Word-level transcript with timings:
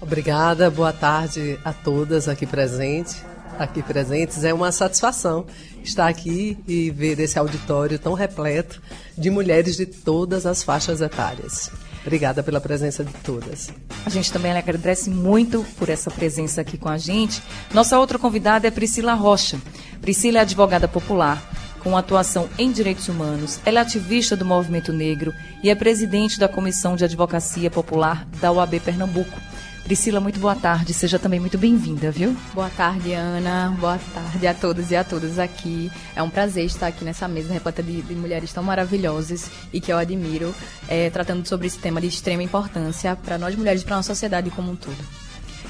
Obrigada, 0.00 0.70
boa 0.70 0.94
tarde 0.94 1.58
a 1.62 1.74
todas 1.74 2.26
aqui 2.26 2.46
presentes. 2.46 3.22
Aqui 3.58 3.82
presentes 3.82 4.42
é 4.42 4.54
uma 4.54 4.72
satisfação 4.72 5.44
estar 5.82 6.08
aqui 6.08 6.58
e 6.66 6.90
ver 6.90 7.18
esse 7.20 7.38
auditório 7.38 7.98
tão 7.98 8.14
repleto 8.14 8.80
de 9.16 9.30
mulheres 9.30 9.76
de 9.76 9.86
todas 9.86 10.46
as 10.46 10.62
faixas 10.62 11.00
etárias. 11.00 11.70
Obrigada 12.02 12.42
pela 12.42 12.60
presença 12.60 13.04
de 13.04 13.12
todas. 13.12 13.70
A 14.04 14.10
gente 14.10 14.32
também 14.32 14.52
agradece 14.52 15.10
muito 15.10 15.64
por 15.78 15.88
essa 15.88 16.10
presença 16.10 16.62
aqui 16.62 16.78
com 16.78 16.88
a 16.88 16.96
gente. 16.96 17.42
Nossa 17.74 17.98
outra 17.98 18.18
convidada 18.18 18.66
é 18.66 18.70
Priscila 18.70 19.12
Rocha. 19.12 19.60
Priscila 20.00 20.38
é 20.38 20.40
advogada 20.42 20.88
popular, 20.88 21.42
com 21.82 21.96
atuação 21.96 22.48
em 22.58 22.72
direitos 22.72 23.08
humanos. 23.08 23.60
Ela 23.66 23.80
é 23.80 23.82
ativista 23.82 24.34
do 24.34 24.46
movimento 24.46 24.92
negro 24.92 25.34
e 25.62 25.68
é 25.68 25.74
presidente 25.74 26.38
da 26.38 26.48
Comissão 26.48 26.96
de 26.96 27.04
Advocacia 27.04 27.70
Popular 27.70 28.26
da 28.40 28.50
UAB 28.50 28.80
Pernambuco. 28.80 29.49
Priscila, 29.84 30.20
muito 30.20 30.38
boa 30.38 30.54
tarde. 30.54 30.94
Seja 30.94 31.18
também 31.18 31.40
muito 31.40 31.58
bem-vinda, 31.58 32.10
viu? 32.10 32.36
Boa 32.54 32.70
tarde, 32.70 33.12
Ana. 33.12 33.74
Boa 33.78 33.98
tarde 34.14 34.46
a 34.46 34.54
todos 34.54 34.90
e 34.90 34.96
a 34.96 35.02
todas 35.02 35.38
aqui. 35.38 35.90
É 36.14 36.22
um 36.22 36.30
prazer 36.30 36.64
estar 36.64 36.86
aqui 36.86 37.04
nessa 37.04 37.26
mesa 37.26 37.52
repleta 37.52 37.82
de, 37.82 38.00
de 38.02 38.14
mulheres 38.14 38.52
tão 38.52 38.62
maravilhosas 38.62 39.50
e 39.72 39.80
que 39.80 39.92
eu 39.92 39.98
admiro, 39.98 40.54
é, 40.88 41.10
tratando 41.10 41.46
sobre 41.46 41.66
esse 41.66 41.78
tema 41.78 42.00
de 42.00 42.06
extrema 42.06 42.42
importância 42.42 43.16
para 43.16 43.38
nós 43.38 43.56
mulheres 43.56 43.82
e 43.82 43.84
para 43.84 43.96
a 43.96 43.98
nossa 43.98 44.14
sociedade 44.14 44.50
como 44.50 44.70
um 44.70 44.76
todo. 44.76 44.98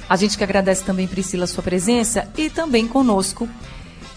A 0.09 0.17
gente 0.17 0.37
que 0.37 0.45
agradece 0.45 0.85
também, 0.85 1.07
Priscila, 1.07 1.45
a 1.45 1.47
sua 1.47 1.63
presença 1.63 2.29
e 2.37 2.51
também 2.51 2.87
conosco. 2.87 3.49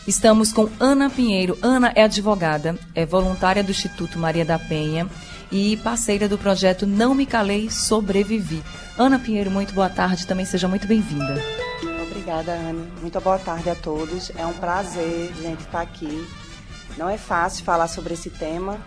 Estamos 0.08 0.52
com 0.52 0.68
Ana 0.80 1.09
Pinheiro. 1.09 1.58
Ana 1.62 1.94
é 1.96 2.03
advogada, 2.03 2.78
é 2.94 3.06
voluntária 3.06 3.64
do 3.64 3.72
Instituto 3.72 4.20
Maria 4.20 4.44
da 4.44 4.59
Penha 4.59 5.08
e 5.53 5.78
parceira 5.78 6.28
do 6.28 6.36
projeto 6.36 6.88
Não 6.88 7.14
Me 7.14 7.28
Calei, 7.28 7.69
Sobrevivi. 7.69 8.64
Ana 8.97 9.19
Pinheiro, 9.19 9.52
muito 9.52 9.72
boa 9.72 9.88
tarde, 9.88 10.25
também 10.25 10.46
seja 10.46 10.68
muito 10.68 10.88
bem-vinda. 10.88 11.40
Obrigada, 12.08 12.53
Ana. 12.53 12.88
Muito 13.00 13.22
boa 13.22 13.38
tarde 13.38 13.69
a 13.69 13.75
todos. 13.75 14.31
É 14.36 14.44
um 14.47 14.53
prazer, 14.53 15.31
gente, 15.40 15.59
estar 15.59 15.81
aqui. 15.81 16.28
Não 16.97 17.08
é 17.08 17.19
fácil 17.19 17.64
falar 17.64 17.88
sobre 17.88 18.16
esse 18.16 18.31
tema, 18.31 18.80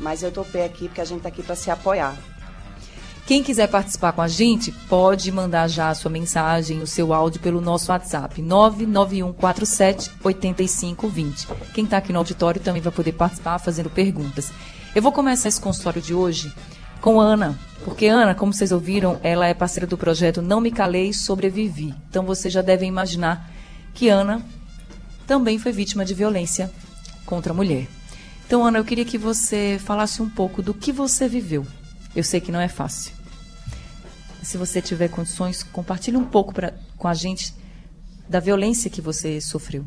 mas 0.00 0.24
eu 0.24 0.32
topei 0.32 0.64
aqui 0.64 0.88
porque 0.88 1.00
a 1.00 1.04
gente 1.04 1.18
está 1.18 1.28
aqui 1.28 1.42
para 1.42 1.54
se 1.54 1.70
apoiar. 1.70 2.16
Quem 3.24 3.40
quiser 3.40 3.68
participar 3.68 4.12
com 4.12 4.22
a 4.22 4.26
gente, 4.26 4.72
pode 4.72 5.30
mandar 5.30 5.68
já 5.68 5.90
a 5.90 5.94
sua 5.94 6.10
mensagem, 6.10 6.82
o 6.82 6.86
seu 6.86 7.14
áudio 7.14 7.40
pelo 7.40 7.60
nosso 7.60 7.92
WhatsApp, 7.92 8.42
99147 8.42 10.10
8520. 10.24 11.46
Quem 11.72 11.84
está 11.84 11.98
aqui 11.98 12.12
no 12.12 12.18
auditório 12.18 12.60
também 12.60 12.82
vai 12.82 12.92
poder 12.92 13.12
participar 13.12 13.60
fazendo 13.60 13.88
perguntas. 13.88 14.50
Eu 14.94 15.00
vou 15.00 15.10
começar 15.10 15.48
esse 15.48 15.58
consultório 15.58 16.02
de 16.02 16.12
hoje 16.12 16.52
com 17.00 17.18
Ana, 17.18 17.58
porque 17.82 18.06
Ana, 18.06 18.34
como 18.34 18.52
vocês 18.52 18.72
ouviram, 18.72 19.18
ela 19.22 19.46
é 19.46 19.54
parceira 19.54 19.86
do 19.86 19.96
projeto 19.96 20.42
Não 20.42 20.60
Me 20.60 20.70
Calei, 20.70 21.14
Sobrevivi. 21.14 21.94
Então 22.10 22.26
vocês 22.26 22.52
já 22.52 22.60
devem 22.60 22.90
imaginar 22.90 23.50
que 23.94 24.10
Ana 24.10 24.42
também 25.26 25.58
foi 25.58 25.72
vítima 25.72 26.04
de 26.04 26.12
violência 26.12 26.70
contra 27.24 27.54
a 27.54 27.56
mulher. 27.56 27.88
Então, 28.46 28.66
Ana, 28.66 28.78
eu 28.78 28.84
queria 28.84 29.06
que 29.06 29.16
você 29.16 29.80
falasse 29.82 30.20
um 30.20 30.28
pouco 30.28 30.60
do 30.60 30.74
que 30.74 30.92
você 30.92 31.26
viveu. 31.26 31.66
Eu 32.14 32.22
sei 32.22 32.38
que 32.38 32.52
não 32.52 32.60
é 32.60 32.68
fácil. 32.68 33.14
Se 34.42 34.58
você 34.58 34.82
tiver 34.82 35.08
condições, 35.08 35.62
compartilhe 35.62 36.18
um 36.18 36.24
pouco 36.24 36.52
pra, 36.52 36.74
com 36.98 37.08
a 37.08 37.14
gente 37.14 37.54
da 38.28 38.40
violência 38.40 38.90
que 38.90 39.00
você 39.00 39.40
sofreu. 39.40 39.86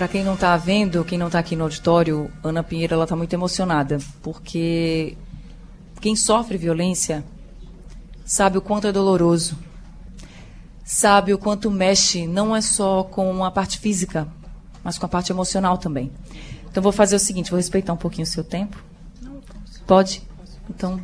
Para 0.00 0.08
quem 0.08 0.24
não 0.24 0.32
está 0.32 0.56
vendo, 0.56 1.04
quem 1.04 1.18
não 1.18 1.26
está 1.26 1.40
aqui 1.40 1.54
no 1.54 1.64
auditório, 1.64 2.32
Ana 2.42 2.62
Pinheiro 2.62 2.94
ela 2.94 3.04
está 3.04 3.14
muito 3.14 3.34
emocionada, 3.34 3.98
porque 4.22 5.14
quem 6.00 6.16
sofre 6.16 6.56
violência 6.56 7.22
sabe 8.24 8.56
o 8.56 8.62
quanto 8.62 8.86
é 8.86 8.92
doloroso, 8.92 9.58
sabe 10.82 11.34
o 11.34 11.38
quanto 11.38 11.70
mexe 11.70 12.26
não 12.26 12.56
é 12.56 12.62
só 12.62 13.04
com 13.04 13.44
a 13.44 13.50
parte 13.50 13.78
física, 13.78 14.26
mas 14.82 14.96
com 14.96 15.04
a 15.04 15.08
parte 15.10 15.32
emocional 15.32 15.76
também. 15.76 16.10
Então 16.70 16.82
vou 16.82 16.92
fazer 16.92 17.16
o 17.16 17.20
seguinte, 17.20 17.50
vou 17.50 17.58
respeitar 17.58 17.92
um 17.92 17.98
pouquinho 17.98 18.26
o 18.26 18.30
seu 18.30 18.42
tempo. 18.42 18.82
Pode? 19.86 20.22
Então. 20.70 20.98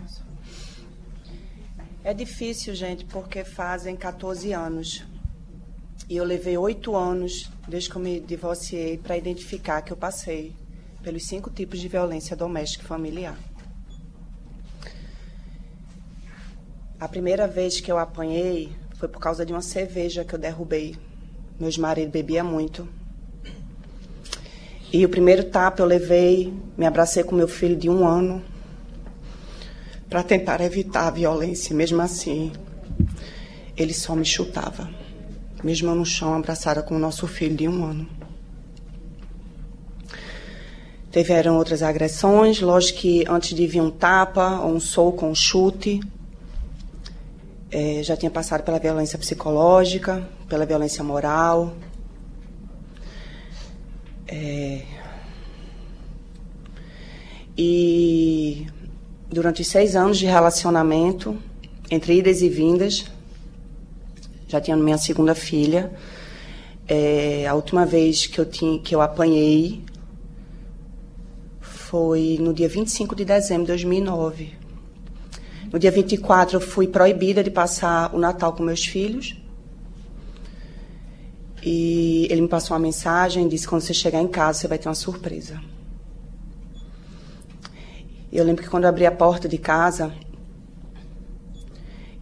É 2.03 2.15
difícil, 2.15 2.75
gente, 2.75 3.05
porque 3.05 3.45
fazem 3.45 3.95
14 3.95 4.55
anos 4.55 5.05
e 6.09 6.17
eu 6.17 6.25
levei 6.25 6.56
oito 6.56 6.94
anos, 6.94 7.50
desde 7.67 7.91
que 7.91 7.97
eu 7.97 8.00
me 8.00 8.21
divorciei, 8.21 8.97
para 8.97 9.17
identificar 9.17 9.83
que 9.83 9.93
eu 9.93 9.97
passei 9.97 10.55
pelos 11.03 11.27
cinco 11.27 11.50
tipos 11.50 11.81
de 11.81 11.89
violência 11.89 12.37
doméstica 12.37 12.84
e 12.84 12.87
familiar. 12.87 13.37
A 16.99 17.09
primeira 17.09 17.49
vez 17.49 17.81
que 17.81 17.91
eu 17.91 17.99
apanhei 17.99 18.72
foi 18.95 19.09
por 19.09 19.19
causa 19.19 19.45
de 19.45 19.53
uma 19.53 19.61
cerveja 19.61 20.25
que 20.25 20.34
eu 20.34 20.39
derrubei. 20.39 20.97
Meu 21.59 21.71
marido 21.78 22.11
bebia 22.11 22.45
muito. 22.45 22.89
E 24.93 25.05
o 25.05 25.09
primeiro 25.09 25.45
tapa 25.45 25.83
eu 25.83 25.87
levei, 25.87 26.55
me 26.78 26.87
abracei 26.87 27.25
com 27.25 27.34
meu 27.34 27.49
filho 27.49 27.77
de 27.77 27.91
um 27.91 28.06
ano 28.06 28.43
para 30.09 30.22
tentar 30.22 30.61
evitar 30.61 31.09
a 31.09 31.11
violência. 31.11 31.75
Mesmo 31.75 32.00
assim, 32.00 32.53
ele 33.77 33.93
só 33.93 34.15
me 34.15 34.25
chutava 34.25 34.89
mesmo 35.66 35.93
no 35.97 36.06
chão, 36.06 36.33
abraçada 36.33 36.80
com 36.80 36.95
o 36.95 36.98
nosso 36.98 37.27
filho 37.27 37.57
de 37.57 37.66
um 37.66 37.84
ano. 37.84 38.09
Tiveram 41.10 41.57
outras 41.57 41.83
agressões, 41.83 42.60
lógico 42.60 43.01
que 43.01 43.24
antes 43.28 43.53
de 43.53 43.66
vir 43.66 43.80
um 43.80 43.91
tapa, 43.91 44.60
ou 44.60 44.77
um 44.77 44.78
soco, 44.78 45.27
um 45.27 45.34
chute, 45.34 45.98
é, 47.68 48.01
já 48.01 48.16
tinha 48.16 48.30
passado 48.30 48.63
pela 48.63 48.78
violência 48.78 49.18
psicológica, 49.18 50.28
pela 50.48 50.65
violência 50.65 51.03
moral. 51.03 51.74
É, 54.28 54.83
e 57.59 58.68
durante 59.28 59.65
seis 59.65 59.97
anos 59.97 60.16
de 60.16 60.27
relacionamento, 60.27 61.36
entre 61.91 62.18
idas 62.18 62.41
e 62.41 62.48
vindas, 62.48 63.07
já 64.48 64.60
tinha 64.60 64.77
minha 64.77 64.98
segunda 64.98 65.34
filha. 65.34 65.93
É, 66.89 67.47
a 67.47 67.54
última 67.54 67.84
vez 67.84 68.27
que 68.27 68.39
eu, 68.39 68.47
tinha, 68.47 68.78
que 68.78 68.95
eu 68.95 69.01
apanhei 69.01 69.83
foi 71.60 72.39
no 72.41 72.53
dia 72.53 72.69
25 72.69 73.15
de 73.15 73.25
dezembro 73.25 73.65
de 73.65 73.72
2009. 73.72 74.54
No 75.72 75.78
dia 75.78 75.91
24 75.91 76.57
eu 76.57 76.60
fui 76.60 76.87
proibida 76.87 77.43
de 77.43 77.51
passar 77.51 78.15
o 78.15 78.19
Natal 78.19 78.53
com 78.53 78.63
meus 78.63 78.84
filhos. 78.84 79.37
E 81.63 82.28
ele 82.31 82.42
me 82.42 82.49
passou 82.49 82.77
uma 82.77 82.83
mensagem, 82.83 83.49
disse: 83.49 83.66
quando 83.66 83.83
você 83.83 83.92
chegar 83.92 84.21
em 84.21 84.28
casa, 84.28 84.60
você 84.60 84.69
vai 84.69 84.78
ter 84.78 84.89
uma 84.89 84.95
surpresa. 84.95 85.60
Eu 88.33 88.45
lembro 88.45 88.63
que 88.63 88.69
quando 88.69 88.84
eu 88.84 88.91
abri 88.91 89.07
a 89.07 89.10
porta 89.10 89.49
de 89.49 89.59
casa, 89.59 90.13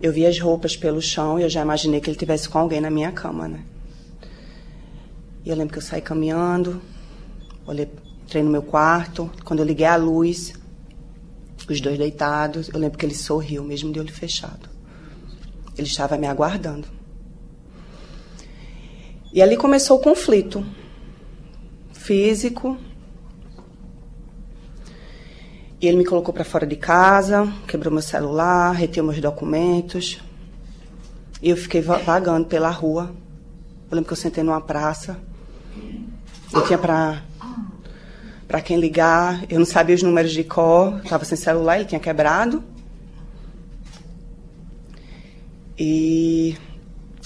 eu 0.05 0.13
vi 0.13 0.27
as 0.27 0.39
roupas 0.39 0.77
pelo 0.77 1.01
chão 1.01 1.41
e 1.41 1.45
eu 1.45 1.49
já 1.49 1.63
imaginei 1.63 1.99
que 1.99 2.11
ele 2.11 2.19
tivesse 2.19 2.47
com 2.47 2.59
alguém 2.59 2.79
na 2.79 2.91
minha 2.91 3.11
cama, 3.11 3.49
né? 3.49 3.65
E 5.43 5.49
eu 5.49 5.57
lembro 5.57 5.73
que 5.73 5.79
eu 5.79 5.83
saí 5.83 6.03
caminhando, 6.03 6.83
olhei, 7.67 7.89
entrei 8.23 8.43
no 8.43 8.51
meu 8.51 8.63
quarto. 8.63 9.31
Quando 9.47 9.61
eu 9.61 9.65
liguei 9.65 9.87
a 9.87 9.97
luz, 9.97 10.53
os 11.67 11.81
dois 11.81 11.97
deitados, 11.97 12.69
eu 12.69 12.79
lembro 12.79 12.99
que 12.99 13.07
ele 13.07 13.15
sorriu, 13.15 13.65
mesmo 13.65 13.91
de 13.95 13.99
olho 13.99 14.13
fechado. 14.13 14.69
Ele 15.75 15.87
estava 15.87 16.19
me 16.19 16.27
aguardando. 16.27 16.87
E 19.33 19.41
ali 19.41 19.57
começou 19.57 19.97
o 19.97 20.03
conflito 20.03 20.63
físico. 21.95 22.77
E 25.85 25.87
ele 25.87 25.99
me 25.99 26.05
colocou 26.07 26.33
para 26.33 26.45
fora 26.45 26.67
de 26.67 26.77
casa, 26.77 27.47
quebrou 27.69 27.93
meu 27.93 28.01
celular, 28.01 28.73
reteu 28.73 29.05
meus 29.05 29.21
documentos. 29.21 30.19
E 31.43 31.51
eu 31.51 31.59
fiquei 31.59 31.83
vagando 31.83 32.47
pela 32.47 32.71
rua. 32.71 33.15
Eu 33.91 33.97
lembro 33.97 34.07
que 34.07 34.15
eu 34.15 34.17
sentei 34.17 34.43
numa 34.43 34.63
praça. 34.63 35.19
Eu 36.51 36.65
tinha 36.65 36.79
para 36.79 37.23
para 38.49 38.63
quem 38.63 38.81
ligar, 38.81 39.45
eu 39.51 39.59
não 39.59 39.67
sabia 39.67 39.95
os 39.95 40.03
números 40.03 40.33
de 40.33 40.43
cor, 40.43 41.03
estava 41.05 41.23
sem 41.27 41.37
celular, 41.37 41.77
ele 41.77 41.85
tinha 41.85 42.01
quebrado. 42.01 42.65
E 45.79 46.57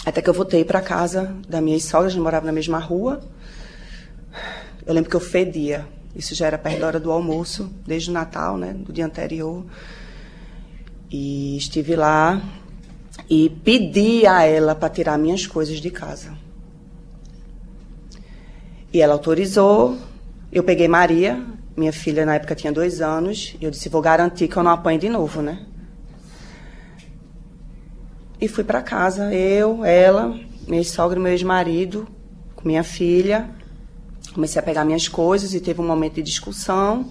até 0.05 0.20
que 0.20 0.28
eu 0.28 0.34
voltei 0.34 0.64
para 0.64 0.81
casa 0.81 1.32
da 1.49 1.60
minha 1.60 1.78
sogra, 1.78 2.08
a 2.08 2.10
gente 2.10 2.20
morava 2.20 2.44
na 2.44 2.52
mesma 2.52 2.81
rua. 2.81 3.20
Eu 4.84 4.94
lembro 4.94 5.08
que 5.08 5.14
eu 5.14 5.20
fedia. 5.20 5.87
Isso 6.14 6.34
já 6.34 6.46
era 6.46 6.58
perto 6.58 6.81
da 6.81 6.87
hora 6.87 7.00
do 7.00 7.12
almoço, 7.12 7.70
desde 7.87 8.10
o 8.10 8.12
Natal, 8.12 8.56
né, 8.56 8.72
do 8.72 8.93
dia 8.93 9.06
anterior. 9.06 9.64
E 11.10 11.56
estive 11.56 11.96
lá 11.96 12.43
e 13.28 13.49
pedi 13.49 14.26
a 14.26 14.43
ela 14.43 14.75
para 14.75 14.88
tirar 14.88 15.19
minhas 15.19 15.46
coisas 15.46 15.81
de 15.81 15.90
casa. 15.90 16.37
E 18.93 19.00
ela 19.00 19.14
autorizou. 19.14 19.96
Eu 20.50 20.62
peguei 20.64 20.88
Maria, 20.88 21.43
minha 21.76 21.93
filha 21.93 22.25
na 22.25 22.34
época 22.34 22.55
tinha 22.55 22.72
dois 22.72 23.00
anos, 23.00 23.55
e 23.60 23.64
eu 23.64 23.70
disse: 23.70 23.88
vou 23.88 24.00
garantir 24.00 24.49
que 24.49 24.56
eu 24.56 24.62
não 24.62 24.72
apanhe 24.72 24.99
de 24.99 25.08
novo, 25.08 25.43
né? 25.43 25.66
E 28.40 28.49
fui 28.49 28.64
para 28.64 28.81
casa, 28.81 29.34
eu, 29.34 29.84
ela, 29.84 30.38
minha 30.66 30.84
sogra 30.84 31.19
e 31.19 31.22
meu 31.22 31.32
ex-marido, 31.32 32.06
com 32.55 32.66
minha 32.66 32.84
filha. 32.84 33.50
Comecei 34.38 34.61
a 34.61 34.62
pegar 34.62 34.85
minhas 34.85 35.08
coisas 35.08 35.52
e 35.52 35.58
teve 35.58 35.81
um 35.81 35.85
momento 35.85 36.14
de 36.14 36.23
discussão. 36.23 37.11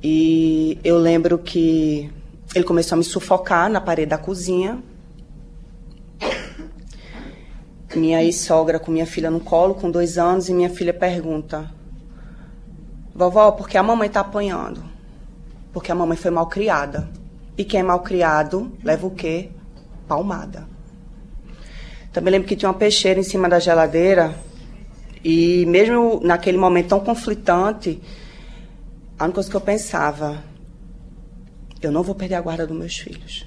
E 0.00 0.78
eu 0.84 0.96
lembro 0.96 1.36
que 1.38 2.08
ele 2.54 2.64
começou 2.64 2.94
a 2.94 2.98
me 2.98 3.02
sufocar 3.02 3.68
na 3.68 3.80
parede 3.80 4.10
da 4.10 4.16
cozinha. 4.16 4.80
Minha 7.96 8.22
ex-sogra 8.22 8.78
com 8.78 8.92
minha 8.92 9.06
filha 9.06 9.28
no 9.28 9.40
colo, 9.40 9.74
com 9.74 9.90
dois 9.90 10.16
anos, 10.16 10.48
e 10.48 10.54
minha 10.54 10.70
filha 10.70 10.94
pergunta: 10.94 11.68
Vovó, 13.12 13.50
por 13.50 13.68
que 13.68 13.76
a 13.76 13.82
mamãe 13.82 14.06
está 14.06 14.20
apanhando? 14.20 14.84
Porque 15.72 15.90
a 15.90 15.96
mamãe 15.96 16.16
foi 16.16 16.30
mal 16.30 16.46
criada. 16.46 17.10
E 17.58 17.64
quem 17.64 17.80
é 17.80 17.82
mal 17.82 17.98
criado 18.04 18.72
leva 18.84 19.04
o 19.04 19.10
quê? 19.10 19.50
palmada. 20.06 20.64
Também 22.12 22.30
lembro 22.30 22.46
que 22.46 22.54
tinha 22.54 22.68
uma 22.68 22.78
peixeira 22.78 23.18
em 23.18 23.24
cima 23.24 23.48
da 23.48 23.58
geladeira 23.58 24.53
e 25.24 25.64
mesmo 25.66 26.20
naquele 26.22 26.58
momento 26.58 26.88
tão 26.88 27.00
conflitante, 27.00 28.00
a 29.18 29.24
única 29.24 29.34
coisa 29.34 29.50
que 29.50 29.56
eu 29.56 29.60
pensava, 29.60 30.44
eu 31.80 31.90
não 31.90 32.02
vou 32.02 32.14
perder 32.14 32.34
a 32.34 32.40
guarda 32.40 32.66
dos 32.66 32.76
meus 32.76 32.96
filhos. 32.96 33.46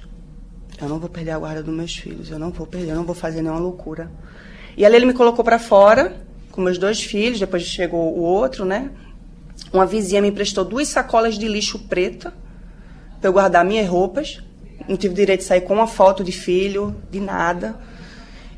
Eu 0.80 0.88
não 0.88 0.98
vou 0.98 1.08
perder 1.08 1.30
a 1.30 1.38
guarda 1.38 1.62
dos 1.62 1.74
meus 1.74 1.96
filhos. 1.96 2.30
Eu 2.30 2.38
não 2.38 2.50
vou 2.50 2.66
perder, 2.66 2.90
eu 2.90 2.96
não 2.96 3.04
vou 3.04 3.14
fazer 3.14 3.42
nenhuma 3.42 3.60
loucura. 3.60 4.10
E 4.76 4.84
ali 4.84 4.96
ele 4.96 5.06
me 5.06 5.14
colocou 5.14 5.44
para 5.44 5.58
fora 5.58 6.16
com 6.52 6.60
meus 6.60 6.78
dois 6.78 7.02
filhos, 7.02 7.38
depois 7.38 7.62
chegou 7.62 8.16
o 8.16 8.20
outro, 8.20 8.64
né? 8.64 8.90
Uma 9.72 9.86
vizinha 9.86 10.20
me 10.20 10.28
emprestou 10.28 10.64
duas 10.64 10.88
sacolas 10.88 11.38
de 11.38 11.46
lixo 11.46 11.78
preta 11.80 12.34
para 13.20 13.28
eu 13.28 13.32
guardar 13.32 13.64
minhas 13.64 13.88
roupas 13.88 14.40
não 14.88 14.96
tive 14.96 15.14
direito 15.14 15.40
de 15.40 15.46
sair 15.46 15.60
com 15.60 15.74
uma 15.74 15.86
foto 15.86 16.24
de 16.24 16.32
filho, 16.32 16.96
de 17.10 17.20
nada. 17.20 17.76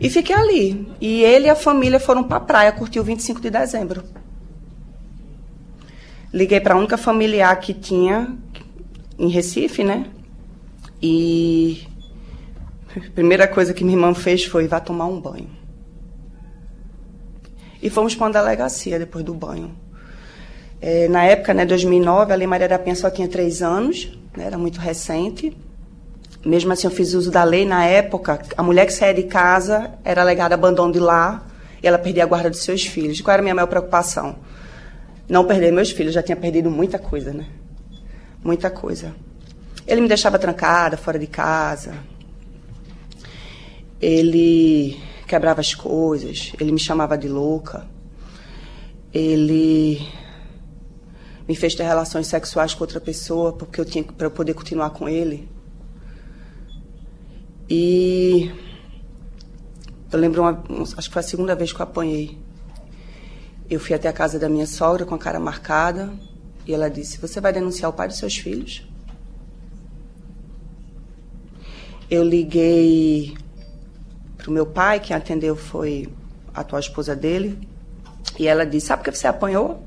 E 0.01 0.09
fiquei 0.09 0.35
ali. 0.35 0.91
E 0.99 1.23
ele 1.23 1.47
e 1.47 1.51
a 1.51 1.55
família 1.55 2.01
foram 2.01 2.25
para 2.25 2.39
a 2.39 2.41
praia 2.41 2.73
curtir 2.73 2.99
o 2.99 3.05
25 3.05 3.41
de 3.41 3.51
dezembro. 3.51 4.03
Liguei 6.33 6.59
para 6.59 6.75
a 6.75 6.79
única 6.79 6.97
familiar 6.97 7.55
que 7.61 7.75
tinha 7.75 8.35
em 9.19 9.29
Recife, 9.29 9.85
né? 9.85 10.07
E 11.03 11.87
a 12.97 13.11
primeira 13.11 13.47
coisa 13.47 13.75
que 13.75 13.85
minha 13.85 13.97
irmã 13.97 14.15
fez 14.15 14.45
foi 14.45 14.67
vá 14.67 14.81
tomar 14.81 15.07
um 15.07 15.21
banho. 15.21 15.51
E 17.83 17.91
fomos 17.91 18.15
para 18.15 18.27
uma 18.27 18.33
delegacia 18.33 18.99
depois 18.99 19.25
do 19.25 19.35
banho. 19.35 19.75
É, 20.81 21.09
na 21.09 21.25
época, 21.25 21.53
né, 21.53 21.67
2009, 21.67 22.33
a 22.33 22.37
Lei 22.37 22.47
Maria 22.47 22.69
da 22.69 22.79
Penha 22.79 22.97
só 22.97 23.11
tinha 23.11 23.29
três 23.29 23.61
anos, 23.61 24.11
né, 24.35 24.45
era 24.45 24.57
muito 24.57 24.81
recente. 24.81 25.55
Mesmo 26.45 26.73
assim, 26.73 26.87
eu 26.87 26.91
fiz 26.91 27.13
uso 27.13 27.31
da 27.31 27.45
lei 27.45 27.67
na 27.67 27.85
época. 27.85 28.41
A 28.57 28.63
mulher 28.63 28.87
que 28.87 28.93
saía 28.93 29.13
de 29.13 29.25
casa 29.25 29.93
era 30.03 30.23
alegada 30.23 30.55
abandono 30.55 30.93
de 30.93 30.99
lar 30.99 31.47
e 31.83 31.87
ela 31.87 31.99
perdia 31.99 32.25
a 32.25 32.27
guarda 32.27 32.49
dos 32.49 32.61
seus 32.61 32.87
filhos. 32.87 33.21
Qual 33.21 33.33
era 33.33 33.43
a 33.43 33.45
minha 33.45 33.55
maior 33.55 33.67
preocupação? 33.67 34.37
Não 35.29 35.45
perder 35.45 35.71
meus 35.71 35.91
filhos. 35.91 36.15
Já 36.15 36.23
tinha 36.23 36.37
perdido 36.37 36.71
muita 36.71 36.99
coisa, 36.99 37.33
né? 37.33 37.47
Muita 38.43 38.71
coisa. 38.71 39.15
Ele 39.87 40.01
me 40.01 40.09
deixava 40.09 40.39
trancada, 40.39 40.97
fora 40.97 41.19
de 41.19 41.27
casa. 41.27 41.93
Ele 44.01 44.99
quebrava 45.27 45.61
as 45.61 45.75
coisas. 45.75 46.53
Ele 46.59 46.73
me 46.73 46.79
chamava 46.79 47.19
de 47.19 47.29
louca. 47.29 47.87
Ele 49.13 50.01
me 51.47 51.55
fez 51.55 51.75
ter 51.75 51.83
relações 51.83 52.29
sexuais 52.29 52.73
com 52.73 52.83
outra 52.83 53.01
pessoa 53.01 53.53
porque 53.53 53.79
eu 53.79 53.85
tinha 53.85 54.05
para 54.05 54.31
poder 54.31 54.55
continuar 54.55 54.91
com 54.91 55.07
ele. 55.07 55.50
E 57.71 58.51
eu 60.11 60.19
lembro, 60.19 60.43
uma, 60.43 60.65
acho 60.99 61.09
que 61.09 61.13
foi 61.13 61.21
a 61.21 61.23
segunda 61.23 61.55
vez 61.55 61.73
que 61.73 61.81
eu 61.81 61.85
apanhei. 61.85 62.37
Eu 63.71 63.79
fui 63.79 63.95
até 63.95 64.09
a 64.09 64.13
casa 64.13 64.41
da 64.41 64.49
minha 64.49 64.67
sogra 64.67 65.07
com 65.07 65.15
a 65.15 65.19
cara 65.19 65.39
marcada 65.39 66.13
e 66.67 66.75
ela 66.75 66.91
disse: 66.91 67.19
Você 67.19 67.41
vai 67.41 67.53
denunciar 67.53 67.89
o 67.89 67.95
pai 67.95 68.09
dos 68.09 68.19
seus 68.19 68.37
filhos? 68.37 68.85
Eu 72.11 72.25
liguei 72.25 73.37
para 74.37 74.51
o 74.51 74.53
meu 74.53 74.67
pai, 74.67 74.99
quem 74.99 75.15
atendeu 75.15 75.55
foi 75.55 76.13
a 76.53 76.63
atual 76.63 76.81
esposa 76.81 77.15
dele, 77.15 77.57
e 78.37 78.49
ela 78.49 78.67
disse: 78.67 78.89
Sabe 78.89 79.05
por 79.05 79.13
que 79.13 79.17
você 79.17 79.29
apanhou? 79.29 79.81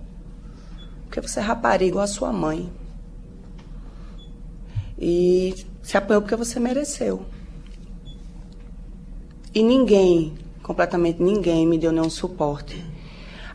Porque 1.04 1.20
você 1.20 1.42
é 1.42 1.44
rapariga 1.44 1.90
igual 1.90 2.06
a 2.06 2.08
sua 2.08 2.32
mãe. 2.32 2.72
E 4.98 5.66
se 5.82 5.98
apanhou 5.98 6.22
porque 6.22 6.38
você 6.38 6.62
mereceu. 6.62 7.26
E 9.56 9.62
ninguém, 9.62 10.34
completamente 10.64 11.22
ninguém, 11.22 11.68
me 11.68 11.78
deu 11.78 11.92
nenhum 11.92 12.10
suporte. 12.10 12.84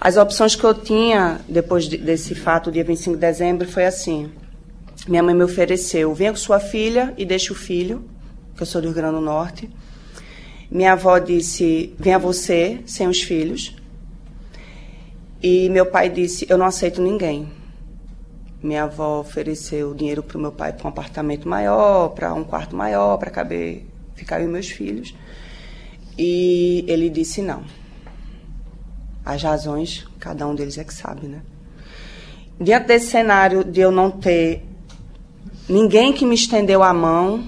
As 0.01 0.17
opções 0.17 0.55
que 0.55 0.63
eu 0.63 0.73
tinha 0.73 1.41
depois 1.49 1.87
de, 1.87 1.97
desse 1.97 2.35
fato, 2.35 2.71
dia 2.71 2.85
25 2.85 3.17
de 3.17 3.21
dezembro, 3.21 3.67
foi 3.67 3.85
assim. 3.85 4.31
Minha 5.09 5.23
mãe 5.23 5.35
me 5.35 5.43
ofereceu, 5.43 6.15
venha 6.15 6.31
com 6.31 6.37
sua 6.37 6.61
filha 6.61 7.13
e 7.19 7.25
deixe 7.25 7.51
o 7.51 7.55
filho, 7.55 8.05
que 8.55 8.63
eu 8.63 8.67
sou 8.67 8.81
do 8.81 8.87
Rio 8.87 8.95
Grande 8.95 9.17
do 9.17 9.21
Norte. 9.21 9.69
Minha 10.71 10.93
avó 10.93 11.19
disse, 11.19 11.95
venha 11.99 12.19
você, 12.19 12.81
sem 12.87 13.09
os 13.09 13.21
filhos. 13.21 13.75
E 15.43 15.69
meu 15.71 15.87
pai 15.87 16.09
disse, 16.09 16.47
eu 16.49 16.59
não 16.59 16.67
aceito 16.67 17.03
ninguém. 17.03 17.49
Minha 18.63 18.85
avó 18.85 19.21
ofereceu 19.21 19.95
dinheiro 19.95 20.23
para 20.23 20.37
o 20.37 20.41
meu 20.41 20.53
pai 20.53 20.73
para 20.73 20.87
um 20.87 20.91
apartamento 20.91 21.49
maior, 21.49 22.11
para 22.11 22.35
um 22.35 22.45
quarto 22.45 22.77
maior, 22.77 23.17
para 23.17 23.31
caber 23.31 23.85
ficar 24.15 24.41
e 24.41 24.47
meus 24.47 24.69
filhos. 24.69 25.15
E 26.19 26.85
ele 26.89 27.09
disse 27.09 27.41
não. 27.41 27.63
As 29.25 29.43
razões, 29.43 30.05
cada 30.19 30.47
um 30.49 30.55
deles 30.55 30.77
é 30.77 30.85
que 30.85 30.93
sabe, 30.93 31.29
né? 31.29 31.43
Diante 32.61 32.89
desse 32.89 33.07
cenário 33.07 33.63
de 33.63 33.81
eu 33.81 33.93
não 33.93 34.11
ter 34.11 34.65
ninguém 35.69 36.13
que 36.13 36.27
me 36.27 36.35
estendeu 36.35 36.83
a 36.83 36.93
mão, 36.93 37.47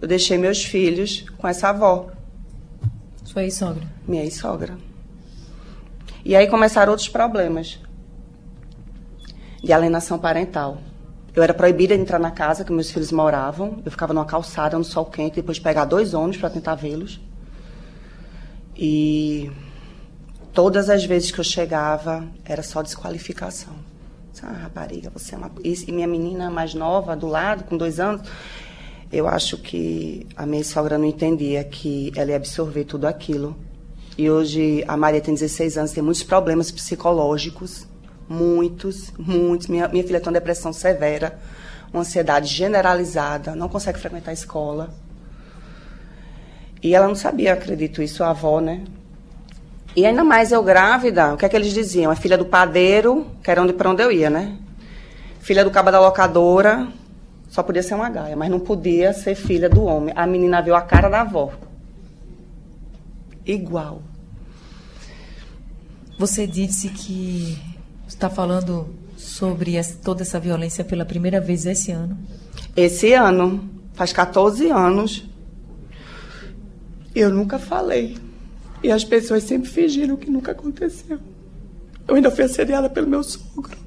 eu 0.00 0.06
deixei 0.06 0.38
meus 0.38 0.64
filhos 0.64 1.24
com 1.36 1.48
essa 1.48 1.70
avó. 1.70 2.10
Sua 3.24 3.42
ex-sogra? 3.42 3.82
Minha 4.06 4.22
ex-sogra. 4.22 4.78
E 6.24 6.36
aí 6.36 6.46
começaram 6.46 6.92
outros 6.92 7.08
problemas 7.08 7.80
de 9.62 9.72
alienação 9.72 10.18
parental. 10.18 10.78
Eu 11.34 11.42
era 11.42 11.52
proibida 11.52 11.96
de 11.96 12.02
entrar 12.02 12.20
na 12.20 12.30
casa 12.30 12.64
que 12.64 12.72
meus 12.72 12.90
filhos 12.90 13.10
moravam. 13.10 13.82
Eu 13.84 13.90
ficava 13.90 14.12
numa 14.12 14.24
calçada, 14.24 14.78
no 14.78 14.84
sol 14.84 15.06
quente, 15.06 15.36
depois 15.36 15.56
de 15.56 15.62
pegar 15.62 15.86
dois 15.86 16.14
ônibus 16.14 16.36
para 16.36 16.50
tentar 16.50 16.76
vê-los. 16.76 17.20
E 18.76 19.50
Todas 20.54 20.88
as 20.88 21.04
vezes 21.04 21.32
que 21.32 21.40
eu 21.40 21.44
chegava, 21.44 22.24
era 22.44 22.62
só 22.62 22.80
desqualificação. 22.80 23.72
Ah, 24.40 24.52
rapariga, 24.52 25.10
você 25.10 25.34
é 25.34 25.38
uma. 25.38 25.50
E 25.64 25.90
minha 25.90 26.06
menina 26.06 26.48
mais 26.48 26.74
nova, 26.74 27.16
do 27.16 27.26
lado, 27.26 27.64
com 27.64 27.76
dois 27.76 27.98
anos, 27.98 28.22
eu 29.10 29.26
acho 29.26 29.58
que 29.58 30.28
a 30.36 30.46
minha 30.46 30.62
sogra 30.62 30.96
não 30.96 31.06
entendia 31.06 31.64
que 31.64 32.12
ela 32.14 32.30
ia 32.30 32.36
absorver 32.36 32.84
tudo 32.84 33.06
aquilo. 33.06 33.56
E 34.16 34.30
hoje 34.30 34.84
a 34.86 34.96
Maria 34.96 35.20
tem 35.20 35.34
16 35.34 35.76
anos, 35.76 35.90
tem 35.90 36.02
muitos 36.04 36.22
problemas 36.22 36.70
psicológicos. 36.70 37.88
Muitos, 38.28 39.12
muitos. 39.18 39.66
Minha, 39.66 39.88
minha 39.88 40.04
filha 40.04 40.20
tem 40.20 40.28
uma 40.28 40.38
depressão 40.38 40.72
severa, 40.72 41.36
uma 41.92 42.02
ansiedade 42.02 42.46
generalizada, 42.46 43.56
não 43.56 43.68
consegue 43.68 43.98
frequentar 43.98 44.30
a 44.30 44.34
escola. 44.34 44.94
E 46.84 46.94
ela 46.94 47.08
não 47.08 47.14
sabia, 47.14 47.54
acredito 47.54 48.02
isso, 48.02 48.22
a 48.22 48.28
avó, 48.28 48.60
né? 48.60 48.84
E 49.96 50.04
ainda 50.04 50.22
mais 50.22 50.52
eu 50.52 50.62
grávida, 50.62 51.32
o 51.32 51.36
que 51.38 51.46
é 51.46 51.48
que 51.48 51.56
eles 51.56 51.72
diziam? 51.72 52.12
É 52.12 52.14
filha 52.14 52.36
do 52.36 52.44
padeiro, 52.44 53.26
que 53.42 53.50
era 53.50 53.62
onde, 53.62 53.72
para 53.72 53.88
onde 53.88 54.02
eu 54.02 54.12
ia, 54.12 54.28
né? 54.28 54.58
Filha 55.40 55.64
do 55.64 55.70
cabo 55.70 55.90
da 55.90 55.98
locadora, 55.98 56.86
só 57.48 57.62
podia 57.62 57.82
ser 57.82 57.94
uma 57.94 58.10
gaia, 58.10 58.36
mas 58.36 58.50
não 58.50 58.60
podia 58.60 59.14
ser 59.14 59.34
filha 59.34 59.66
do 59.66 59.82
homem. 59.82 60.12
A 60.14 60.26
menina 60.26 60.60
viu 60.60 60.74
a 60.74 60.82
cara 60.82 61.08
da 61.08 61.22
avó. 61.22 61.52
Igual. 63.46 64.02
Você 66.18 66.46
disse 66.46 66.90
que 66.90 67.58
está 68.06 68.28
falando 68.28 68.94
sobre 69.16 69.76
essa, 69.76 69.96
toda 70.04 70.20
essa 70.20 70.38
violência 70.38 70.84
pela 70.84 71.06
primeira 71.06 71.40
vez 71.40 71.64
esse 71.64 71.90
ano. 71.92 72.18
Esse 72.76 73.14
ano, 73.14 73.70
faz 73.94 74.12
14 74.12 74.68
anos. 74.68 75.33
Eu 77.14 77.30
nunca 77.30 77.58
falei. 77.58 78.18
E 78.82 78.90
as 78.90 79.04
pessoas 79.04 79.44
sempre 79.44 79.68
fingiram 79.68 80.16
que 80.16 80.30
nunca 80.30 80.52
aconteceu. 80.52 81.18
Eu 82.06 82.16
ainda 82.16 82.30
fui 82.30 82.44
assediada 82.44 82.90
pelo 82.90 83.08
meu 83.08 83.22
sogro, 83.22 83.78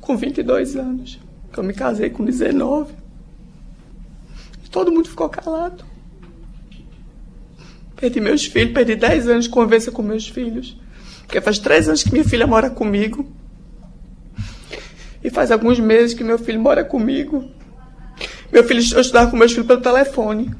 com 0.00 0.16
22 0.16 0.76
anos. 0.76 1.18
Eu 1.56 1.64
me 1.64 1.72
casei 1.72 2.10
com 2.10 2.24
19. 2.24 2.92
E 4.64 4.70
todo 4.70 4.92
mundo 4.92 5.08
ficou 5.08 5.28
calado. 5.28 5.84
Perdi 7.96 8.20
meus 8.20 8.46
filhos, 8.46 8.72
perdi 8.72 8.94
10 8.94 9.28
anos 9.28 9.44
de 9.46 9.50
convivência 9.50 9.90
com 9.90 10.02
meus 10.02 10.28
filhos. 10.28 10.80
Porque 11.22 11.40
faz 11.40 11.58
3 11.58 11.88
anos 11.88 12.04
que 12.04 12.12
minha 12.12 12.24
filha 12.24 12.46
mora 12.46 12.70
comigo. 12.70 13.28
E 15.24 15.28
faz 15.30 15.50
alguns 15.50 15.80
meses 15.80 16.14
que 16.14 16.22
meu 16.22 16.38
filho 16.38 16.60
mora 16.60 16.84
comigo. 16.84 17.50
Meu 18.52 18.62
filho, 18.62 18.80
eu 18.94 19.00
estudava 19.00 19.28
com 19.28 19.36
meus 19.36 19.50
filhos 19.50 19.66
pelo 19.66 19.80
telefone. 19.80 20.54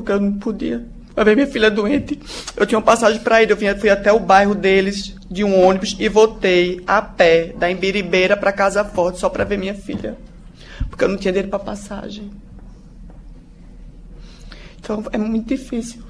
Porque 0.00 0.12
eu 0.12 0.20
não 0.20 0.34
podia 0.34 0.86
para 1.14 1.24
ver 1.24 1.34
minha 1.34 1.46
filha 1.46 1.70
doente. 1.70 2.20
Eu 2.54 2.66
tinha 2.66 2.78
uma 2.78 2.84
passagem 2.84 3.22
para 3.22 3.42
ir, 3.42 3.48
eu 3.48 3.56
vinha, 3.56 3.74
fui 3.74 3.88
até 3.88 4.12
o 4.12 4.20
bairro 4.20 4.54
deles 4.54 5.16
de 5.30 5.42
um 5.42 5.58
ônibus 5.58 5.96
e 5.98 6.08
voltei 6.10 6.82
a 6.86 7.00
pé 7.00 7.54
da 7.58 7.70
Embiribeira 7.70 8.36
para 8.36 8.52
Casa 8.52 8.84
Forte 8.84 9.18
só 9.18 9.30
para 9.30 9.42
ver 9.42 9.56
minha 9.56 9.74
filha, 9.74 10.16
porque 10.90 11.02
eu 11.02 11.08
não 11.08 11.16
tinha 11.16 11.32
dinheiro 11.32 11.48
para 11.48 11.58
passagem. 11.58 12.30
Então 14.78 15.02
é 15.10 15.16
muito 15.16 15.48
difícil. 15.48 16.02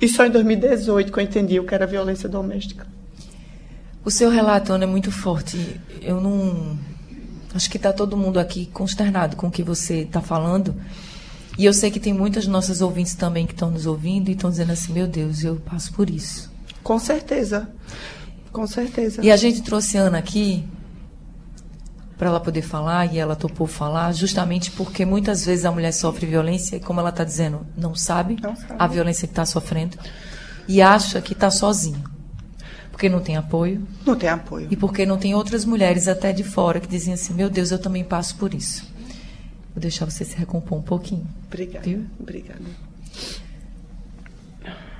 E 0.00 0.08
só 0.08 0.24
em 0.24 0.30
2018 0.30 1.12
que 1.12 1.18
eu 1.18 1.22
entendi 1.22 1.60
o 1.60 1.64
que 1.64 1.74
era 1.74 1.86
violência 1.86 2.26
doméstica. 2.26 2.86
O 4.02 4.10
seu 4.10 4.30
relato, 4.30 4.72
Ana, 4.72 4.84
é 4.84 4.86
muito 4.86 5.12
forte. 5.12 5.78
Eu 6.00 6.18
não. 6.18 6.78
Acho 7.54 7.68
que 7.68 7.76
está 7.76 7.92
todo 7.92 8.16
mundo 8.16 8.40
aqui 8.40 8.64
consternado 8.72 9.36
com 9.36 9.48
o 9.48 9.50
que 9.50 9.62
você 9.62 9.98
está 9.98 10.22
falando. 10.22 10.74
E 11.58 11.64
eu 11.64 11.72
sei 11.74 11.90
que 11.90 12.00
tem 12.00 12.12
muitas 12.12 12.46
nossas 12.46 12.80
ouvintes 12.80 13.14
também 13.14 13.46
que 13.46 13.52
estão 13.52 13.70
nos 13.70 13.86
ouvindo 13.86 14.28
e 14.28 14.32
estão 14.32 14.50
dizendo 14.50 14.72
assim: 14.72 14.92
meu 14.92 15.06
Deus, 15.06 15.44
eu 15.44 15.56
passo 15.56 15.92
por 15.92 16.08
isso. 16.08 16.50
Com 16.82 16.98
certeza. 16.98 17.68
Com 18.52 18.66
certeza. 18.66 19.24
E 19.24 19.30
a 19.30 19.36
gente 19.36 19.62
trouxe 19.62 19.96
a 19.98 20.02
Ana 20.02 20.18
aqui 20.18 20.64
para 22.20 22.28
ela 22.28 22.40
poder 22.40 22.62
falar 22.62 23.12
e 23.12 23.18
ela 23.18 23.34
topou 23.34 23.66
falar, 23.66 24.12
justamente 24.12 24.70
porque 24.72 25.06
muitas 25.06 25.44
vezes 25.44 25.64
a 25.64 25.72
mulher 25.72 25.92
sofre 25.92 26.26
violência 26.26 26.76
e, 26.76 26.80
como 26.80 27.00
ela 27.00 27.08
está 27.08 27.24
dizendo, 27.24 27.66
não 27.74 27.94
sabe, 27.94 28.36
não 28.42 28.54
sabe, 28.54 28.74
a 28.78 28.86
violência 28.86 29.26
que 29.26 29.32
está 29.32 29.46
sofrendo 29.46 29.96
e 30.68 30.82
acha 30.82 31.20
que 31.22 31.32
está 31.32 31.50
sozinho. 31.50 32.04
Porque 32.90 33.08
não 33.08 33.20
tem 33.20 33.36
apoio. 33.36 33.86
Não 34.04 34.14
tem 34.14 34.28
apoio. 34.28 34.68
E 34.70 34.76
porque 34.76 35.06
não 35.06 35.16
tem 35.16 35.34
outras 35.34 35.64
mulheres 35.64 36.06
até 36.08 36.32
de 36.32 36.44
fora 36.44 36.78
que 36.78 36.86
dizem 36.86 37.14
assim: 37.14 37.32
meu 37.32 37.48
Deus, 37.48 37.70
eu 37.70 37.78
também 37.78 38.04
passo 38.04 38.36
por 38.36 38.52
isso. 38.52 38.84
Vou 39.74 39.80
deixar 39.80 40.04
você 40.04 40.24
se 40.24 40.36
recompor 40.36 40.78
um 40.78 40.82
pouquinho. 40.82 41.26
Obrigada. 41.46 41.84
Viu? 41.84 42.06
Obrigada. 42.18 42.64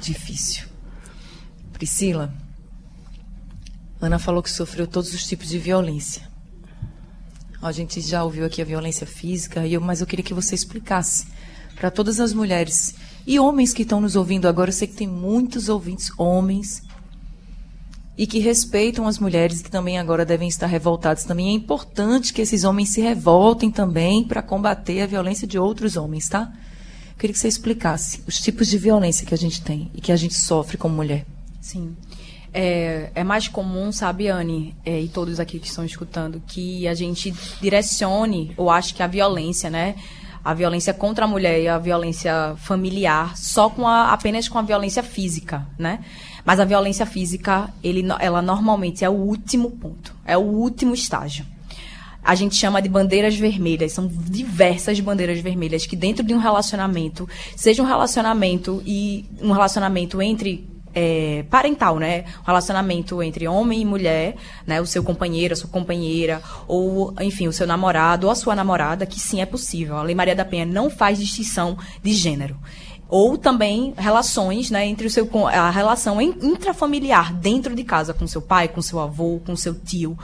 Difícil. 0.01 0.69
Priscila, 1.73 2.33
Ana 4.01 4.19
falou 4.19 4.43
que 4.43 4.51
sofreu 4.51 4.87
todos 4.87 5.13
os 5.13 5.27
tipos 5.27 5.49
de 5.49 5.59
violência. 5.59 6.29
A 7.61 7.73
gente 7.73 8.01
já 8.01 8.25
ouviu 8.25 8.47
aqui 8.47 8.63
a 8.63 8.65
violência 8.65 9.07
física, 9.07 9.63
mas 9.83 10.01
eu 10.01 10.07
queria 10.07 10.25
que 10.25 10.33
você 10.33 10.55
explicasse 10.55 11.27
para 11.75 11.91
todas 11.91 12.19
as 12.21 12.33
mulheres 12.33 12.95
e 13.27 13.39
homens 13.39 13.75
que 13.75 13.83
estão 13.83 14.01
nos 14.01 14.17
ouvindo 14.17 14.49
agora. 14.49 14.71
Eu 14.71 14.75
sei 14.75 14.89
que 14.89 14.95
tem 14.95 15.07
muitos 15.07 15.69
ouvintes 15.69 16.11
homens 16.19 16.83
e 18.21 18.27
que 18.27 18.39
respeitam 18.39 19.09
as 19.09 19.19
mulheres 19.19 19.63
que 19.63 19.71
também 19.71 19.99
agora 19.99 20.27
devem 20.27 20.47
estar 20.47 20.67
revoltados. 20.67 21.25
Também 21.25 21.49
é 21.49 21.53
importante 21.53 22.35
que 22.35 22.43
esses 22.43 22.65
homens 22.65 22.91
se 22.91 23.01
revoltem 23.01 23.71
também 23.71 24.23
para 24.23 24.43
combater 24.43 25.01
a 25.01 25.07
violência 25.07 25.47
de 25.47 25.59
outros 25.59 25.97
homens, 25.97 26.29
tá? 26.29 26.53
Eu 27.13 27.17
queria 27.19 27.33
que 27.33 27.41
você 27.41 27.49
explicasse 27.49 28.23
os 28.27 28.39
tipos 28.39 28.69
de 28.69 28.77
violência 28.77 29.27
que 29.27 29.33
a 29.33 29.39
gente 29.39 29.63
tem 29.63 29.91
e 29.95 30.03
que 30.03 30.13
a 30.13 30.17
gente 30.17 30.35
sofre 30.35 30.77
como 30.77 30.95
mulher. 30.95 31.25
Sim. 31.63 31.97
É, 32.53 33.11
é 33.15 33.25
mais 33.25 33.49
comum, 33.49 33.91
sabe, 33.91 34.29
Anne, 34.29 34.77
é, 34.85 35.01
e 35.01 35.09
todos 35.09 35.41
aqui 35.41 35.59
que 35.59 35.69
estão 35.69 35.83
escutando, 35.87 36.43
que 36.47 36.87
a 36.87 36.93
gente 36.93 37.33
direcione, 37.59 38.53
ou 38.55 38.69
acho 38.69 38.95
que 38.95 39.03
a 39.03 39.07
violência, 39.07 39.71
né? 39.71 39.95
a 40.45 40.55
violência 40.55 40.93
contra 40.93 41.25
a 41.25 41.29
mulher 41.29 41.61
e 41.61 41.69
a 41.69 41.79
violência 41.79 42.55
familiar 42.57 43.37
só 43.37 43.69
com 43.69 43.87
a, 43.87 44.13
apenas 44.13 44.49
com 44.49 44.59
a 44.59 44.63
violência 44.63 45.03
física, 45.03 45.67
né? 45.79 46.01
Mas 46.45 46.61
a 46.61 46.65
violência 46.65 47.07
física, 47.07 47.73
ele, 47.83 48.05
ela 48.19 48.41
normalmente 48.43 49.05
é 49.05 49.09
o 49.09 49.15
último 49.15 49.71
ponto, 49.71 50.15
é 50.25 50.37
o 50.37 50.43
último 50.43 50.95
estágio. 50.95 51.45
A 52.23 52.35
gente 52.35 52.55
chama 52.55 52.83
de 52.83 52.89
bandeiras 52.89 53.35
vermelhas, 53.37 53.93
são 53.93 54.07
diversas 54.07 55.01
bandeiras 55.01 55.41
vermelhas 55.41 55.87
que 55.87 55.97
dentro 55.97 56.23
de 56.23 56.35
um 56.35 56.39
relacionamento, 56.39 57.29
seja 57.57 57.83
um 57.83 57.87
relacionamento 57.87 58.83
e 58.85 59.25
um 59.41 59.53
relacionamento 59.53 60.21
entre 60.21 60.69
é, 60.95 61.45
parental, 61.49 61.99
né? 61.99 62.25
Um 62.43 62.47
relacionamento 62.47 63.23
entre 63.23 63.47
homem 63.49 63.81
e 63.81 63.85
mulher, 63.85 64.37
né? 64.67 64.81
O 64.81 64.87
seu 64.87 65.03
companheiro, 65.03 65.55
a 65.55 65.57
sua 65.57 65.71
companheira, 65.71 66.43
ou, 66.67 67.15
enfim, 67.21 67.49
o 67.49 67.53
seu 67.53 67.67
namorado 67.67 68.27
ou 68.27 68.33
a 68.33 68.35
sua 68.35 68.55
namorada, 68.55 69.07
que 69.07 69.19
sim 69.19 69.41
é 69.41 69.47
possível. 69.47 69.97
A 69.97 70.03
Lei 70.03 70.15
Maria 70.15 70.35
da 70.35 70.45
Penha 70.45 70.67
não 70.67 70.91
faz 70.91 71.19
distinção 71.19 71.79
de 72.03 72.13
gênero 72.13 72.57
ou 73.11 73.37
também 73.37 73.93
relações, 73.97 74.71
né, 74.71 74.87
entre 74.87 75.07
o 75.07 75.11
seu 75.11 75.29
a 75.47 75.69
relação 75.71 76.21
intrafamiliar 76.21 77.35
dentro 77.35 77.75
de 77.75 77.83
casa 77.83 78.15
com 78.15 78.27
seu 78.27 78.41
pai, 78.41 78.69
com 78.69 78.81
seu 78.81 79.01
avô, 79.01 79.41
com 79.45 79.57
seu 79.57 79.75
tio. 79.75 80.17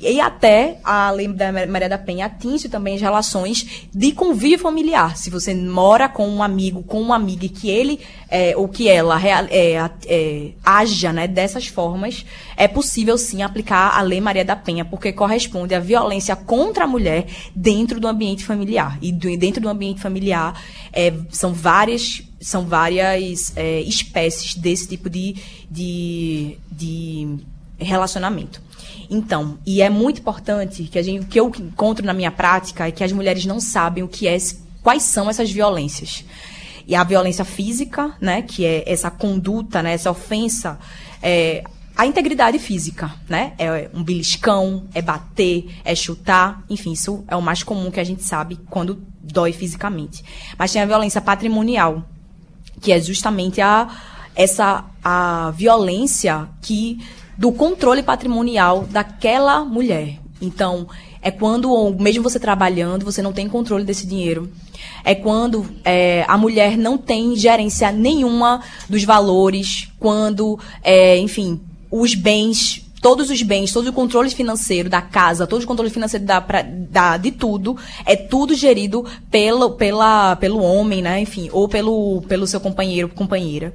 E 0.00 0.20
até 0.20 0.78
a 0.82 1.10
lei 1.10 1.28
da 1.28 1.52
Maria 1.66 1.88
da 1.88 1.98
Penha 1.98 2.26
atinge 2.26 2.68
também 2.68 2.94
as 2.94 3.00
relações 3.00 3.86
de 3.92 4.12
convívio 4.12 4.58
familiar. 4.58 5.16
Se 5.16 5.28
você 5.28 5.54
mora 5.54 6.08
com 6.08 6.26
um 6.28 6.42
amigo, 6.42 6.82
com 6.82 7.00
uma 7.00 7.16
amiga 7.16 7.46
que 7.46 7.68
ele 7.68 8.00
é, 8.30 8.56
ou 8.56 8.68
que 8.68 8.88
ela 8.88 9.20
é, 9.22 9.90
é, 10.06 10.52
haja, 10.64 11.12
né, 11.12 11.26
dessas 11.26 11.66
formas, 11.66 12.24
é 12.56 12.66
possível 12.66 13.18
sim 13.18 13.42
aplicar 13.42 13.98
a 13.98 14.00
lei 14.00 14.20
Maria 14.20 14.44
da 14.44 14.56
Penha, 14.56 14.84
porque 14.84 15.12
corresponde 15.12 15.74
à 15.74 15.80
violência 15.80 16.34
contra 16.34 16.84
a 16.84 16.86
mulher 16.86 17.26
dentro 17.54 18.00
do 18.00 18.08
ambiente 18.08 18.44
familiar. 18.44 18.98
E 19.02 19.12
dentro 19.12 19.60
do 19.60 19.68
ambiente 19.68 20.00
familiar 20.00 20.58
é, 20.92 21.12
são 21.30 21.52
várias 21.52 22.29
são 22.40 22.64
várias 22.64 23.52
é, 23.56 23.80
espécies 23.82 24.54
desse 24.54 24.88
tipo 24.88 25.10
de, 25.10 25.36
de, 25.70 26.56
de 26.72 27.38
relacionamento. 27.78 28.62
Então, 29.08 29.58
e 29.66 29.82
é 29.82 29.90
muito 29.90 30.20
importante 30.20 30.84
que 30.84 30.98
a 30.98 31.02
gente, 31.02 31.24
o 31.24 31.26
que 31.26 31.38
eu 31.38 31.52
encontro 31.58 32.04
na 32.04 32.12
minha 32.12 32.30
prática 32.30 32.86
é 32.86 32.90
que 32.90 33.04
as 33.04 33.12
mulheres 33.12 33.44
não 33.44 33.60
sabem 33.60 34.02
o 34.02 34.08
que 34.08 34.26
é, 34.26 34.36
quais 34.82 35.02
são 35.02 35.28
essas 35.28 35.50
violências. 35.50 36.24
E 36.86 36.94
a 36.94 37.04
violência 37.04 37.44
física, 37.44 38.16
né, 38.20 38.42
que 38.42 38.64
é 38.64 38.84
essa 38.86 39.10
conduta, 39.10 39.82
né, 39.82 39.92
essa 39.92 40.10
ofensa, 40.10 40.78
é, 41.22 41.62
a 41.96 42.06
integridade 42.06 42.58
física, 42.58 43.14
né? 43.28 43.52
É 43.58 43.90
um 43.92 44.02
beliscão, 44.02 44.88
é 44.94 45.02
bater, 45.02 45.68
é 45.84 45.94
chutar, 45.94 46.64
enfim, 46.70 46.92
isso 46.92 47.22
é 47.28 47.36
o 47.36 47.42
mais 47.42 47.62
comum 47.62 47.90
que 47.90 48.00
a 48.00 48.04
gente 48.04 48.22
sabe 48.22 48.58
quando 48.70 49.02
dói 49.22 49.52
fisicamente. 49.52 50.24
Mas 50.58 50.72
tem 50.72 50.80
a 50.80 50.86
violência 50.86 51.20
patrimonial, 51.20 52.02
que 52.80 52.92
é 52.92 53.00
justamente 53.00 53.60
a 53.60 53.88
essa 54.34 54.84
a 55.02 55.52
violência 55.56 56.48
que 56.62 56.98
do 57.36 57.52
controle 57.52 58.02
patrimonial 58.02 58.86
daquela 58.90 59.64
mulher. 59.64 60.18
Então, 60.40 60.86
É 61.22 61.30
quando, 61.30 61.94
mesmo 61.98 62.22
você 62.22 62.40
trabalhando, 62.40 63.04
você 63.04 63.20
não 63.20 63.32
tem 63.32 63.46
controle 63.46 63.84
desse 63.84 64.06
dinheiro. 64.06 64.50
É 65.04 65.14
quando 65.14 65.66
é, 65.84 66.24
a 66.26 66.38
mulher 66.38 66.78
não 66.78 66.96
tem 66.96 67.36
gerência 67.36 67.92
nenhuma 67.92 68.62
dos 68.88 69.04
valores, 69.04 69.88
quando, 69.98 70.58
é, 70.82 71.18
enfim, 71.18 71.60
os 71.90 72.14
bens 72.14 72.89
todos 73.00 73.30
os 73.30 73.42
bens, 73.42 73.72
todo 73.72 73.88
o 73.88 73.92
controle 73.92 74.30
financeiro 74.30 74.88
da 74.88 75.00
casa, 75.00 75.46
todo 75.46 75.62
o 75.62 75.66
controle 75.66 75.90
financeiro 75.90 76.24
da, 76.24 76.40
da, 76.40 77.16
de 77.16 77.30
tudo, 77.30 77.76
é 78.04 78.14
tudo 78.14 78.54
gerido 78.54 79.04
pelo, 79.30 79.70
pela, 79.72 80.36
pelo 80.36 80.62
homem, 80.62 81.02
né? 81.02 81.20
Enfim, 81.20 81.48
ou 81.52 81.68
pelo, 81.68 82.22
pelo 82.22 82.46
seu 82.46 82.60
companheiro, 82.60 83.08
companheira. 83.08 83.72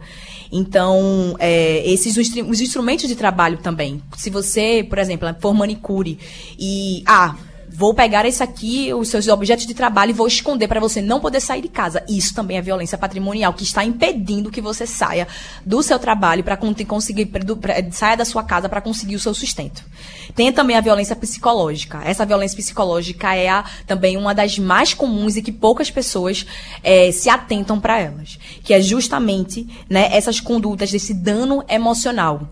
Então, 0.51 1.35
é, 1.39 1.83
esses 1.89 2.15
os, 2.17 2.29
os 2.47 2.61
instrumentos 2.61 3.07
de 3.07 3.15
trabalho 3.15 3.57
também. 3.57 4.01
Se 4.15 4.29
você, 4.29 4.85
por 4.87 4.99
exemplo, 4.99 5.27
for 5.39 5.53
manicure 5.53 6.17
e 6.57 7.03
ah, 7.05 7.35
vou 7.75 7.93
pegar 7.93 8.25
esse 8.25 8.41
aqui, 8.41 8.93
os 8.93 9.09
seus 9.09 9.27
objetos 9.27 9.65
de 9.65 9.73
trabalho, 9.73 10.11
e 10.11 10.13
vou 10.13 10.27
esconder 10.27 10.67
para 10.67 10.79
você 10.79 11.01
não 11.01 11.19
poder 11.19 11.41
sair 11.41 11.61
de 11.61 11.67
casa. 11.67 12.03
Isso 12.07 12.33
também 12.33 12.57
é 12.57 12.61
violência 12.61 12.97
patrimonial, 12.97 13.53
que 13.53 13.63
está 13.63 13.83
impedindo 13.83 14.49
que 14.49 14.61
você 14.61 14.87
saia 14.87 15.27
do 15.65 15.83
seu 15.83 15.99
trabalho 15.99 16.43
para 16.43 16.57
conseguir, 16.57 17.29
saia 17.91 18.15
da 18.15 18.25
sua 18.25 18.43
casa 18.43 18.69
para 18.69 18.79
conseguir 18.79 19.15
o 19.15 19.19
seu 19.19 19.33
sustento. 19.33 19.83
Tem 20.33 20.51
também 20.51 20.77
a 20.77 20.81
violência 20.81 21.15
psicológica. 21.15 22.01
Essa 22.03 22.25
violência 22.25 22.55
psicológica 22.55 23.35
é 23.35 23.49
a, 23.49 23.65
também 23.85 24.15
uma 24.15 24.33
das 24.33 24.57
mais 24.57 24.93
comuns 24.93 25.35
e 25.35 25.41
que 25.41 25.51
poucas 25.51 25.91
pessoas 25.91 26.45
é, 26.81 27.11
se 27.11 27.29
atentam 27.29 27.79
para 27.79 27.99
elas. 27.99 28.39
Que 28.63 28.73
é 28.73 28.81
justamente 28.81 29.67
né, 29.89 30.09
essas 30.11 30.39
condutas 30.39 30.91
desse 30.91 31.13
dano 31.13 31.63
emocional 31.67 32.49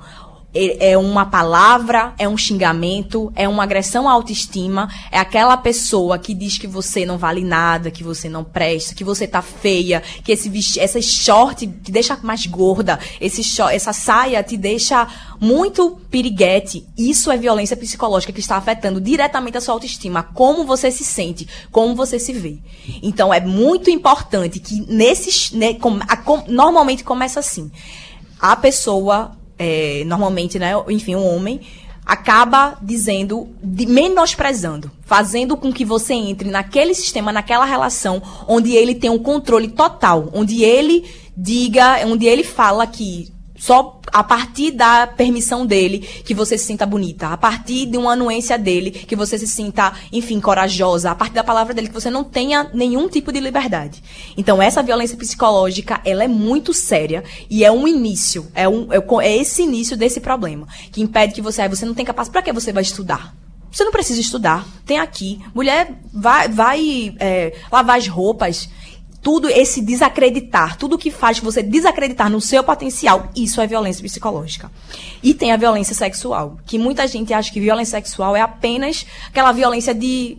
é 0.53 0.97
uma 0.97 1.25
palavra, 1.25 2.13
é 2.17 2.29
um 2.29 2.37
xingamento, 2.37 3.31
é 3.35 3.47
uma 3.47 3.63
agressão 3.63 4.07
à 4.07 4.11
autoestima, 4.11 4.87
é 5.11 5.17
aquela 5.17 5.57
pessoa 5.57 6.19
que 6.19 6.33
diz 6.33 6.57
que 6.57 6.67
você 6.67 7.05
não 7.05 7.17
vale 7.17 7.43
nada, 7.43 7.89
que 7.89 8.03
você 8.03 8.29
não 8.29 8.43
presta, 8.43 8.93
que 8.93 9.03
você 9.03 9.27
tá 9.27 9.41
feia, 9.41 10.01
que 10.23 10.31
esse 10.31 10.79
essa 10.79 11.01
short 11.01 11.65
te 11.65 11.91
deixa 11.91 12.17
mais 12.21 12.45
gorda, 12.45 12.99
esse 13.19 13.41
essa 13.71 13.93
saia 13.93 14.43
te 14.43 14.55
deixa 14.55 15.07
muito 15.39 15.99
piriguete. 16.09 16.85
Isso 16.97 17.31
é 17.31 17.37
violência 17.37 17.75
psicológica 17.75 18.31
que 18.31 18.39
está 18.39 18.55
afetando 18.55 19.01
diretamente 19.01 19.57
a 19.57 19.61
sua 19.61 19.73
autoestima, 19.73 20.21
como 20.21 20.65
você 20.65 20.91
se 20.91 21.03
sente, 21.03 21.47
como 21.71 21.95
você 21.95 22.19
se 22.19 22.31
vê. 22.31 22.59
Então 23.01 23.33
é 23.33 23.39
muito 23.39 23.89
importante 23.89 24.59
que 24.59 24.81
nesses, 24.87 25.51
né, 25.51 25.73
com, 25.73 25.99
a, 26.07 26.17
com, 26.17 26.43
normalmente 26.47 27.03
começa 27.03 27.39
assim. 27.39 27.71
A 28.39 28.55
pessoa 28.55 29.35
é, 29.57 30.03
normalmente, 30.05 30.57
né, 30.57 30.71
enfim, 30.89 31.15
um 31.15 31.35
homem, 31.35 31.61
acaba 32.05 32.77
dizendo, 32.81 33.49
de, 33.63 33.85
menosprezando, 33.85 34.91
fazendo 35.05 35.55
com 35.55 35.71
que 35.71 35.85
você 35.85 36.13
entre 36.13 36.49
naquele 36.49 36.93
sistema, 36.93 37.31
naquela 37.31 37.65
relação, 37.65 38.21
onde 38.47 38.75
ele 38.75 38.95
tem 38.95 39.09
um 39.09 39.19
controle 39.19 39.69
total, 39.69 40.29
onde 40.33 40.63
ele 40.63 41.05
diga, 41.35 42.05
onde 42.05 42.25
ele 42.25 42.43
fala 42.43 42.85
que 42.85 43.31
só 43.63 44.01
a 44.11 44.21
partir 44.21 44.71
da 44.71 45.07
permissão 45.07 45.65
dele 45.65 45.99
que 45.99 46.33
você 46.33 46.57
se 46.57 46.65
sinta 46.65 46.85
bonita, 46.85 47.29
a 47.29 47.37
partir 47.37 47.85
de 47.85 47.97
uma 47.97 48.11
anuência 48.11 48.57
dele 48.57 48.91
que 48.91 49.15
você 49.15 49.39
se 49.39 49.47
sinta, 49.47 49.93
enfim, 50.11 50.41
corajosa, 50.41 51.11
a 51.11 51.15
partir 51.15 51.35
da 51.35 51.45
palavra 51.45 51.73
dele 51.73 51.87
que 51.87 51.93
você 51.93 52.09
não 52.09 52.25
tenha 52.25 52.69
nenhum 52.73 53.07
tipo 53.07 53.31
de 53.31 53.39
liberdade. 53.39 54.03
Então 54.35 54.61
essa 54.61 54.83
violência 54.83 55.15
psicológica, 55.15 56.01
ela 56.03 56.25
é 56.25 56.27
muito 56.27 56.73
séria 56.73 57.23
e 57.49 57.63
é 57.63 57.71
um 57.71 57.87
início, 57.87 58.51
é, 58.53 58.67
um, 58.67 58.89
é, 58.91 59.25
é 59.25 59.37
esse 59.37 59.61
início 59.63 59.95
desse 59.95 60.19
problema 60.19 60.67
que 60.91 61.01
impede 61.01 61.33
que 61.33 61.41
você, 61.41 61.65
você 61.69 61.85
não 61.85 61.93
tem 61.93 62.03
capacidade, 62.03 62.33
para 62.33 62.41
que 62.41 62.51
você 62.51 62.73
vai 62.73 62.83
estudar? 62.83 63.33
Você 63.73 63.83
não 63.83 63.91
precisa 63.91 64.21
estudar. 64.21 64.67
Tem 64.85 64.99
aqui. 64.99 65.41
Mulher 65.51 65.99
vai, 66.13 66.47
vai 66.47 67.15
é, 67.19 67.55
lavar 67.71 67.97
as 67.97 68.07
roupas 68.07 68.69
tudo 69.23 69.49
esse 69.49 69.81
desacreditar, 69.81 70.77
tudo 70.77 70.97
que 70.97 71.09
faz 71.09 71.39
você 71.39 71.63
desacreditar 71.63 72.29
no 72.29 72.41
seu 72.41 72.61
potencial, 72.61 73.29
isso 73.33 73.61
é 73.61 73.65
violência 73.65 74.03
psicológica. 74.03 74.69
E 75.23 75.33
tem 75.33 75.53
a 75.53 75.57
violência 75.57 75.95
sexual, 75.95 76.57
que 76.65 76.77
muita 76.77 77.07
gente 77.07 77.33
acha 77.33 77.51
que 77.51 77.59
violência 77.59 77.97
sexual 77.97 78.35
é 78.35 78.41
apenas 78.41 79.05
aquela 79.29 79.53
violência 79.53 79.95
de, 79.95 80.37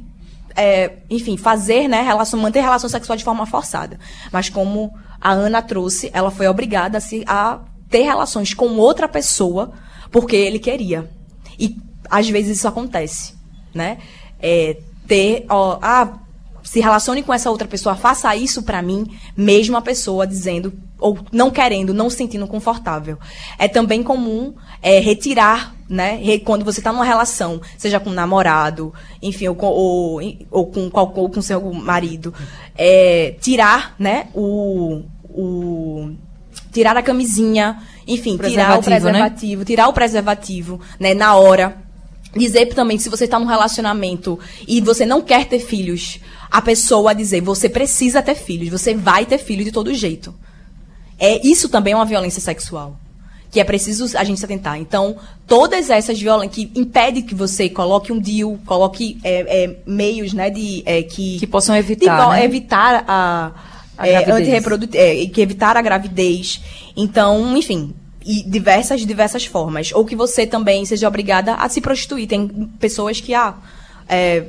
é, 0.55 0.99
enfim, 1.09 1.39
fazer, 1.39 1.89
né, 1.89 2.03
relação, 2.03 2.39
manter 2.39 2.61
relação 2.61 2.91
sexual 2.91 3.17
de 3.17 3.25
forma 3.25 3.47
forçada. 3.47 3.99
Mas 4.31 4.51
como 4.51 4.93
a 5.19 5.33
Ana 5.33 5.63
trouxe, 5.63 6.11
ela 6.13 6.31
foi 6.31 6.47
obrigada 6.47 6.99
a, 6.99 7.01
se, 7.01 7.25
a 7.27 7.61
ter 7.89 8.03
relações 8.03 8.53
com 8.53 8.77
outra 8.77 9.09
pessoa 9.09 9.73
porque 10.13 10.37
ele 10.37 10.59
queria. 10.59 11.11
E 11.59 11.75
às 12.11 12.29
vezes 12.29 12.59
isso 12.59 12.69
acontece, 12.69 13.35
né? 13.73 13.97
É, 14.39 14.77
ter, 15.09 15.47
ó, 15.49 15.79
ah, 15.81 16.19
se 16.65 16.81
relacione 16.81 17.23
com 17.23 17.33
essa 17.33 17.51
outra 17.51 17.69
pessoa, 17.69 17.95
faça 17.95 18.35
isso 18.35 18.63
para 18.63 18.81
mim, 18.81 19.07
mesmo 19.37 19.77
a 19.77 19.83
pessoa 19.83 20.27
dizendo 20.27 20.73
ou 20.99 21.19
não 21.31 21.51
querendo, 21.51 21.93
não 21.93 22.09
se 22.09 22.17
sentindo 22.17 22.47
confortável. 22.47 23.19
É 23.59 23.69
também 23.69 24.03
comum 24.03 24.55
é, 24.83 24.99
retirar, 24.99 25.75
né? 25.87 26.19
Quando 26.39 26.65
você 26.65 26.81
está 26.81 26.91
numa 26.91 27.05
relação, 27.05 27.61
seja 27.77 28.01
com 28.01 28.09
um 28.09 28.15
namorado, 28.15 28.95
enfim, 29.21 29.49
ou 29.49 29.55
com, 29.55 29.67
ou, 29.67 30.21
ou 30.51 30.67
com, 30.67 30.91
ou 30.93 31.29
com 31.29 31.43
seu 31.43 31.73
marido, 31.75 32.33
é, 32.75 33.37
tirar, 33.41 33.95
né? 33.99 34.29
O, 34.35 35.03
o 35.25 36.13
tirar 36.73 36.97
a 36.97 37.03
camisinha, 37.03 37.83
enfim, 38.07 38.39
tirar 38.39 38.79
o 38.79 38.83
preservativo, 38.83 39.59
né? 39.59 39.65
tirar 39.67 39.89
o 39.89 39.93
preservativo, 39.93 40.81
né? 40.99 41.13
Na 41.13 41.37
hora 41.37 41.84
dizer 42.37 42.67
também 42.67 42.99
se 42.99 43.09
você 43.09 43.25
está 43.25 43.39
num 43.39 43.47
relacionamento 43.47 44.39
e 44.67 44.81
você 44.81 45.07
não 45.07 45.23
quer 45.23 45.47
ter 45.47 45.61
filhos, 45.61 46.21
a 46.51 46.61
pessoa 46.61 47.15
dizer 47.15 47.41
você 47.41 47.69
precisa 47.69 48.23
ter 48.23 48.35
filhos, 48.35 48.69
você 48.69 48.95
vai 48.95 49.27
ter 49.27 49.39
filho 49.39 49.65
de 49.65 49.73
todo 49.73 49.95
jeito. 49.95 50.35
É 51.19 51.47
isso 51.47 51.69
também 51.69 51.93
é 51.93 51.97
uma 51.97 52.05
violência 52.05 52.41
sexual 52.41 52.99
que 53.55 53.61
é 53.61 53.65
preciso 53.65 54.19
a 54.19 54.25
gente 54.25 54.41
se 54.41 54.45
atentar. 54.45 54.81
Então, 54.81 55.15
todas 55.47 55.89
essas 55.89 56.21
violências 56.21 56.57
que 56.57 56.73
impede 56.75 57.23
que 57.23 57.37
você 57.37 57.69
coloque 57.69 58.13
um 58.13 58.19
deal, 58.19 58.59
coloque 58.67 59.17
é, 59.23 59.63
é, 59.65 59.77
meios, 59.87 60.33
né, 60.33 60.51
de 60.51 60.83
é, 60.85 61.05
que 61.05 61.39
que 61.39 61.47
possam 61.47 61.77
evitar, 61.77 62.31
de, 62.31 62.31
né? 62.33 62.45
evitar 62.45 63.05
a, 63.07 63.53
a 63.97 64.09
é, 64.09 64.15
é, 64.15 65.27
que 65.27 65.41
evitar 65.41 65.77
a 65.77 65.83
gravidez. 65.83 66.61
Então, 66.97 67.57
enfim, 67.57 67.95
e 68.25 68.43
diversas, 68.43 69.05
diversas 69.07 69.45
formas. 69.45 69.93
Ou 69.93 70.05
que 70.05 70.17
você 70.17 70.47
também 70.47 70.85
seja 70.85 71.07
obrigada 71.07 71.55
a 71.55 71.69
se 71.69 71.81
prostituir. 71.81 72.27
Tem 72.27 72.49
pessoas 72.79 73.21
que, 73.21 73.35
ah, 73.35 73.55
é, 74.09 74.47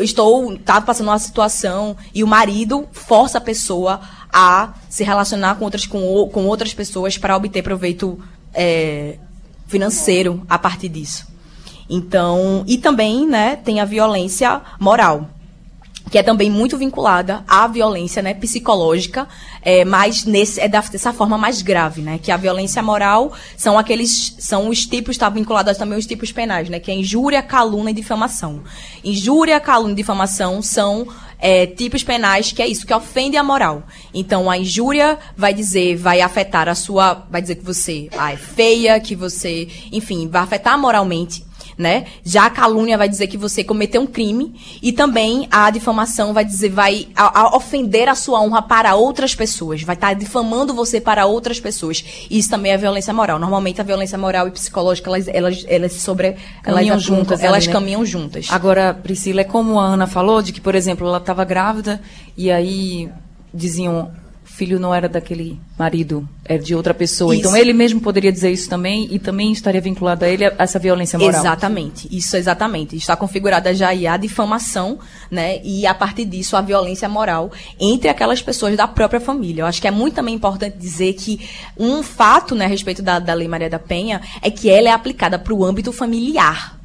estou, 0.00 0.56
tá 0.58 0.80
passando 0.80 1.08
uma 1.08 1.18
situação 1.18 1.96
e 2.14 2.22
o 2.22 2.26
marido 2.26 2.86
força 2.92 3.38
a 3.38 3.40
pessoa 3.40 4.00
a 4.32 4.74
se 4.88 5.02
relacionar 5.02 5.56
com 5.56 5.64
outras, 5.64 5.86
com, 5.86 6.28
com 6.32 6.46
outras 6.46 6.72
pessoas 6.72 7.18
para 7.18 7.36
obter 7.36 7.62
proveito 7.62 8.18
é, 8.54 9.18
financeiro 9.66 10.44
a 10.48 10.58
partir 10.58 10.88
disso. 10.88 11.26
Então, 11.90 12.64
e 12.66 12.76
também, 12.76 13.26
né, 13.26 13.56
tem 13.56 13.80
a 13.80 13.84
violência 13.84 14.60
moral 14.78 15.28
que 16.10 16.18
é 16.18 16.22
também 16.22 16.50
muito 16.50 16.76
vinculada 16.78 17.44
à 17.46 17.66
violência 17.66 18.22
né, 18.22 18.34
psicológica, 18.34 19.28
é, 19.62 19.84
mas 19.84 20.24
nesse, 20.24 20.60
é 20.60 20.68
dessa 20.68 21.12
forma 21.12 21.36
mais 21.36 21.62
grave, 21.62 22.00
né? 22.00 22.18
Que 22.22 22.30
a 22.30 22.36
violência 22.36 22.82
moral 22.82 23.32
são 23.56 23.78
aqueles, 23.78 24.34
são 24.38 24.68
os 24.68 24.86
tipos, 24.86 25.16
está 25.16 25.28
vinculado 25.28 25.74
também 25.74 25.96
aos 25.96 26.06
tipos 26.06 26.32
penais, 26.32 26.68
né? 26.68 26.80
Que 26.80 26.90
é 26.90 26.94
injúria, 26.94 27.42
calúnia 27.42 27.90
e 27.90 27.94
difamação. 27.94 28.62
Injúria, 29.04 29.60
calúnia 29.60 29.92
e 29.92 29.96
difamação 29.96 30.62
são 30.62 31.06
é, 31.38 31.66
tipos 31.66 32.02
penais 32.02 32.52
que 32.52 32.62
é 32.62 32.66
isso, 32.66 32.86
que 32.86 32.94
ofende 32.94 33.36
a 33.36 33.42
moral. 33.42 33.82
Então, 34.12 34.50
a 34.50 34.56
injúria 34.56 35.18
vai 35.36 35.52
dizer, 35.52 35.96
vai 35.96 36.20
afetar 36.20 36.68
a 36.68 36.74
sua, 36.74 37.26
vai 37.30 37.40
dizer 37.40 37.56
que 37.56 37.64
você 37.64 38.08
ah, 38.16 38.32
é 38.32 38.36
feia, 38.36 39.00
que 39.00 39.14
você, 39.14 39.68
enfim, 39.92 40.28
vai 40.28 40.42
afetar 40.42 40.78
moralmente 40.78 41.47
né? 41.78 42.06
Já 42.24 42.46
a 42.46 42.50
calúnia 42.50 42.98
vai 42.98 43.08
dizer 43.08 43.28
que 43.28 43.38
você 43.38 43.62
cometeu 43.62 44.02
um 44.02 44.06
crime 44.06 44.52
e 44.82 44.92
também 44.92 45.46
a 45.48 45.70
difamação 45.70 46.34
vai 46.34 46.44
dizer 46.44 46.70
vai 46.70 47.06
a, 47.14 47.42
a 47.42 47.56
ofender 47.56 48.08
a 48.08 48.16
sua 48.16 48.40
honra 48.40 48.60
para 48.60 48.96
outras 48.96 49.34
pessoas, 49.34 49.82
vai 49.82 49.94
estar 49.94 50.08
tá 50.08 50.14
difamando 50.14 50.74
você 50.74 51.00
para 51.00 51.24
outras 51.24 51.60
pessoas. 51.60 52.04
Isso 52.28 52.50
também 52.50 52.72
é 52.72 52.76
violência 52.76 53.14
moral. 53.14 53.38
Normalmente 53.38 53.80
a 53.80 53.84
violência 53.84 54.18
moral 54.18 54.48
e 54.48 54.50
psicológica 54.50 55.08
elas 55.08 55.28
elas 55.28 55.64
elas 55.68 55.92
sobre 55.92 56.36
caminham 56.62 56.94
elas 56.94 57.02
juntas, 57.02 57.42
elas 57.42 57.64
ali, 57.64 57.66
né? 57.68 57.72
caminham 57.72 58.04
juntas. 58.04 58.48
Agora, 58.50 58.92
Priscila, 58.92 59.42
é 59.42 59.44
como 59.44 59.78
a 59.78 59.84
Ana 59.84 60.06
falou 60.06 60.42
de 60.42 60.52
que, 60.52 60.60
por 60.60 60.74
exemplo, 60.74 61.06
ela 61.06 61.18
estava 61.18 61.44
grávida 61.44 62.00
e 62.36 62.50
aí 62.50 63.08
diziam 63.54 64.10
filho 64.58 64.80
não 64.80 64.92
era 64.92 65.08
daquele 65.08 65.56
marido, 65.78 66.28
é 66.44 66.58
de 66.58 66.74
outra 66.74 66.92
pessoa. 66.92 67.32
Então, 67.34 67.50
isso. 67.50 67.56
Então 67.56 67.56
ele 67.56 67.72
mesmo 67.72 68.00
poderia 68.00 68.32
dizer 68.32 68.50
isso 68.50 68.68
também 68.68 69.06
e 69.08 69.18
também 69.20 69.52
estaria 69.52 69.80
vinculado 69.80 70.24
a 70.24 70.28
ele 70.28 70.44
a 70.44 70.54
essa 70.58 70.80
violência 70.80 71.16
moral. 71.16 71.40
Exatamente, 71.40 72.08
isso 72.10 72.36
exatamente. 72.36 72.96
Está 72.96 73.14
configurada 73.14 73.72
já 73.72 73.90
aí 73.90 74.04
a 74.04 74.16
difamação, 74.16 74.98
né? 75.30 75.60
E 75.62 75.86
a 75.86 75.94
partir 75.94 76.24
disso 76.24 76.56
a 76.56 76.60
violência 76.60 77.08
moral 77.08 77.52
entre 77.78 78.08
aquelas 78.08 78.42
pessoas 78.42 78.76
da 78.76 78.88
própria 78.88 79.20
família. 79.20 79.62
Eu 79.62 79.66
acho 79.66 79.80
que 79.80 79.86
é 79.86 79.92
muito 79.92 80.14
também 80.14 80.34
importante 80.34 80.76
dizer 80.76 81.12
que 81.12 81.40
um 81.78 82.02
fato, 82.02 82.56
né, 82.56 82.64
a 82.64 82.68
respeito 82.68 83.00
da, 83.00 83.20
da 83.20 83.34
Lei 83.34 83.46
Maria 83.46 83.70
da 83.70 83.78
Penha, 83.78 84.20
é 84.42 84.50
que 84.50 84.68
ela 84.68 84.88
é 84.88 84.92
aplicada 84.92 85.38
para 85.38 85.54
o 85.54 85.64
âmbito 85.64 85.92
familiar 85.92 86.77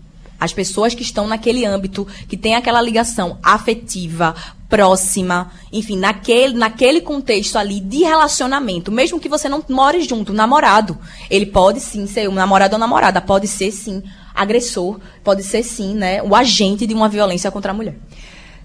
As 0.43 0.51
pessoas 0.51 0.93
que 0.93 1.03
estão 1.03 1.25
naquele 1.25 1.65
âmbito, 1.65 2.05
que 2.27 2.35
tem 2.35 2.53
aquela 2.53 2.81
ligação 2.81 3.37
afetiva, 3.41 4.35
próxima, 4.67 5.49
enfim, 5.71 5.97
naquele, 5.97 6.53
naquele 6.53 6.99
contexto 6.99 7.55
ali 7.55 7.79
de 7.79 7.99
relacionamento, 7.99 8.91
mesmo 8.91 9.21
que 9.21 9.29
você 9.29 9.47
não 9.47 9.63
more 9.69 10.01
junto, 10.01 10.33
namorado, 10.33 10.97
ele 11.29 11.45
pode 11.45 11.79
sim 11.79 12.05
ser 12.07 12.27
um 12.27 12.33
namorado 12.33 12.73
ou 12.73 12.79
namorada, 12.79 13.21
pode 13.21 13.47
ser 13.47 13.71
sim 13.71 14.03
agressor, 14.35 14.99
pode 15.23 15.43
ser 15.43 15.63
sim, 15.63 15.95
né, 15.95 16.21
o 16.21 16.35
agente 16.35 16.85
de 16.85 16.93
uma 16.93 17.07
violência 17.07 17.49
contra 17.49 17.71
a 17.71 17.73
mulher. 17.73 17.95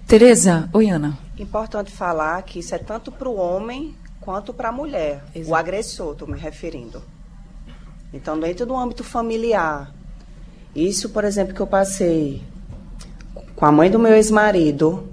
Tereza, 0.05 0.69
oi 0.73 0.89
Ana. 0.89 1.17
Importante 1.37 1.91
falar 1.91 2.41
que 2.41 2.59
isso 2.59 2.75
é 2.75 2.77
tanto 2.77 3.09
para 3.09 3.29
o 3.29 3.37
homem 3.37 3.95
quanto 4.19 4.53
para 4.53 4.67
a 4.67 4.73
mulher. 4.73 5.23
Exato. 5.33 5.49
O 5.49 5.55
agressor, 5.55 6.11
estou 6.11 6.27
me 6.27 6.37
referindo. 6.37 7.01
Então, 8.11 8.37
dentro 8.37 8.65
do 8.65 8.75
âmbito 8.75 9.01
familiar, 9.01 9.93
isso, 10.75 11.09
por 11.09 11.23
exemplo, 11.23 11.53
que 11.53 11.61
eu 11.61 11.67
passei 11.67 12.41
com 13.55 13.65
a 13.65 13.71
mãe 13.71 13.91
do 13.91 13.99
meu 13.99 14.13
ex-marido, 14.13 15.07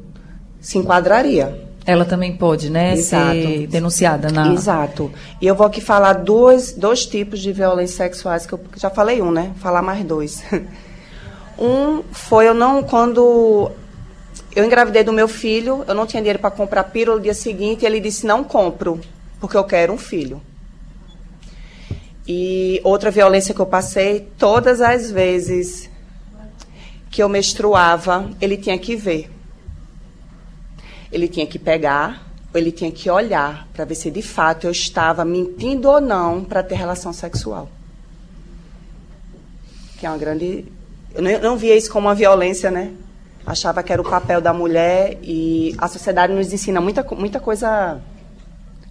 se 0.61 0.79
enquadraria. 0.79 1.67
Ela 1.85 2.05
também 2.05 2.37
pode, 2.37 2.71
né, 2.71 2.95
Exato. 2.95 3.33
ser 3.33 3.67
denunciada 3.69 4.31
na... 4.31 4.53
Exato. 4.53 5.11
E 5.41 5.47
eu 5.47 5.55
vou 5.55 5.67
aqui 5.67 5.81
falar 5.81 6.15
dois, 6.15 6.73
dois 6.73 7.07
tipos 7.07 7.41
de 7.41 7.53
violências 7.53 7.97
sexuais, 7.97 8.45
que 8.45 8.55
eu 8.55 8.61
já 8.77 8.91
falei 8.91 9.23
um, 9.23 9.31
né? 9.31 9.53
Falar 9.57 9.83
mais 9.83 10.05
dois. 10.05 10.43
um 11.59 12.03
foi 12.11 12.49
eu 12.49 12.55
não, 12.55 12.83
quando 12.83 13.71
eu 14.55 14.65
engravidei 14.65 15.05
do 15.05 15.13
meu 15.13 15.29
filho, 15.29 15.85
eu 15.87 15.95
não 15.95 16.07
tinha 16.07 16.21
dinheiro 16.21 16.39
para 16.39 16.51
comprar 16.51 16.85
pílula 16.85 17.19
no 17.19 17.23
dia 17.23 17.35
seguinte, 17.35 17.83
e 17.83 17.87
ele 17.87 18.01
disse, 18.01 18.27
não 18.27 18.43
compro, 18.43 19.01
porque 19.41 19.57
eu 19.57 19.65
quero 19.65 19.93
um 19.93 19.99
filho. 19.99 20.41
E 22.27 22.81
outra 22.83 23.11
violência 23.11 23.55
que 23.55 23.61
eu 23.61 23.67
passei, 23.67 24.29
todas 24.37 24.81
as 24.81 25.11
vezes 25.11 25.89
que 27.11 27.23
eu 27.23 27.29
menstruava, 27.29 28.29
ele 28.41 28.57
tinha 28.57 28.77
que 28.79 28.97
ver. 28.97 29.31
Ele 31.13 31.29
tinha 31.29 31.47
que 31.47 31.59
pegar, 31.59 32.27
ou 32.53 32.61
ele 32.61 32.73
tinha 32.73 32.91
que 32.91 33.09
olhar 33.09 33.69
para 33.73 33.85
ver 33.85 33.95
se 33.95 34.11
de 34.11 34.23
fato 34.23 34.67
eu 34.67 34.73
estava 34.73 35.25
mentindo 35.25 35.89
ou 35.89 36.01
não 36.01 36.45
para 36.45 36.63
ter 36.65 36.75
relação 36.75 37.13
sexual. 37.13 37.69
Que 39.99 40.05
é 40.05 40.11
uma 40.11 40.19
grande. 40.19 40.65
Eu 41.15 41.23
não, 41.23 41.41
não 41.41 41.57
via 41.57 41.77
isso 41.77 41.91
como 41.91 42.09
uma 42.09 42.15
violência, 42.15 42.71
né? 42.71 42.93
Achava 43.47 43.83
que 43.85 43.93
era 43.93 44.03
o 44.03 44.05
papel 44.05 44.41
da 44.41 44.53
mulher 44.53 45.17
e 45.23 45.77
a 45.79 45.87
sociedade 45.87 46.33
nos 46.33 46.53
ensina 46.53 46.81
muita, 46.81 47.05
muita 47.15 47.39
coisa 47.39 48.01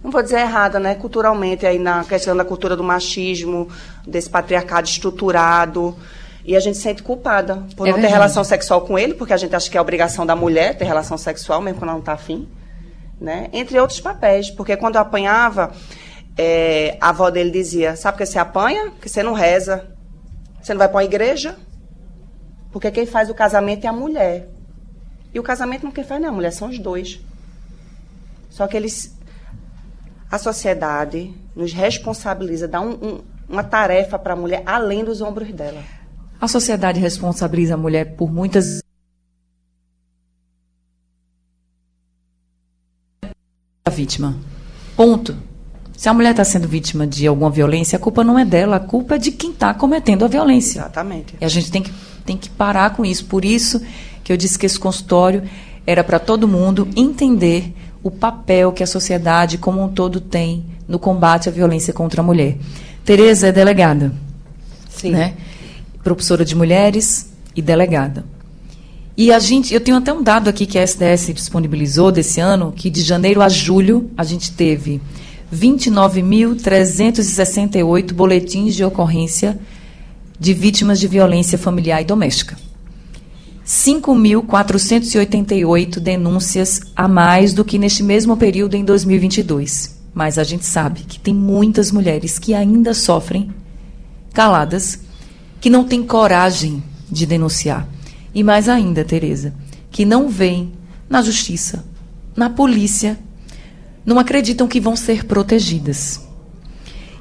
não 0.06 0.12
vou 0.12 0.22
dizer 0.22 0.38
errada, 0.38 0.78
né, 0.78 0.94
culturalmente, 0.94 1.66
aí 1.66 1.80
na 1.80 2.04
questão 2.04 2.36
da 2.36 2.44
cultura 2.44 2.76
do 2.76 2.84
machismo, 2.84 3.68
desse 4.06 4.30
patriarcado 4.30 4.86
estruturado. 4.86 5.96
E 6.44 6.54
a 6.54 6.60
gente 6.60 6.76
se 6.76 6.84
sente 6.84 7.02
culpada 7.02 7.56
por 7.76 7.88
é 7.88 7.90
não 7.90 7.96
verdade. 7.96 8.02
ter 8.02 8.12
relação 8.12 8.44
sexual 8.44 8.82
com 8.82 8.96
ele, 8.96 9.14
porque 9.14 9.32
a 9.32 9.36
gente 9.36 9.54
acha 9.56 9.68
que 9.68 9.76
é 9.76 9.80
obrigação 9.80 10.24
da 10.24 10.36
mulher 10.36 10.78
ter 10.78 10.84
relação 10.84 11.18
sexual, 11.18 11.60
mesmo 11.60 11.80
quando 11.80 11.88
ela 11.88 11.94
não 11.94 12.00
está 12.00 12.12
afim. 12.12 12.48
Né? 13.20 13.48
Entre 13.52 13.80
outros 13.80 14.00
papéis. 14.00 14.48
Porque 14.48 14.76
quando 14.76 14.94
eu 14.94 15.00
apanhava, 15.00 15.72
é, 16.38 16.96
a 17.00 17.08
avó 17.08 17.28
dele 17.28 17.50
dizia: 17.50 17.96
Sabe 17.96 18.16
por 18.16 18.22
que 18.22 18.26
você 18.26 18.38
apanha? 18.38 18.90
Porque 18.90 19.08
você 19.08 19.24
não 19.24 19.32
reza. 19.32 19.88
Você 20.62 20.72
não 20.72 20.78
vai 20.78 20.88
para 20.88 20.98
uma 20.98 21.04
igreja? 21.04 21.56
Porque 22.70 22.92
quem 22.92 23.06
faz 23.06 23.28
o 23.28 23.34
casamento 23.34 23.84
é 23.84 23.88
a 23.88 23.92
mulher. 23.92 24.48
E 25.34 25.40
o 25.40 25.42
casamento 25.42 25.82
não 25.82 25.90
quem 25.90 26.04
faz 26.04 26.20
não 26.20 26.28
a 26.28 26.32
mulher, 26.32 26.52
são 26.52 26.68
os 26.68 26.78
dois. 26.78 27.18
Só 28.50 28.68
que 28.68 28.76
eles 28.76 29.15
a 30.30 30.38
sociedade 30.38 31.32
nos 31.54 31.72
responsabiliza, 31.72 32.66
dá 32.66 32.80
um, 32.80 32.92
um, 32.92 33.20
uma 33.48 33.62
tarefa 33.62 34.18
para 34.18 34.32
a 34.32 34.36
mulher 34.36 34.62
além 34.66 35.04
dos 35.04 35.20
ombros 35.20 35.52
dela. 35.52 35.82
A 36.40 36.48
sociedade 36.48 37.00
responsabiliza 37.00 37.74
a 37.74 37.76
mulher 37.76 38.16
por 38.16 38.30
muitas 38.30 38.80
a 43.84 43.90
vítima. 43.90 44.36
Ponto. 44.96 45.36
Se 45.96 46.10
a 46.10 46.14
mulher 46.14 46.32
está 46.32 46.44
sendo 46.44 46.68
vítima 46.68 47.06
de 47.06 47.26
alguma 47.26 47.48
violência, 47.48 47.96
a 47.96 48.00
culpa 48.00 48.22
não 48.22 48.38
é 48.38 48.44
dela, 48.44 48.76
a 48.76 48.80
culpa 48.80 49.14
é 49.14 49.18
de 49.18 49.30
quem 49.30 49.52
está 49.52 49.72
cometendo 49.72 50.24
a 50.26 50.28
violência. 50.28 50.80
Exatamente. 50.80 51.34
E 51.40 51.44
a 51.44 51.48
gente 51.48 51.70
tem 51.70 51.82
que, 51.82 51.90
tem 52.24 52.36
que 52.36 52.50
parar 52.50 52.90
com 52.94 53.04
isso. 53.04 53.24
Por 53.24 53.44
isso 53.44 53.80
que 54.22 54.30
eu 54.30 54.36
disse 54.36 54.58
que 54.58 54.66
esse 54.66 54.78
consultório 54.78 55.48
era 55.86 56.04
para 56.04 56.18
todo 56.18 56.46
mundo 56.46 56.86
entender 56.94 57.72
o 58.06 58.10
papel 58.10 58.70
que 58.70 58.84
a 58.84 58.86
sociedade 58.86 59.58
como 59.58 59.82
um 59.82 59.88
todo 59.88 60.20
tem 60.20 60.64
no 60.86 60.96
combate 60.96 61.48
à 61.48 61.52
violência 61.52 61.92
contra 61.92 62.20
a 62.20 62.24
mulher. 62.24 62.56
Tereza 63.04 63.48
é 63.48 63.52
delegada. 63.52 64.12
Sim. 64.88 65.10
Né? 65.10 65.34
Professora 66.04 66.44
de 66.44 66.54
mulheres 66.54 67.32
e 67.56 67.60
delegada. 67.60 68.24
E 69.16 69.32
a 69.32 69.40
gente, 69.40 69.74
eu 69.74 69.80
tenho 69.80 69.96
até 69.96 70.12
um 70.12 70.22
dado 70.22 70.48
aqui 70.48 70.66
que 70.66 70.78
a 70.78 70.82
SDS 70.82 71.34
disponibilizou 71.34 72.12
desse 72.12 72.38
ano, 72.38 72.70
que 72.70 72.88
de 72.90 73.02
janeiro 73.02 73.42
a 73.42 73.48
julho 73.48 74.08
a 74.16 74.22
gente 74.22 74.52
teve 74.52 75.00
29.368 75.52 78.12
boletins 78.12 78.76
de 78.76 78.84
ocorrência 78.84 79.58
de 80.38 80.54
vítimas 80.54 81.00
de 81.00 81.08
violência 81.08 81.58
familiar 81.58 82.02
e 82.02 82.04
doméstica. 82.04 82.56
5.488 83.66 85.98
denúncias 85.98 86.80
a 86.94 87.08
mais 87.08 87.52
do 87.52 87.64
que 87.64 87.78
neste 87.78 88.04
mesmo 88.04 88.36
período 88.36 88.74
em 88.74 88.84
2022. 88.84 89.96
Mas 90.14 90.38
a 90.38 90.44
gente 90.44 90.64
sabe 90.64 91.00
que 91.00 91.18
tem 91.18 91.34
muitas 91.34 91.90
mulheres 91.90 92.38
que 92.38 92.54
ainda 92.54 92.94
sofrem 92.94 93.52
caladas, 94.32 95.00
que 95.60 95.68
não 95.68 95.82
têm 95.82 96.04
coragem 96.04 96.80
de 97.10 97.26
denunciar. 97.26 97.88
E 98.32 98.44
mais 98.44 98.68
ainda, 98.68 99.04
Tereza, 99.04 99.52
que 99.90 100.04
não 100.04 100.28
veem 100.28 100.72
na 101.08 101.20
justiça, 101.20 101.84
na 102.36 102.48
polícia, 102.48 103.18
não 104.04 104.18
acreditam 104.18 104.68
que 104.68 104.80
vão 104.80 104.94
ser 104.94 105.24
protegidas. 105.24 106.25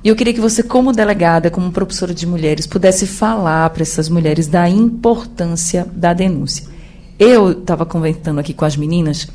E 0.06 0.08
eu 0.08 0.16
queria 0.16 0.36
que 0.36 0.40
você, 0.40 0.62
como 0.62 0.92
delegada, 0.92 1.50
como 1.50 1.72
professora 1.72 2.14
de 2.14 2.28
mulheres, 2.28 2.68
pudesse 2.68 3.08
falar 3.08 3.68
para 3.72 3.82
essas 3.82 4.08
mulheres 4.08 4.46
da 4.46 4.70
importância 4.70 5.88
da 5.92 6.14
denúncia. 6.14 6.68
Eu 7.18 7.54
estava 7.54 7.88
conversando 7.88 8.40
aqui 8.40 8.54
com 8.54 8.66
as 8.66 8.78
meninas, 8.78 9.28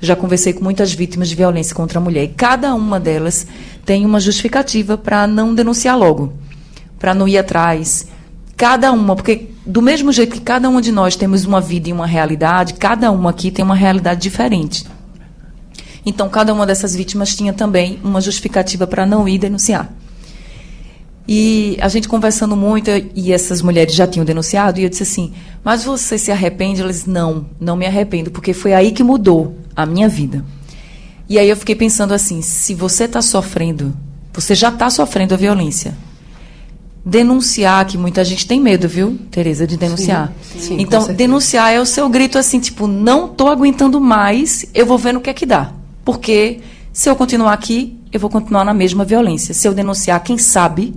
já 0.00 0.16
conversei 0.16 0.54
com 0.54 0.64
muitas 0.64 0.94
vítimas 0.94 1.28
de 1.28 1.34
violência 1.34 1.76
contra 1.76 1.98
a 1.98 2.02
mulher, 2.02 2.24
e 2.24 2.28
cada 2.28 2.74
uma 2.74 2.98
delas 2.98 3.46
tem 3.84 4.06
uma 4.06 4.18
justificativa 4.18 4.96
para 4.96 5.26
não 5.26 5.54
denunciar 5.54 5.98
logo, 5.98 6.32
para 6.98 7.12
não 7.12 7.28
ir 7.28 7.36
atrás. 7.36 8.06
Cada 8.56 8.92
uma, 8.92 9.14
porque 9.14 9.50
do 9.66 9.82
mesmo 9.82 10.10
jeito 10.10 10.36
que 10.36 10.40
cada 10.40 10.70
uma 10.70 10.80
de 10.80 10.90
nós 10.90 11.16
temos 11.16 11.44
uma 11.44 11.60
vida 11.60 11.90
e 11.90 11.92
uma 11.92 12.06
realidade, 12.06 12.72
cada 12.74 13.10
uma 13.10 13.28
aqui 13.28 13.50
tem 13.50 13.62
uma 13.62 13.74
realidade 13.74 14.22
diferente. 14.22 14.86
Então, 16.06 16.30
cada 16.30 16.54
uma 16.54 16.64
dessas 16.64 16.96
vítimas 16.96 17.36
tinha 17.36 17.52
também 17.52 18.00
uma 18.02 18.22
justificativa 18.22 18.86
para 18.86 19.04
não 19.04 19.28
ir 19.28 19.36
denunciar. 19.36 19.92
E 21.26 21.78
a 21.80 21.88
gente 21.88 22.06
conversando 22.06 22.54
muito, 22.54 22.90
e 23.14 23.32
essas 23.32 23.62
mulheres 23.62 23.94
já 23.94 24.06
tinham 24.06 24.26
denunciado, 24.26 24.78
e 24.78 24.84
eu 24.84 24.90
disse 24.90 25.04
assim: 25.04 25.32
Mas 25.64 25.84
você 25.84 26.18
se 26.18 26.30
arrepende? 26.30 26.82
Elas, 26.82 27.06
não, 27.06 27.46
não 27.58 27.76
me 27.76 27.86
arrependo, 27.86 28.30
porque 28.30 28.52
foi 28.52 28.74
aí 28.74 28.92
que 28.92 29.02
mudou 29.02 29.56
a 29.74 29.86
minha 29.86 30.08
vida. 30.08 30.44
E 31.28 31.38
aí 31.38 31.48
eu 31.48 31.56
fiquei 31.56 31.74
pensando 31.74 32.12
assim: 32.12 32.42
se 32.42 32.74
você 32.74 33.04
está 33.04 33.22
sofrendo, 33.22 33.96
você 34.32 34.54
já 34.54 34.68
está 34.68 34.90
sofrendo 34.90 35.32
a 35.32 35.36
violência. 35.36 35.96
Denunciar, 37.06 37.84
que 37.86 37.98
muita 37.98 38.24
gente 38.24 38.46
tem 38.46 38.60
medo, 38.60 38.88
viu, 38.88 39.18
Tereza, 39.30 39.66
de 39.66 39.76
denunciar. 39.76 40.32
Sim, 40.42 40.60
sim, 40.60 40.76
então, 40.78 41.06
denunciar 41.12 41.72
é 41.72 41.78
o 41.78 41.84
seu 41.84 42.08
grito 42.08 42.38
assim, 42.38 42.58
tipo, 42.58 42.86
não 42.86 43.26
estou 43.26 43.48
aguentando 43.48 44.00
mais, 44.00 44.64
eu 44.74 44.86
vou 44.86 44.96
ver 44.96 45.12
no 45.12 45.20
que 45.20 45.28
é 45.28 45.34
que 45.34 45.44
dá. 45.44 45.72
Porque 46.02 46.60
se 46.94 47.10
eu 47.10 47.16
continuar 47.16 47.52
aqui, 47.52 47.98
eu 48.10 48.18
vou 48.18 48.30
continuar 48.30 48.64
na 48.64 48.72
mesma 48.72 49.04
violência. 49.04 49.52
Se 49.52 49.68
eu 49.68 49.74
denunciar, 49.74 50.22
quem 50.22 50.38
sabe 50.38 50.94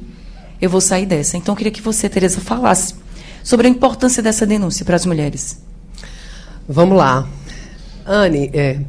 eu 0.62 0.70
vou 0.70 0.82
sair 0.82 1.06
dessa. 1.06 1.38
Então, 1.38 1.54
eu 1.54 1.58
queria 1.58 1.72
que 1.72 1.82
você, 1.82 2.10
Tereza, 2.10 2.39
falasse 2.39 2.96
sobre 3.43 3.67
a 3.67 3.70
importância 3.70 4.22
dessa 4.22 4.46
denúncia 4.46 4.86
para 4.86 4.96
as 4.96 5.06
mulheres. 5.06 5.60
Vamos 6.67 6.98
lá. 6.98 7.28
Anne, 8.06 8.50
é, 8.54 8.80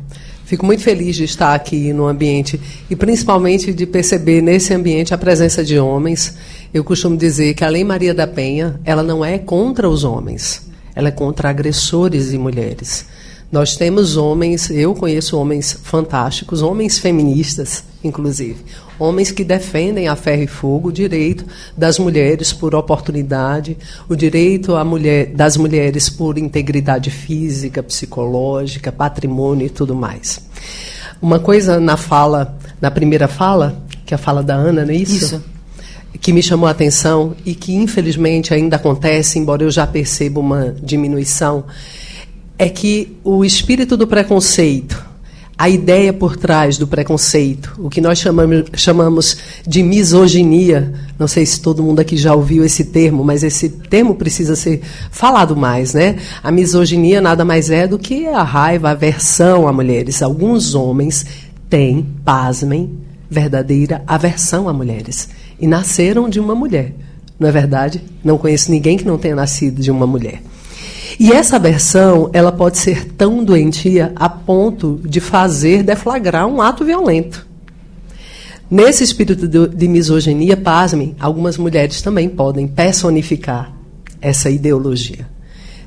fico 0.45 0.67
muito 0.67 0.83
feliz 0.83 1.15
de 1.17 1.25
estar 1.25 1.55
aqui 1.55 1.93
no 1.93 2.07
ambiente 2.07 2.61
e 2.89 2.97
principalmente 2.97 3.73
de 3.73 3.87
perceber 3.87 4.41
nesse 4.41 4.75
ambiente 4.75 5.15
a 5.15 5.19
presença 5.19 5.65
de 5.65 5.79
homens. 5.79 6.37
Eu 6.73 6.83
costumo 6.83 7.17
dizer 7.17 7.55
que 7.55 7.65
a 7.65 7.69
Lei 7.69 7.85
Maria 7.85 8.13
da 8.13 8.27
Penha, 8.27 8.81
ela 8.85 9.03
não 9.03 9.25
é 9.25 9.39
contra 9.39 9.89
os 9.89 10.05
homens, 10.05 10.67
ela 10.95 11.09
é 11.09 11.13
contra 11.13 11.51
agressores 11.51 12.33
e 12.33 12.39
mulheres. 12.39 13.07
Nós 13.51 13.77
temos 13.77 14.17
homens, 14.17 14.69
eu 14.71 14.95
conheço 14.95 15.37
homens 15.37 15.79
fantásticos, 15.83 16.63
homens 16.63 16.99
feministas, 16.99 17.83
inclusive, 18.05 18.57
homens 18.99 19.31
que 19.31 19.45
defendem 19.45 20.09
a 20.09 20.17
ferro 20.17 20.43
e 20.43 20.47
fogo 20.47 20.89
o 20.89 20.93
direito 20.93 21.45
das 21.77 21.99
mulheres 21.99 22.53
por 22.53 22.75
oportunidade, 22.75 23.77
o 24.09 24.17
direito 24.17 24.73
mulher, 24.85 25.27
das 25.27 25.57
mulheres 25.57 26.09
por 26.09 26.39
integridade 26.39 27.11
física, 27.11 27.83
psicológica, 27.83 28.91
patrimônio 28.91 29.67
e 29.67 29.71
tudo 29.71 29.95
mais. 29.95 30.41
Uma 31.21 31.39
coisa 31.39 31.79
na 31.81 31.97
fala, 31.97 32.57
na 32.81 32.91
primeira 32.91 33.29
fala, 33.29 33.81
que 34.05 34.15
é 34.15 34.17
a 34.17 34.19
fala 34.19 34.43
da 34.43 34.55
Ana, 34.55 34.85
não 34.85 34.93
é 34.93 34.97
isso? 34.97 35.25
Isso 35.25 35.59
que 36.21 36.33
me 36.33 36.43
chamou 36.43 36.67
a 36.67 36.71
atenção 36.71 37.35
e 37.45 37.55
que 37.55 37.75
infelizmente 37.75 38.53
ainda 38.55 38.77
acontece, 38.77 39.39
embora 39.39 39.63
eu 39.63 39.71
já 39.71 39.87
perceba 39.87 40.41
uma 40.41 40.75
diminuição, 40.83 41.65
é 42.59 42.69
que 42.69 43.17
o 43.23 43.45
espírito 43.45 43.97
do 43.97 44.07
preconceito, 44.07 45.08
a 45.59 45.69
ideia 45.69 46.13
por 46.13 46.37
trás 46.37 46.79
do 46.79 46.87
preconceito, 46.87 47.75
o 47.79 47.91
que 47.91 48.01
nós 48.01 48.21
chamamos, 48.21 48.67
chamamos 48.75 49.37
de 49.67 49.83
misoginia, 49.83 50.95
não 51.19 51.27
sei 51.27 51.45
se 51.45 51.61
todo 51.61 51.83
mundo 51.83 51.99
aqui 51.99 52.17
já 52.17 52.33
ouviu 52.33 52.65
esse 52.65 52.85
termo, 52.85 53.25
mas 53.25 53.43
esse 53.43 53.69
termo 53.69 54.15
precisa 54.15 54.55
ser 54.55 54.81
falado 55.11 55.57
mais, 55.57 55.95
né? 55.95 56.17
A 56.45 56.53
misoginia 56.53 57.21
nada 57.21 57.45
mais 57.45 57.71
é 57.71 57.89
do 57.89 57.99
que 57.99 58.29
a 58.29 58.45
raiva, 58.45 58.89
a 58.89 58.93
aversão 58.93 59.67
a 59.67 59.73
mulheres. 59.73 60.23
Alguns 60.23 60.77
homens 60.77 61.27
têm, 61.69 62.07
pasmem, 62.25 62.97
verdadeira 63.29 64.05
aversão 64.07 64.69
a 64.69 64.73
mulheres 64.73 65.29
e 65.59 65.67
nasceram 65.67 66.29
de 66.29 66.39
uma 66.39 66.55
mulher. 66.55 66.95
Não 67.39 67.49
é 67.49 67.53
verdade? 67.53 68.01
Não 68.23 68.39
conheço 68.39 68.71
ninguém 68.71 68.97
que 68.97 69.05
não 69.05 69.19
tenha 69.19 69.35
nascido 69.35 69.83
de 69.83 69.91
uma 69.91 70.07
mulher. 70.07 70.41
E 71.19 71.33
essa 71.33 71.59
versão, 71.59 72.31
ela 72.33 72.51
pode 72.51 72.79
ser 72.79 73.13
tão 73.13 73.45
doentia 73.45 74.13
a 74.17 74.29
ponto 74.29 75.01
de 75.05 75.21
fazer 75.21 75.83
deflagrar 75.83 76.47
um 76.47 76.61
ato 76.61 76.85
violento. 76.85 77.47
Nesse 78.71 79.03
espírito 79.03 79.49
de 79.49 79.89
misoginia, 79.89 80.57
pasmem, 80.57 81.17
algumas 81.19 81.57
mulheres 81.57 82.03
também 82.03 82.29
podem 82.29 82.67
personificar 82.67 83.73
essa 84.21 84.51
ideologia. 84.51 85.27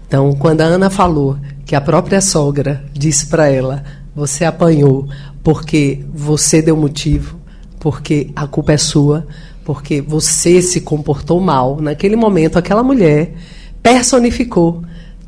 Então, 0.07 0.33
quando 0.33 0.61
a 0.61 0.65
Ana 0.65 0.89
falou 0.89 1.37
que 1.65 1.75
a 1.75 1.81
própria 1.81 2.19
sogra 2.19 2.83
disse 2.91 3.27
para 3.27 3.47
ela: 3.47 3.83
Você 4.15 4.43
apanhou 4.43 5.07
porque 5.43 6.03
você 6.13 6.61
deu 6.61 6.75
motivo, 6.75 7.39
porque 7.79 8.31
a 8.35 8.47
culpa 8.47 8.73
é 8.73 8.77
sua, 8.77 9.27
porque 9.63 10.01
você 10.01 10.61
se 10.61 10.81
comportou 10.81 11.39
mal. 11.39 11.79
Naquele 11.79 12.15
momento, 12.15 12.57
aquela 12.57 12.83
mulher 12.83 13.35
personificou 13.81 14.81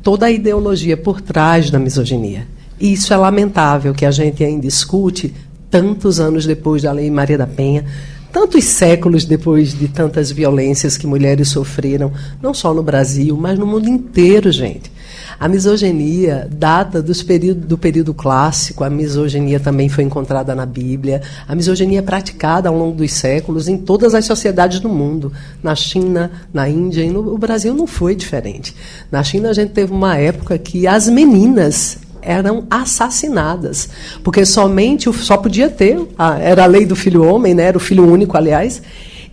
toda 0.04 0.26
a 0.26 0.30
ideologia 0.30 0.98
por 0.98 1.22
trás 1.22 1.70
da 1.70 1.78
misoginia. 1.78 2.46
E 2.78 2.92
isso 2.92 3.12
é 3.14 3.16
lamentável 3.16 3.94
que 3.94 4.04
a 4.04 4.10
gente 4.10 4.44
ainda 4.44 4.60
discute 4.60 5.32
tantos 5.70 6.20
anos 6.20 6.44
depois 6.44 6.82
da 6.82 6.92
Lei 6.92 7.10
Maria 7.10 7.38
da 7.38 7.46
Penha, 7.46 7.86
tantos 8.30 8.64
séculos 8.64 9.24
depois 9.24 9.76
de 9.76 9.88
tantas 9.88 10.30
violências 10.30 10.98
que 10.98 11.06
mulheres 11.06 11.48
sofreram, 11.48 12.12
não 12.42 12.52
só 12.52 12.74
no 12.74 12.82
Brasil, 12.82 13.34
mas 13.36 13.58
no 13.58 13.66
mundo 13.66 13.88
inteiro, 13.88 14.52
gente. 14.52 14.92
A 15.38 15.48
misoginia 15.48 16.48
data 16.50 17.02
dos 17.02 17.22
período, 17.22 17.66
do 17.66 17.78
período 17.78 18.14
clássico, 18.14 18.84
a 18.84 18.90
misoginia 18.90 19.58
também 19.58 19.88
foi 19.88 20.04
encontrada 20.04 20.54
na 20.54 20.64
Bíblia. 20.64 21.22
A 21.46 21.54
misoginia 21.54 21.98
é 21.98 22.02
praticada 22.02 22.68
ao 22.68 22.76
longo 22.76 22.96
dos 22.96 23.12
séculos 23.12 23.68
em 23.68 23.76
todas 23.76 24.14
as 24.14 24.24
sociedades 24.24 24.80
do 24.80 24.88
mundo. 24.88 25.32
Na 25.62 25.74
China, 25.74 26.30
na 26.52 26.68
Índia 26.68 27.02
e 27.02 27.10
no 27.10 27.36
Brasil 27.36 27.74
não 27.74 27.86
foi 27.86 28.14
diferente. 28.14 28.74
Na 29.10 29.22
China 29.22 29.50
a 29.50 29.52
gente 29.52 29.72
teve 29.72 29.92
uma 29.92 30.16
época 30.16 30.56
que 30.58 30.86
as 30.86 31.08
meninas 31.08 31.98
eram 32.22 32.64
assassinadas, 32.70 33.88
porque 34.22 34.46
somente 34.46 35.12
só 35.12 35.36
podia 35.36 35.68
ter, 35.68 35.98
era 36.40 36.64
a 36.64 36.66
lei 36.66 36.86
do 36.86 36.96
filho 36.96 37.22
homem, 37.22 37.54
né, 37.54 37.64
era 37.64 37.76
o 37.76 37.80
filho 37.80 38.10
único, 38.10 38.34
aliás, 38.34 38.80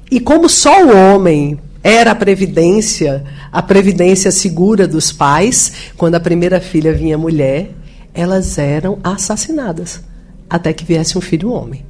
e 0.09 0.19
como 0.19 0.49
só 0.49 0.83
o 0.83 0.93
homem 0.93 1.57
era 1.83 2.11
a 2.11 2.15
previdência, 2.15 3.23
a 3.51 3.61
previdência 3.61 4.31
segura 4.31 4.87
dos 4.87 5.11
pais. 5.11 5.71
Quando 5.97 6.15
a 6.15 6.19
primeira 6.19 6.59
filha 6.59 6.93
vinha 6.93 7.17
mulher, 7.17 7.71
elas 8.13 8.57
eram 8.57 8.99
assassinadas 9.03 10.01
até 10.49 10.73
que 10.73 10.85
viesse 10.85 11.17
um 11.17 11.21
filho 11.21 11.51
homem, 11.51 11.85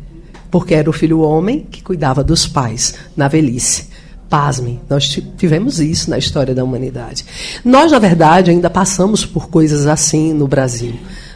porque 0.50 0.76
era 0.76 0.90
o 0.90 0.94
filho 0.94 1.22
homem 1.22 1.66
que 1.70 1.82
cuidava 1.82 2.24
dos 2.24 2.48
pais 2.48 2.94
na 3.18 3.28
velhice. 3.28 3.90
Pasmem, 4.30 4.80
nós 4.90 5.10
tivemos 5.36 5.82
isso 5.82 6.10
na 6.10 6.18
história 6.18 6.56
da 6.56 6.64
humanidade. 6.64 7.26
Nós, 7.66 7.92
na 7.92 8.00
verdade, 8.00 8.50
ainda 8.50 8.70
passamos 8.70 9.26
por 9.26 9.50
coisas 9.50 9.88
assim 9.88 10.32
no 10.32 10.48
Brasil. 10.48 10.94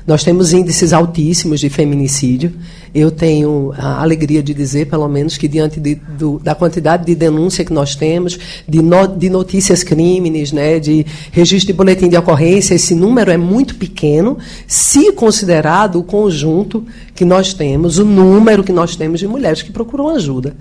Nós 0.07 0.23
temos 0.23 0.53
índices 0.53 0.93
altíssimos 0.93 1.59
de 1.59 1.67
feminicídio. 1.67 2.53
Eu 2.93 3.09
tenho 3.09 3.73
a 3.75 4.03
alegria 4.03 4.43
de 4.43 4.53
dizer, 4.53 4.85
pelo 4.85 5.07
menos, 5.07 5.35
que 5.35 5.47
diante 5.47 5.79
de, 5.79 5.95
do, 5.95 6.39
da 6.39 6.53
quantidade 6.53 7.05
de 7.05 7.15
denúncia 7.15 7.65
que 7.65 7.73
nós 7.73 7.95
temos, 7.95 8.37
de, 8.67 8.83
no, 8.83 9.07
de 9.07 9.31
notícias 9.31 9.83
crimes, 9.83 10.51
né, 10.51 10.79
de 10.79 11.03
registro 11.31 11.67
de 11.67 11.73
boletim 11.73 12.07
de 12.07 12.15
ocorrência, 12.15 12.75
esse 12.75 12.93
número 12.93 13.31
é 13.31 13.37
muito 13.37 13.75
pequeno, 13.75 14.37
se 14.67 15.11
considerado 15.11 15.99
o 15.99 16.03
conjunto 16.03 16.85
que 17.15 17.25
nós 17.25 17.53
temos, 17.53 17.97
o 17.97 18.05
número 18.05 18.63
que 18.63 18.71
nós 18.71 18.95
temos 18.95 19.19
de 19.19 19.27
mulheres 19.27 19.63
que 19.63 19.71
procuram 19.71 20.09
ajuda. 20.09 20.55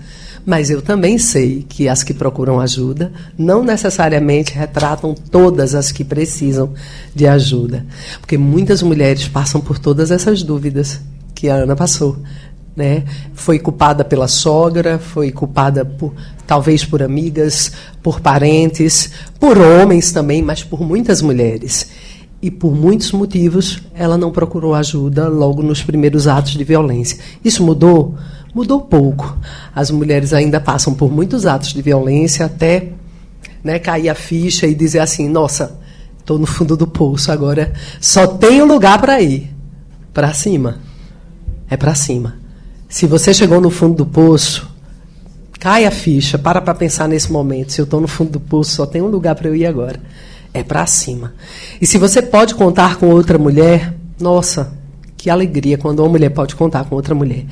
Mas 0.45 0.69
eu 0.69 0.81
também 0.81 1.17
sei 1.17 1.65
que 1.67 1.89
as 1.89 2.03
que 2.03 2.13
procuram 2.13 2.59
ajuda 2.59 3.11
não 3.35 3.63
necessariamente 3.63 4.53
retratam 4.53 5.15
todas 5.15 5.73
as 5.73 5.91
que 5.91 6.03
precisam 6.03 6.73
de 7.15 7.25
ajuda. 7.25 7.83
Porque 8.19 8.37
muitas 8.37 8.83
mulheres 8.83 9.27
passam 9.27 9.59
por 9.59 9.79
todas 9.79 10.11
essas 10.11 10.43
dúvidas 10.43 11.01
que 11.33 11.49
a 11.49 11.55
Ana 11.55 11.75
passou. 11.75 12.17
Né? 12.75 13.05
Foi 13.33 13.57
culpada 13.57 14.03
pela 14.03 14.27
sogra, 14.27 14.99
foi 14.99 15.31
culpada 15.31 15.83
por 15.83 16.13
talvez 16.45 16.85
por 16.85 17.01
amigas, 17.01 17.71
por 18.03 18.19
parentes, 18.19 19.09
por 19.39 19.57
homens 19.57 20.11
também, 20.11 20.43
mas 20.43 20.63
por 20.63 20.81
muitas 20.81 21.23
mulheres. 21.23 21.89
E 22.39 22.51
por 22.51 22.75
muitos 22.75 23.11
motivos 23.11 23.81
ela 23.95 24.15
não 24.15 24.31
procurou 24.31 24.75
ajuda 24.75 25.27
logo 25.27 25.63
nos 25.63 25.81
primeiros 25.81 26.27
atos 26.27 26.51
de 26.51 26.63
violência. 26.63 27.17
Isso 27.43 27.63
mudou? 27.63 28.15
Mudou 28.55 28.79
pouco. 28.79 29.37
As 29.75 29.91
mulheres 29.91 30.31
ainda 30.31 30.61
passam 30.61 30.93
por 30.93 31.11
muitos 31.11 31.45
atos 31.45 31.73
de 31.73 31.81
violência 31.81 32.45
até 32.45 32.93
né, 33.61 33.77
cair 33.77 34.07
a 34.07 34.15
ficha 34.15 34.65
e 34.65 34.73
dizer 34.73 34.99
assim: 34.99 35.27
nossa, 35.27 35.77
estou 36.17 36.39
no 36.39 36.45
fundo 36.45 36.77
do 36.77 36.87
poço 36.87 37.31
agora, 37.31 37.73
só 37.99 38.25
tenho 38.25 38.65
lugar 38.65 38.99
para 39.01 39.21
ir 39.21 39.53
para 40.13 40.33
cima. 40.33 40.79
É 41.69 41.75
para 41.75 41.93
cima. 41.93 42.37
Se 42.87 43.05
você 43.05 43.33
chegou 43.33 43.59
no 43.59 43.69
fundo 43.69 43.95
do 43.95 44.05
poço, 44.05 44.69
cai 45.59 45.85
a 45.85 45.91
ficha, 45.91 46.37
para 46.37 46.61
para 46.61 46.75
pensar 46.75 47.09
nesse 47.09 47.31
momento. 47.31 47.73
Se 47.73 47.81
eu 47.81 47.85
estou 47.85 47.99
no 47.99 48.07
fundo 48.07 48.31
do 48.31 48.39
poço, 48.39 48.71
só 48.71 48.85
tem 48.85 49.01
um 49.01 49.07
lugar 49.07 49.35
para 49.35 49.49
eu 49.49 49.55
ir 49.55 49.65
agora. 49.65 49.99
É 50.53 50.63
para 50.63 50.85
cima. 50.85 51.33
E 51.81 51.87
se 51.87 51.97
você 51.97 52.21
pode 52.21 52.55
contar 52.55 52.95
com 52.95 53.09
outra 53.09 53.37
mulher, 53.37 53.93
nossa, 54.17 54.71
que 55.25 55.29
alegria 55.31 55.75
quando 55.75 56.01
uma 56.01 56.09
mulher 56.09 56.29
pode 56.29 56.55
contar 56.55 56.85
com 56.85 56.95
outra 56.95 57.15
mulher. 57.15 57.45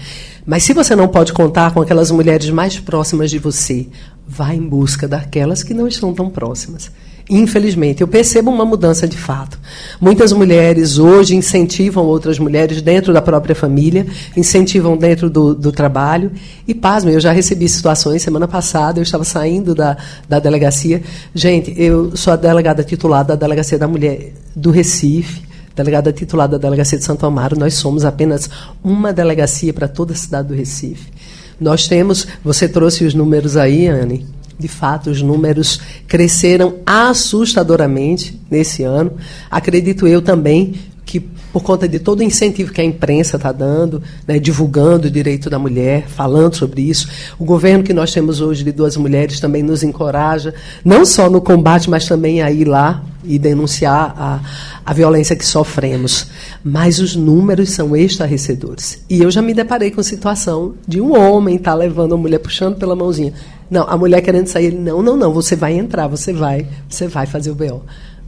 Mas 0.45 0.62
se 0.62 0.73
você 0.73 0.95
não 0.95 1.07
pode 1.07 1.33
contar 1.33 1.73
com 1.73 1.81
aquelas 1.81 2.12
mulheres 2.12 2.51
mais 2.51 2.79
próximas 2.79 3.31
de 3.31 3.39
você, 3.39 3.88
vá 4.27 4.53
em 4.53 4.62
busca 4.62 5.07
daquelas 5.07 5.63
que 5.63 5.73
não 5.73 5.88
estão 5.88 6.13
tão 6.13 6.29
próximas. 6.29 6.91
Infelizmente, 7.27 8.01
eu 8.01 8.07
percebo 8.07 8.51
uma 8.51 8.63
mudança 8.63 9.07
de 9.07 9.17
fato. 9.17 9.57
Muitas 9.99 10.31
mulheres 10.31 10.99
hoje 10.99 11.36
incentivam 11.36 12.05
outras 12.05 12.38
mulheres 12.38 12.79
dentro 12.79 13.12
da 13.12 13.23
própria 13.23 13.55
família, 13.55 14.05
incentivam 14.38 14.95
dentro 14.95 15.27
do, 15.27 15.55
do 15.55 15.71
trabalho. 15.71 16.31
E, 16.67 16.75
pasme, 16.75 17.12
eu 17.12 17.19
já 17.19 17.31
recebi 17.31 17.67
situações. 17.67 18.21
Semana 18.21 18.47
passada, 18.47 18.99
eu 18.99 19.03
estava 19.03 19.23
saindo 19.23 19.73
da, 19.73 19.97
da 20.29 20.38
delegacia. 20.38 21.01
Gente, 21.33 21.73
eu 21.75 22.15
sou 22.15 22.33
a 22.33 22.36
delegada 22.36 22.83
titular 22.83 23.25
da 23.25 23.33
Delegacia 23.33 23.79
da 23.79 23.88
Mulher 23.88 24.31
do 24.55 24.69
Recife 24.69 25.53
delegada 25.75 26.13
titular 26.13 26.47
da 26.47 26.57
Delegacia 26.57 26.97
de 26.97 27.03
Santo 27.03 27.25
Amaro, 27.25 27.57
nós 27.57 27.75
somos 27.75 28.05
apenas 28.05 28.49
uma 28.83 29.12
delegacia 29.12 29.73
para 29.73 29.88
toda 29.88 30.13
a 30.13 30.15
cidade 30.15 30.49
do 30.49 30.53
Recife. 30.53 31.12
Nós 31.59 31.88
temos, 31.88 32.27
você 32.43 32.67
trouxe 32.67 33.05
os 33.05 33.13
números 33.13 33.57
aí, 33.57 33.88
Anne, 33.88 34.25
de 34.59 34.67
fato, 34.67 35.09
os 35.09 35.21
números 35.21 35.79
cresceram 36.07 36.75
assustadoramente 36.86 38.39
nesse 38.49 38.83
ano. 38.83 39.13
Acredito 39.49 40.07
eu 40.07 40.21
também 40.21 40.75
que 41.05 41.25
por 41.54 41.62
conta 41.62 41.88
de 41.88 42.00
todo 42.00 42.22
o 42.22 42.24
incentivo 42.24 42.74
que 42.74 42.82
a 42.82 42.84
imprensa 42.84 43.38
está 43.38 43.52
dando, 43.52 44.02
né, 44.28 44.39
divulgando 44.39 45.08
o 45.08 45.12
direito 45.12 45.52
da 45.52 45.60
mulher, 45.60 46.08
falando 46.08 46.56
sobre 46.56 46.82
isso. 46.82 47.08
O 47.38 47.46
governo 47.46 47.84
que 47.84 47.94
nós 47.94 48.12
temos 48.12 48.42
hoje 48.42 48.63
de 48.63 48.72
duas 48.72 48.98
mulheres 48.98 49.39
também 49.39 49.62
nos 49.62 49.84
encoraja, 49.84 50.56
não 50.84 51.06
só 51.06 51.30
no 51.30 51.39
combate, 51.39 51.88
mas 51.92 52.08
também 52.08 52.42
a 52.42 52.50
ir 52.50 52.66
lá 52.66 53.04
e 53.24 53.38
denunciar 53.38 54.16
a, 54.18 54.39
a 54.84 54.94
violência 54.94 55.36
que 55.36 55.46
sofremos. 55.46 56.26
Mas 56.63 56.98
os 56.98 57.16
números 57.16 57.70
são 57.70 57.96
estarrecedores. 57.96 59.04
E 59.08 59.22
eu 59.22 59.30
já 59.30 59.42
me 59.42 59.54
deparei 59.54 59.92
com 59.92 60.02
situação 60.02 60.74
de 60.88 61.00
um 61.00 61.16
homem 61.16 61.58
estar 61.58 61.72
tá 61.72 61.78
levando 61.78 62.16
a 62.16 62.18
mulher, 62.18 62.39
puxando 62.39 62.78
pela 62.78 62.96
mãozinha. 62.96 63.32
Não, 63.70 63.88
a 63.88 63.96
mulher 63.96 64.22
querendo 64.22 64.48
sair, 64.48 64.66
ele, 64.66 64.80
não, 64.80 65.04
não, 65.04 65.16
não, 65.16 65.32
você 65.32 65.56
vai 65.56 65.74
entrar, 65.74 66.08
você 66.08 66.34
vai, 66.34 66.68
você 66.89 67.08
vai 67.08 67.28
fazer 67.28 67.52
o 67.52 67.56
BO 67.56 67.84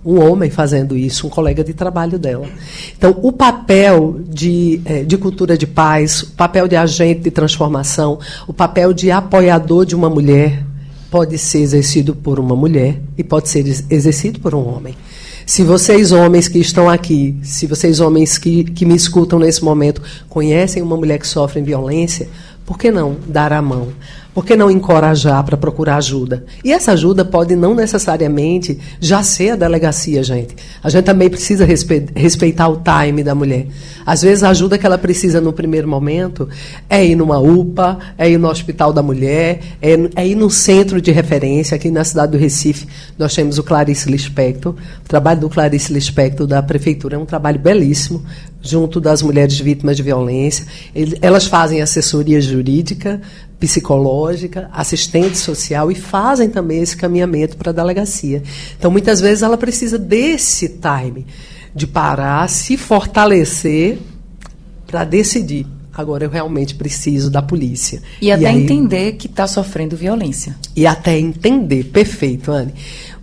um 0.05 0.21
homem 0.21 0.49
fazendo 0.49 0.95
isso, 0.95 1.25
um 1.25 1.29
colega 1.29 1.63
de 1.63 1.73
trabalho 1.73 2.19
dela. 2.19 2.45
Então, 2.95 3.17
o 3.23 3.31
papel 3.31 4.19
de, 4.27 4.79
eh, 4.85 5.03
de 5.03 5.17
cultura 5.17 5.57
de 5.57 5.65
paz, 5.65 6.21
o 6.21 6.31
papel 6.33 6.67
de 6.67 6.75
agente 6.75 7.21
de 7.21 7.31
transformação, 7.31 8.19
o 8.47 8.53
papel 8.53 8.93
de 8.93 9.09
apoiador 9.09 9.85
de 9.85 9.95
uma 9.95 10.09
mulher 10.09 10.63
pode 11.09 11.37
ser 11.37 11.59
exercido 11.59 12.13
por 12.13 12.39
uma 12.39 12.55
mulher 12.55 13.01
e 13.17 13.23
pode 13.23 13.49
ser 13.49 13.65
exercido 13.89 14.39
por 14.39 14.53
um 14.53 14.67
homem. 14.67 14.95
Se 15.45 15.63
vocês, 15.63 16.11
homens 16.11 16.47
que 16.47 16.59
estão 16.59 16.89
aqui, 16.89 17.37
se 17.43 17.67
vocês, 17.67 17.99
homens 17.99 18.37
que, 18.37 18.63
que 18.63 18.85
me 18.85 18.95
escutam 18.95 19.39
nesse 19.39 19.63
momento, 19.63 20.01
conhecem 20.27 20.81
uma 20.81 20.97
mulher 20.97 21.19
que 21.19 21.27
sofre 21.27 21.61
violência, 21.61 22.27
por 22.65 22.77
que 22.77 22.91
não 22.91 23.15
dar 23.27 23.53
a 23.53 23.61
mão? 23.61 23.89
Por 24.35 24.45
que 24.45 24.57
não 24.57 24.69
encorajar 24.69 25.41
para 25.45 25.55
procurar 25.55 25.95
ajuda? 25.95 26.43
E 26.61 26.73
essa 26.73 26.91
ajuda 26.91 27.23
pode 27.23 27.55
não 27.55 27.73
necessariamente 27.73 28.77
já 28.99 29.23
ser 29.23 29.51
a 29.51 29.55
delegacia, 29.55 30.21
gente. 30.25 30.57
A 30.83 30.89
gente 30.89 31.05
também 31.05 31.29
precisa 31.29 31.65
respeitar 31.65 32.67
o 32.67 32.81
time 32.81 33.23
da 33.23 33.33
mulher. 33.33 33.67
Às 34.05 34.23
vezes 34.23 34.43
a 34.43 34.49
ajuda 34.49 34.77
que 34.77 34.85
ela 34.85 34.97
precisa 34.97 35.39
no 35.39 35.53
primeiro 35.53 35.87
momento 35.87 36.49
é 36.89 37.05
ir 37.05 37.15
numa 37.15 37.39
UPA, 37.39 37.97
é 38.17 38.29
ir 38.29 38.37
no 38.37 38.49
Hospital 38.49 38.91
da 38.91 39.01
Mulher, 39.01 39.61
é, 39.81 39.93
é 40.17 40.27
ir 40.27 40.35
num 40.35 40.49
centro 40.49 40.99
de 40.99 41.13
referência. 41.13 41.75
Aqui 41.75 41.89
na 41.89 42.03
cidade 42.03 42.33
do 42.33 42.37
Recife 42.37 42.85
nós 43.17 43.33
temos 43.33 43.57
o 43.57 43.63
Clarice 43.63 44.11
Lispector. 44.11 44.73
O 44.73 45.07
trabalho 45.07 45.39
do 45.39 45.49
Clarice 45.49 45.93
Lispector 45.93 46.45
da 46.45 46.61
Prefeitura 46.61 47.15
é 47.15 47.17
um 47.17 47.25
trabalho 47.25 47.57
belíssimo 47.57 48.21
junto 48.65 48.99
das 48.99 49.21
mulheres 49.21 49.59
vítimas 49.59 49.95
de 49.95 50.03
violência. 50.03 50.65
Elas 51.21 51.45
fazem 51.45 51.81
assessoria 51.81 52.41
jurídica, 52.41 53.21
psicológica, 53.59 54.69
assistente 54.71 55.37
social 55.37 55.91
e 55.91 55.95
fazem 55.95 56.49
também 56.49 56.81
esse 56.81 56.95
caminhamento 56.95 57.57
para 57.57 57.71
a 57.71 57.73
delegacia. 57.73 58.43
Então, 58.77 58.91
muitas 58.91 59.21
vezes, 59.21 59.43
ela 59.43 59.57
precisa 59.57 59.97
desse 59.97 60.69
time 60.69 61.25
de 61.73 61.87
parar, 61.87 62.49
se 62.49 62.77
fortalecer 62.77 63.97
para 64.87 65.03
decidir. 65.03 65.65
Agora 65.93 66.25
eu 66.25 66.29
realmente 66.29 66.75
preciso 66.75 67.29
da 67.29 67.41
polícia. 67.41 68.01
E 68.21 68.29
até 68.29 68.43
e 68.43 68.45
aí, 68.47 68.63
entender 68.63 69.13
que 69.13 69.27
está 69.27 69.47
sofrendo 69.47 69.95
violência. 69.95 70.55
E 70.75 70.85
até 70.85 71.17
entender, 71.17 71.85
perfeito, 71.85 72.51
Anne. 72.51 72.73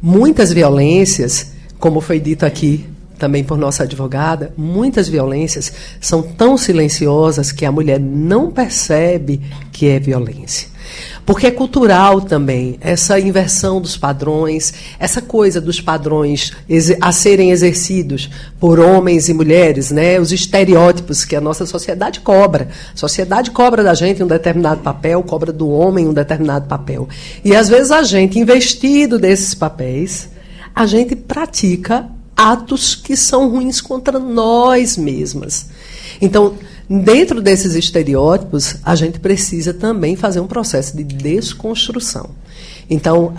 Muitas 0.00 0.52
violências, 0.52 1.52
como 1.78 2.00
foi 2.00 2.18
dito 2.18 2.46
aqui 2.46 2.86
também 3.22 3.44
por 3.44 3.56
nossa 3.56 3.84
advogada, 3.84 4.52
muitas 4.56 5.08
violências 5.08 5.72
são 6.00 6.22
tão 6.22 6.58
silenciosas 6.58 7.52
que 7.52 7.64
a 7.64 7.70
mulher 7.70 8.00
não 8.00 8.50
percebe 8.50 9.40
que 9.70 9.88
é 9.88 10.00
violência. 10.00 10.66
Porque 11.24 11.46
é 11.46 11.52
cultural 11.52 12.20
também 12.20 12.78
essa 12.80 13.20
inversão 13.20 13.80
dos 13.80 13.96
padrões, 13.96 14.74
essa 14.98 15.22
coisa 15.22 15.60
dos 15.60 15.80
padrões 15.80 16.50
a 17.00 17.12
serem 17.12 17.52
exercidos 17.52 18.28
por 18.58 18.80
homens 18.80 19.28
e 19.28 19.32
mulheres, 19.32 19.92
né? 19.92 20.18
os 20.18 20.32
estereótipos 20.32 21.24
que 21.24 21.36
a 21.36 21.40
nossa 21.40 21.64
sociedade 21.64 22.18
cobra. 22.18 22.70
A 22.92 22.96
sociedade 22.96 23.52
cobra 23.52 23.84
da 23.84 23.94
gente 23.94 24.20
um 24.20 24.26
determinado 24.26 24.80
papel, 24.80 25.22
cobra 25.22 25.52
do 25.52 25.70
homem 25.70 26.08
um 26.08 26.12
determinado 26.12 26.66
papel. 26.66 27.08
E 27.44 27.54
às 27.54 27.68
vezes 27.68 27.92
a 27.92 28.02
gente, 28.02 28.36
investido 28.36 29.16
desses 29.16 29.54
papéis, 29.54 30.28
a 30.74 30.86
gente 30.86 31.14
pratica 31.14 32.10
atos 32.36 32.94
que 32.94 33.16
são 33.16 33.48
ruins 33.48 33.80
contra 33.80 34.18
nós 34.18 34.96
mesmas. 34.96 35.66
Então, 36.20 36.54
dentro 36.88 37.40
desses 37.40 37.74
estereótipos, 37.74 38.76
a 38.84 38.94
gente 38.94 39.20
precisa 39.20 39.72
também 39.72 40.16
fazer 40.16 40.40
um 40.40 40.46
processo 40.46 40.96
de 40.96 41.04
desconstrução. 41.04 42.30
Então, 42.88 43.34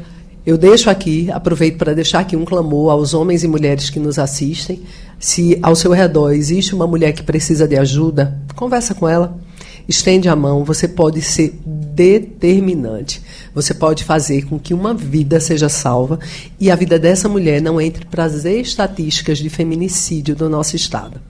eu 0.46 0.58
deixo 0.58 0.90
aqui, 0.90 1.32
aproveito 1.32 1.78
para 1.78 1.94
deixar 1.94 2.20
aqui 2.20 2.36
um 2.36 2.44
clamor 2.44 2.92
aos 2.92 3.14
homens 3.14 3.44
e 3.44 3.48
mulheres 3.48 3.90
que 3.90 4.00
nos 4.00 4.20
assistem. 4.20 4.82
Se 5.20 5.58
ao 5.62 5.76
seu 5.76 5.92
redor 5.92 6.32
existe 6.32 6.76
uma 6.76 6.86
mulher 6.86 7.14
que 7.14 7.24
precisa 7.24 7.68
de 7.68 7.78
ajuda, 7.78 8.38
conversa 8.56 8.94
com 8.94 9.08
ela 9.08 9.38
estende 9.88 10.30
a 10.30 10.36
mão, 10.36 10.64
você 10.64 10.88
pode 10.88 11.22
ser 11.22 11.60
determinante. 11.66 13.22
Você 13.54 13.74
pode 13.74 14.04
fazer 14.04 14.46
com 14.46 14.60
que 14.60 14.74
uma 14.74 14.94
vida 14.94 15.40
seja 15.40 15.70
salva 15.70 16.20
e 16.60 16.72
a 16.72 16.76
vida 16.76 16.98
dessa 16.98 17.30
mulher 17.30 17.62
não 17.62 17.80
entre 17.80 18.06
para 18.06 18.24
as 18.24 18.46
estatísticas 18.46 19.38
de 19.38 19.50
feminicídio 19.50 20.36
do 20.36 20.50
nosso 20.50 20.76
Estado. 20.76 21.22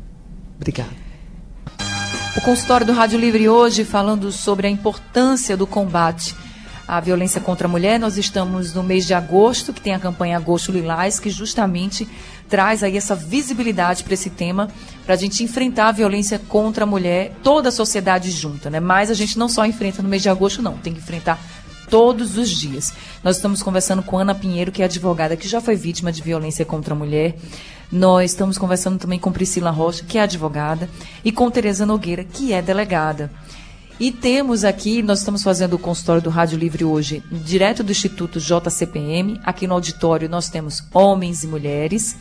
Obrigada. 0.55 1.03
O 2.35 2.41
consultório 2.41 2.85
do 2.85 2.93
Rádio 2.93 3.19
Livre 3.19 3.47
hoje 3.47 3.83
falando 3.83 4.31
sobre 4.31 4.67
a 4.67 4.69
importância 4.69 5.55
do 5.55 5.67
combate 5.67 6.35
à 6.87 6.99
violência 6.99 7.39
contra 7.41 7.67
a 7.67 7.69
mulher. 7.69 7.99
Nós 7.99 8.17
estamos 8.17 8.73
no 8.73 8.83
mês 8.83 9.05
de 9.05 9.13
agosto, 9.13 9.73
que 9.73 9.81
tem 9.81 9.93
a 9.93 9.99
campanha 9.99 10.37
Agosto 10.37 10.71
Lilás, 10.71 11.19
que 11.19 11.29
justamente 11.29 12.07
traz 12.49 12.83
aí 12.83 12.97
essa 12.97 13.15
visibilidade 13.15 14.03
para 14.03 14.13
esse 14.13 14.29
tema, 14.29 14.67
para 15.05 15.15
a 15.15 15.17
gente 15.17 15.43
enfrentar 15.43 15.87
a 15.87 15.91
violência 15.91 16.39
contra 16.39 16.83
a 16.83 16.87
mulher, 16.87 17.33
toda 17.41 17.69
a 17.69 17.71
sociedade 17.71 18.29
junta, 18.31 18.69
né? 18.69 18.79
Mas 18.79 19.09
a 19.09 19.13
gente 19.13 19.39
não 19.39 19.49
só 19.49 19.65
enfrenta 19.65 20.01
no 20.01 20.09
mês 20.09 20.21
de 20.21 20.29
agosto, 20.29 20.61
não, 20.61 20.77
tem 20.77 20.93
que 20.93 20.99
enfrentar 20.99 21.39
todos 21.89 22.37
os 22.37 22.49
dias. 22.49 22.93
Nós 23.23 23.35
estamos 23.35 23.61
conversando 23.61 24.01
com 24.01 24.17
Ana 24.17 24.33
Pinheiro, 24.33 24.71
que 24.71 24.81
é 24.81 24.85
advogada 24.85 25.37
que 25.37 25.47
já 25.47 25.61
foi 25.61 25.75
vítima 25.75 26.11
de 26.11 26.21
violência 26.21 26.65
contra 26.65 26.93
a 26.93 26.97
mulher. 26.97 27.35
Nós 27.91 28.31
estamos 28.31 28.57
conversando 28.57 28.97
também 28.97 29.19
com 29.19 29.31
Priscila 29.31 29.69
Rocha, 29.69 30.03
que 30.03 30.17
é 30.17 30.21
advogada, 30.21 30.89
e 31.23 31.31
com 31.31 31.49
Tereza 31.51 31.85
Nogueira, 31.85 32.23
que 32.23 32.51
é 32.51 32.61
delegada. 32.61 33.31
E 33.99 34.11
temos 34.11 34.63
aqui, 34.63 35.03
nós 35.03 35.19
estamos 35.19 35.43
fazendo 35.43 35.75
o 35.75 35.79
consultório 35.79 36.21
do 36.21 36.29
Rádio 36.29 36.57
Livre 36.57 36.83
hoje, 36.83 37.23
direto 37.31 37.83
do 37.83 37.91
Instituto 37.91 38.39
JCPM. 38.39 39.39
Aqui 39.43 39.67
no 39.67 39.75
auditório 39.75 40.27
nós 40.27 40.49
temos 40.49 40.83
homens 40.93 41.43
e 41.43 41.47
mulheres 41.47 42.17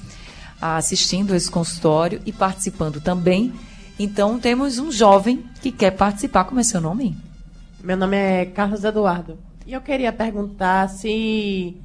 assistindo 0.61 1.35
esse 1.35 1.51
consultório 1.51 2.21
e 2.25 2.33
participando 2.33 3.01
também. 3.01 3.53
Então 3.99 4.39
temos 4.39 4.79
um 4.79 4.93
jovem 4.93 5.45
que 5.61 5.73
quer 5.73 5.91
participar. 5.91 6.45
Como 6.45 6.61
é 6.61 6.63
seu 6.63 6.81
nome? 6.81 7.17
Meu 7.83 7.97
nome 7.97 8.17
é 8.17 8.47
Carlos 8.47 8.85
Eduardo. 8.85 9.39
E 9.67 9.73
eu 9.73 9.81
queria 9.81 10.13
perguntar 10.13 10.89
se 10.89 11.77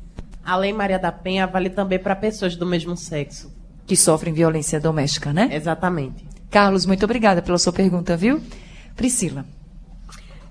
a 0.46 0.56
Lei 0.56 0.74
Maria 0.74 1.00
da 1.00 1.12
Penha 1.12 1.48
vale 1.48 1.70
também 1.70 1.98
para 1.98 2.16
pessoas 2.16 2.56
do 2.56 2.66
mesmo 2.66 2.96
sexo. 2.96 3.52
Que 3.86 3.96
sofrem 3.96 4.34
violência 4.34 4.80
doméstica, 4.80 5.34
né? 5.34 5.50
Exatamente. 5.52 6.26
Carlos, 6.52 6.86
muito 6.86 7.04
obrigada 7.04 7.42
pela 7.42 7.58
sua 7.58 7.74
pergunta, 7.74 8.16
viu? 8.16 8.42
Priscila. 8.96 9.46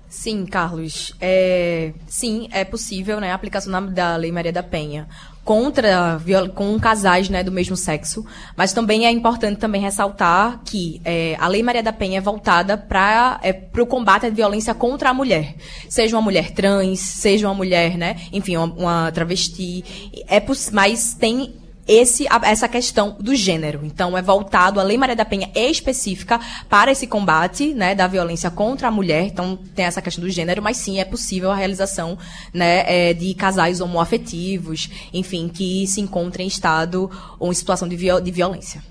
Sim, 0.09 0.45
Carlos. 0.45 1.13
É, 1.19 1.93
sim, 2.07 2.47
é 2.51 2.63
possível 2.63 3.19
né, 3.19 3.31
a 3.31 3.35
aplicação 3.35 3.91
da 3.91 4.15
Lei 4.15 4.31
Maria 4.31 4.53
da 4.53 4.63
Penha 4.63 5.07
contra 5.43 6.21
com 6.55 6.77
casais 6.77 7.29
né, 7.29 7.41
do 7.41 7.53
mesmo 7.53 7.77
sexo, 7.77 8.25
mas 8.53 8.73
também 8.73 9.05
é 9.05 9.11
importante 9.11 9.57
também 9.57 9.79
ressaltar 9.79 10.59
que 10.65 11.01
é, 11.05 11.37
a 11.39 11.47
Lei 11.47 11.63
Maria 11.63 11.81
da 11.81 11.93
Penha 11.93 12.17
é 12.17 12.21
voltada 12.21 12.77
para 12.77 13.39
é, 13.41 13.53
o 13.79 13.85
combate 13.85 14.25
à 14.25 14.29
violência 14.29 14.73
contra 14.73 15.09
a 15.09 15.13
mulher, 15.13 15.55
seja 15.87 16.17
uma 16.17 16.21
mulher 16.21 16.51
trans, 16.51 16.99
seja 16.99 17.47
uma 17.47 17.53
mulher, 17.53 17.97
né, 17.97 18.17
enfim, 18.33 18.57
uma, 18.57 18.65
uma 18.65 19.11
travesti, 19.13 19.85
é, 20.27 20.43
mas 20.73 21.13
tem 21.13 21.53
esse, 21.87 22.27
essa 22.43 22.67
questão 22.67 23.15
do 23.19 23.33
gênero. 23.33 23.81
Então, 23.83 24.17
é 24.17 24.21
voltado, 24.21 24.79
a 24.79 24.83
Lei 24.83 24.97
Maria 24.97 25.15
da 25.15 25.23
Penha 25.23 25.49
é 25.55 25.69
específica 25.69 26.39
para 26.69 26.91
esse 26.91 27.07
combate 27.07 27.73
né, 27.73 27.95
da 27.95 28.07
violência 28.07 28.51
contra 28.51 28.89
a 28.89 28.91
mulher. 28.91 29.23
Então, 29.23 29.57
tem 29.75 29.85
essa 29.85 30.01
questão 30.01 30.23
do 30.23 30.29
gênero, 30.29 30.61
mas 30.61 30.77
sim, 30.77 30.99
é 30.99 31.05
possível 31.05 31.51
a 31.51 31.55
realização 31.55 32.17
né, 32.53 32.83
é, 32.85 33.13
de 33.13 33.33
casais 33.33 33.79
homoafetivos, 33.79 34.89
enfim, 35.13 35.47
que 35.47 35.87
se 35.87 36.01
encontrem 36.01 36.45
em 36.45 36.49
estado 36.49 37.09
ou 37.39 37.51
em 37.51 37.55
situação 37.55 37.87
de, 37.87 37.95
viol 37.95 38.19
de 38.19 38.31
violência. 38.31 38.83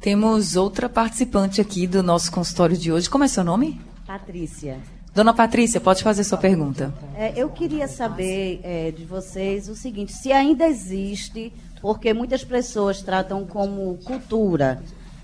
Temos 0.00 0.56
outra 0.56 0.88
participante 0.88 1.60
aqui 1.60 1.86
do 1.86 2.02
nosso 2.02 2.32
consultório 2.32 2.76
de 2.76 2.90
hoje. 2.90 3.08
Como 3.08 3.22
é 3.24 3.28
seu 3.28 3.44
nome? 3.44 3.80
Patrícia. 4.06 4.78
Dona 5.14 5.34
Patrícia, 5.34 5.78
pode 5.78 6.02
fazer 6.02 6.24
sua 6.24 6.38
pergunta. 6.38 6.92
É, 7.14 7.34
eu 7.36 7.50
queria 7.50 7.86
saber 7.86 8.60
é, 8.62 8.90
de 8.90 9.04
vocês 9.04 9.68
o 9.68 9.76
seguinte: 9.76 10.12
se 10.12 10.32
ainda 10.32 10.66
existe 10.66 11.52
porque 11.82 12.14
muitas 12.14 12.44
pessoas 12.44 13.02
tratam 13.02 13.44
como 13.44 13.98
cultura, 14.04 14.80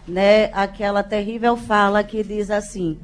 né? 0.09 0.47
Aquela 0.53 1.05
terrível 1.05 1.57
fala 1.57 2.03
que 2.03 2.25
diz 2.25 2.51
assim: 2.51 2.99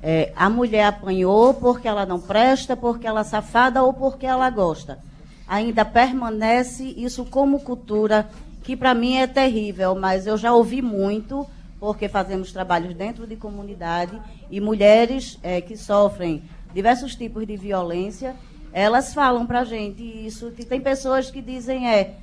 é, 0.00 0.32
a 0.36 0.48
mulher 0.48 0.84
apanhou 0.84 1.52
porque 1.52 1.88
ela 1.88 2.06
não 2.06 2.20
presta, 2.20 2.76
porque 2.76 3.08
ela 3.08 3.22
é 3.22 3.24
safada 3.24 3.82
ou 3.82 3.92
porque 3.92 4.24
ela 4.24 4.48
gosta. 4.48 5.00
Ainda 5.48 5.84
permanece 5.84 6.84
isso 6.96 7.24
como 7.24 7.58
cultura, 7.58 8.30
que 8.62 8.76
para 8.76 8.94
mim 8.94 9.16
é 9.16 9.26
terrível, 9.26 9.96
mas 9.96 10.28
eu 10.28 10.38
já 10.38 10.54
ouvi 10.54 10.80
muito, 10.80 11.44
porque 11.80 12.08
fazemos 12.08 12.52
trabalhos 12.52 12.94
dentro 12.94 13.26
de 13.26 13.34
comunidade 13.34 14.16
e 14.48 14.60
mulheres 14.60 15.36
é, 15.42 15.60
que 15.60 15.76
sofrem 15.76 16.44
diversos 16.72 17.16
tipos 17.16 17.44
de 17.44 17.56
violência, 17.56 18.36
elas 18.72 19.12
falam 19.12 19.44
para 19.44 19.62
a 19.62 19.64
gente 19.64 20.00
isso. 20.00 20.52
Que 20.52 20.64
tem 20.64 20.80
pessoas 20.80 21.28
que 21.28 21.42
dizem 21.42 21.88
é 21.90 22.14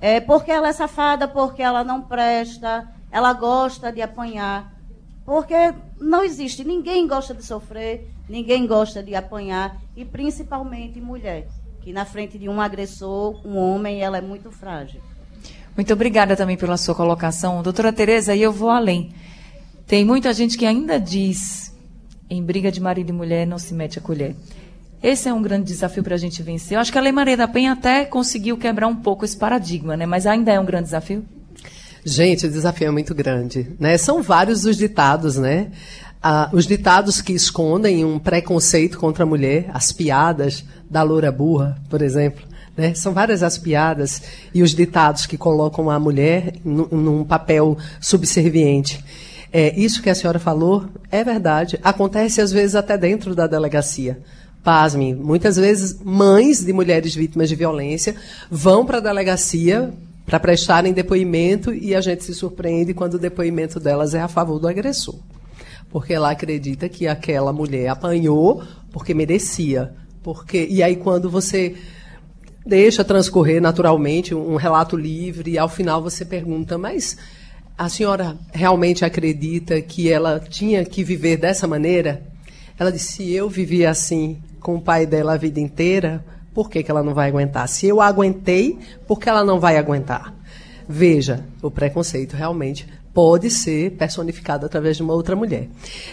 é, 0.00 0.20
porque 0.20 0.50
ela 0.50 0.68
é 0.68 0.72
safada, 0.72 1.28
porque 1.28 1.62
ela 1.62 1.84
não 1.84 2.00
presta, 2.00 2.88
ela 3.10 3.32
gosta 3.32 3.92
de 3.92 4.00
apanhar. 4.00 4.74
Porque 5.24 5.74
não 6.00 6.24
existe, 6.24 6.64
ninguém 6.64 7.06
gosta 7.06 7.34
de 7.34 7.44
sofrer, 7.44 8.08
ninguém 8.28 8.66
gosta 8.66 9.02
de 9.02 9.14
apanhar, 9.14 9.76
e 9.94 10.04
principalmente 10.04 11.00
mulher, 11.00 11.46
que 11.82 11.92
na 11.92 12.04
frente 12.04 12.38
de 12.38 12.48
um 12.48 12.60
agressor, 12.60 13.46
um 13.46 13.56
homem, 13.56 14.00
ela 14.00 14.18
é 14.18 14.20
muito 14.20 14.50
frágil. 14.50 15.00
Muito 15.76 15.92
obrigada 15.92 16.36
também 16.36 16.56
pela 16.56 16.76
sua 16.76 16.94
colocação. 16.94 17.62
Doutora 17.62 17.92
Tereza, 17.92 18.34
e 18.34 18.42
eu 18.42 18.52
vou 18.52 18.70
além. 18.70 19.12
Tem 19.86 20.04
muita 20.04 20.32
gente 20.32 20.56
que 20.56 20.66
ainda 20.66 20.98
diz, 20.98 21.74
em 22.28 22.42
briga 22.42 22.70
de 22.70 22.80
marido 22.80 23.10
e 23.10 23.12
mulher 23.12 23.46
não 23.46 23.58
se 23.58 23.74
mete 23.74 23.98
a 23.98 24.02
colher. 24.02 24.34
Esse 25.02 25.28
é 25.28 25.32
um 25.32 25.40
grande 25.40 25.64
desafio 25.64 26.02
para 26.02 26.14
a 26.14 26.18
gente 26.18 26.42
vencer. 26.42 26.76
Eu 26.76 26.80
acho 26.80 26.92
que 26.92 26.98
a 26.98 27.00
Lei 27.00 27.12
Maria 27.12 27.36
da 27.36 27.48
Penha 27.48 27.72
até 27.72 28.04
conseguiu 28.04 28.58
quebrar 28.58 28.86
um 28.86 28.96
pouco 28.96 29.24
esse 29.24 29.36
paradigma, 29.36 29.96
né? 29.96 30.04
Mas 30.04 30.26
ainda 30.26 30.52
é 30.52 30.60
um 30.60 30.64
grande 30.64 30.84
desafio. 30.84 31.24
Gente, 32.04 32.46
o 32.46 32.50
desafio 32.50 32.88
é 32.88 32.90
muito 32.90 33.14
grande, 33.14 33.72
né? 33.78 33.96
São 33.96 34.22
vários 34.22 34.64
os 34.64 34.76
ditados, 34.76 35.36
né? 35.36 35.70
Ah, 36.22 36.50
os 36.52 36.66
ditados 36.66 37.22
que 37.22 37.32
escondem 37.32 38.04
um 38.04 38.18
preconceito 38.18 38.98
contra 38.98 39.24
a 39.24 39.26
mulher, 39.26 39.70
as 39.72 39.90
piadas 39.90 40.64
da 40.88 41.02
loura 41.02 41.32
burra, 41.32 41.78
por 41.88 42.02
exemplo. 42.02 42.44
Né? 42.76 42.92
São 42.94 43.14
várias 43.14 43.42
as 43.42 43.56
piadas 43.56 44.22
e 44.52 44.62
os 44.62 44.74
ditados 44.74 45.24
que 45.24 45.38
colocam 45.38 45.88
a 45.88 45.98
mulher 45.98 46.54
num, 46.62 47.24
papel 47.24 47.76
subserviente. 48.00 49.02
É, 49.52 49.74
isso 49.78 50.02
que 50.02 50.10
a 50.10 50.14
senhora 50.14 50.38
falou 50.38 50.86
é 51.10 51.24
verdade. 51.24 51.78
Acontece 51.82 52.40
às 52.40 52.52
vezes 52.52 52.74
até 52.74 52.98
dentro 52.98 53.34
da 53.34 53.46
delegacia. 53.46 54.18
Pasme, 54.62 55.14
muitas 55.14 55.56
vezes 55.56 55.98
mães 56.04 56.64
de 56.64 56.72
mulheres 56.72 57.14
vítimas 57.14 57.48
de 57.48 57.56
violência 57.56 58.14
vão 58.50 58.84
para 58.84 58.98
a 58.98 59.00
delegacia 59.00 59.92
para 60.26 60.38
prestarem 60.38 60.92
depoimento 60.92 61.72
e 61.72 61.94
a 61.94 62.00
gente 62.00 62.22
se 62.24 62.34
surpreende 62.34 62.94
quando 62.94 63.14
o 63.14 63.18
depoimento 63.18 63.80
delas 63.80 64.14
é 64.14 64.20
a 64.20 64.28
favor 64.28 64.60
do 64.60 64.68
agressor. 64.68 65.18
Porque 65.88 66.12
ela 66.12 66.30
acredita 66.30 66.88
que 66.88 67.08
aquela 67.08 67.52
mulher 67.52 67.88
apanhou 67.88 68.62
porque 68.92 69.12
merecia. 69.12 69.92
Porque 70.22 70.68
E 70.70 70.82
aí, 70.82 70.94
quando 70.94 71.28
você 71.28 71.74
deixa 72.64 73.02
transcorrer 73.02 73.60
naturalmente 73.60 74.34
um 74.34 74.56
relato 74.56 74.96
livre 74.96 75.52
e 75.52 75.58
ao 75.58 75.68
final 75.68 76.02
você 76.02 76.24
pergunta, 76.24 76.78
mas 76.78 77.16
a 77.76 77.88
senhora 77.88 78.38
realmente 78.52 79.04
acredita 79.04 79.80
que 79.80 80.10
ela 80.12 80.38
tinha 80.38 80.84
que 80.84 81.02
viver 81.02 81.38
dessa 81.38 81.66
maneira? 81.66 82.22
Ela 82.80 82.90
disse: 82.90 83.12
se 83.12 83.30
eu 83.30 83.46
vivi 83.46 83.84
assim 83.84 84.38
com 84.58 84.76
o 84.76 84.80
pai 84.80 85.04
dela 85.04 85.34
a 85.34 85.36
vida 85.36 85.60
inteira, 85.60 86.24
por 86.54 86.70
que, 86.70 86.82
que 86.82 86.90
ela 86.90 87.02
não 87.02 87.12
vai 87.12 87.28
aguentar? 87.28 87.68
Se 87.68 87.86
eu 87.86 88.00
aguentei, 88.00 88.78
por 89.06 89.20
que 89.20 89.28
ela 89.28 89.44
não 89.44 89.60
vai 89.60 89.76
aguentar? 89.76 90.34
Veja, 90.88 91.44
o 91.62 91.70
preconceito 91.70 92.34
realmente 92.34 92.88
pode 93.12 93.50
ser 93.50 93.90
personificado 93.92 94.64
através 94.64 94.96
de 94.96 95.02
uma 95.02 95.12
outra 95.12 95.36
mulher. 95.36 95.68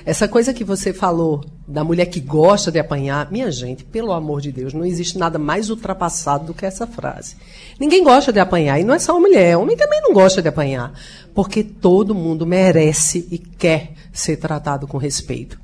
Essa 0.06 0.28
coisa 0.28 0.54
que 0.54 0.64
você 0.64 0.92
falou 0.92 1.42
da 1.66 1.86
mulher 1.86 2.08
que 2.08 2.20
gosta 2.20 2.70
de 2.70 2.80
apanhar, 2.80 3.32
minha 3.32 3.50
gente, 3.50 3.86
pelo 3.86 4.12
amor 4.12 4.42
de 4.42 4.52
Deus, 4.52 4.74
não 4.74 4.84
existe 4.84 5.18
nada 5.18 5.40
mais 5.40 5.70
ultrapassado 5.70 6.48
do 6.48 6.54
que 6.54 6.66
essa 6.66 6.86
frase. 6.86 7.38
Ninguém 7.80 8.04
gosta 8.04 8.34
de 8.34 8.40
apanhar, 8.40 8.80
e 8.80 8.84
não 8.84 8.94
é 8.94 9.00
só 9.00 9.18
mulher, 9.20 9.58
homem 9.58 9.78
também 9.78 10.02
não 10.02 10.12
gosta 10.12 10.42
de 10.42 10.50
apanhar, 10.50 10.92
porque 11.34 11.64
todo 11.64 12.16
mundo 12.16 12.46
merece 12.46 13.26
e 13.32 13.38
quer 13.38 13.94
ser 14.12 14.38
tratado 14.38 14.88
com 14.88 14.98
respeito. 14.98 15.58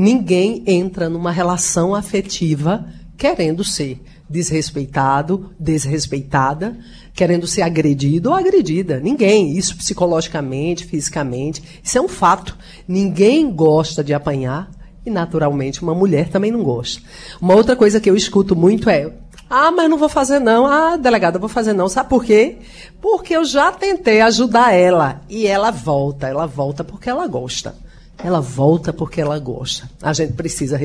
Ninguém 0.00 0.62
entra 0.64 1.08
numa 1.08 1.32
relação 1.32 1.92
afetiva 1.92 2.86
querendo 3.16 3.64
ser 3.64 4.00
desrespeitado, 4.30 5.52
desrespeitada, 5.58 6.78
querendo 7.12 7.48
ser 7.48 7.62
agredido 7.62 8.28
ou 8.30 8.36
agredida. 8.36 9.00
Ninguém. 9.00 9.58
Isso 9.58 9.76
psicologicamente, 9.76 10.84
fisicamente. 10.86 11.80
Isso 11.82 11.98
é 11.98 12.00
um 12.00 12.06
fato. 12.06 12.56
Ninguém 12.86 13.50
gosta 13.50 14.04
de 14.04 14.14
apanhar 14.14 14.70
e, 15.04 15.10
naturalmente, 15.10 15.82
uma 15.82 15.96
mulher 15.96 16.28
também 16.28 16.52
não 16.52 16.62
gosta. 16.62 17.02
Uma 17.40 17.56
outra 17.56 17.74
coisa 17.74 17.98
que 17.98 18.08
eu 18.08 18.14
escuto 18.14 18.54
muito 18.54 18.88
é. 18.88 19.12
Ah, 19.50 19.72
mas 19.72 19.90
não 19.90 19.98
vou 19.98 20.08
fazer 20.08 20.38
não. 20.38 20.64
Ah, 20.64 20.96
delegada, 20.96 21.40
vou 21.40 21.48
fazer 21.48 21.72
não. 21.72 21.88
Sabe 21.88 22.08
por 22.08 22.24
quê? 22.24 22.58
Porque 23.00 23.36
eu 23.36 23.44
já 23.44 23.72
tentei 23.72 24.20
ajudar 24.20 24.72
ela. 24.72 25.22
E 25.28 25.44
ela 25.44 25.72
volta. 25.72 26.28
Ela 26.28 26.46
volta 26.46 26.84
porque 26.84 27.10
ela 27.10 27.26
gosta. 27.26 27.74
Ela 28.22 28.40
volta 28.40 28.92
porque 28.92 29.20
ela 29.20 29.38
gosta. 29.38 29.88
A 30.02 30.12
gente 30.12 30.32
precisa 30.32 30.76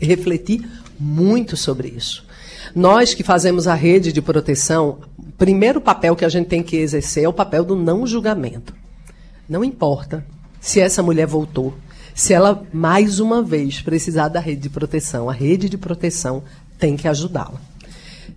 refletir 0.00 0.68
muito 0.98 1.56
sobre 1.56 1.88
isso. 1.88 2.24
Nós 2.74 3.14
que 3.14 3.22
fazemos 3.22 3.66
a 3.66 3.74
rede 3.74 4.12
de 4.12 4.22
proteção, 4.22 4.98
o 5.18 5.32
primeiro 5.32 5.80
papel 5.80 6.14
que 6.14 6.24
a 6.24 6.28
gente 6.28 6.48
tem 6.48 6.62
que 6.62 6.76
exercer 6.76 7.24
é 7.24 7.28
o 7.28 7.32
papel 7.32 7.64
do 7.64 7.74
não 7.74 8.06
julgamento. 8.06 8.74
Não 9.48 9.64
importa 9.64 10.24
se 10.60 10.80
essa 10.80 11.02
mulher 11.02 11.26
voltou, 11.26 11.74
se 12.14 12.32
ela 12.32 12.62
mais 12.72 13.20
uma 13.20 13.42
vez 13.42 13.80
precisar 13.80 14.28
da 14.28 14.40
rede 14.40 14.62
de 14.62 14.70
proteção, 14.70 15.30
a 15.30 15.32
rede 15.32 15.68
de 15.68 15.78
proteção 15.78 16.42
tem 16.78 16.96
que 16.96 17.08
ajudá-la. 17.08 17.60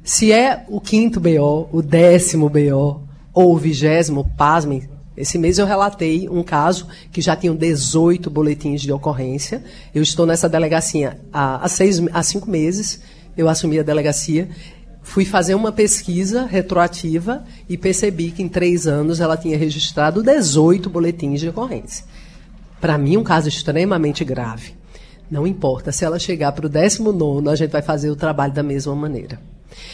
Se 0.04 0.32
é 0.32 0.66
o 0.68 0.80
quinto 0.80 1.20
BO, 1.20 1.68
o 1.72 1.82
décimo 1.82 2.50
BO 2.50 3.02
ou 3.34 3.54
o 3.54 3.58
vigésimo, 3.58 4.30
pasmem, 4.38 4.90
esse 5.22 5.38
mês 5.38 5.58
eu 5.60 5.66
relatei 5.66 6.28
um 6.28 6.44
caso 6.44 6.88
que 7.12 7.22
já 7.22 7.36
tinham 7.36 7.56
18 7.56 8.30
boletins 8.30 8.82
de 8.82 8.92
ocorrência. 8.92 9.64
Eu 9.94 10.02
estou 10.02 10.26
nessa 10.26 10.50
delegacia 10.50 11.20
há, 11.32 11.64
há, 11.64 11.68
seis, 11.68 12.02
há 12.12 12.24
cinco 12.24 12.50
meses 12.50 13.00
eu 13.38 13.48
assumi 13.48 13.80
a 13.80 13.84
delegacia, 13.84 14.50
fui 15.02 15.26
fazer 15.26 15.56
uma 15.56 15.72
pesquisa 15.72 16.46
retroativa 16.46 17.44
e 17.68 17.78
percebi 17.78 18.32
que 18.32 18.44
em 18.44 18.50
três 18.50 18.88
anos 18.88 19.20
ela 19.20 19.38
tinha 19.38 19.58
registrado 19.58 20.22
18 20.22 20.90
boletins 20.90 21.40
de 21.40 21.50
ocorrência. 21.50 22.06
Para 22.80 22.98
mim, 22.98 23.18
um 23.18 23.24
caso 23.24 23.48
extremamente 23.48 24.26
grave. 24.26 24.74
Não 25.30 25.48
importa, 25.48 25.92
se 25.92 26.04
ela 26.04 26.20
chegar 26.20 26.52
para 26.52 26.66
o 26.66 26.70
19, 26.70 27.48
a 27.48 27.56
gente 27.56 27.72
vai 27.72 27.82
fazer 27.82 28.10
o 28.10 28.16
trabalho 28.16 28.54
da 28.54 28.64
mesma 28.64 28.96
maneira. 28.96 29.40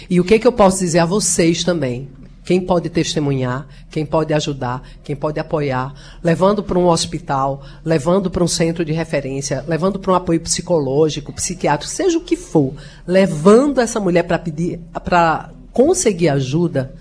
E 0.09 0.19
o 0.19 0.23
que, 0.23 0.39
que 0.39 0.47
eu 0.47 0.51
posso 0.51 0.79
dizer 0.79 0.99
a 0.99 1.05
vocês 1.05 1.63
também? 1.63 2.09
Quem 2.47 2.61
pode 2.61 2.89
testemunhar, 2.89 3.67
quem 3.91 4.05
pode 4.05 4.33
ajudar, 4.33 4.81
quem 5.03 5.17
pode 5.17 5.37
apoiar, 5.37 5.93
levando 6.23 6.63
para 6.63 6.79
um 6.79 6.87
hospital, 6.87 7.61
levando 7.83 8.31
para 8.31 8.41
um 8.41 8.47
centro 8.47 8.85
de 8.85 8.93
referência, 8.93 9.65
levando 9.67 9.99
para 9.99 10.13
um 10.13 10.15
apoio 10.15 10.39
psicológico, 10.39 11.33
psiquiátrico, 11.33 11.93
seja 11.93 12.17
o 12.17 12.21
que 12.21 12.37
for, 12.37 12.73
levando 13.05 13.81
essa 13.81 13.99
mulher 13.99 14.23
para 14.23 14.39
pedir, 14.39 14.79
para 15.03 15.49
conseguir 15.73 16.29
ajuda, 16.29 16.95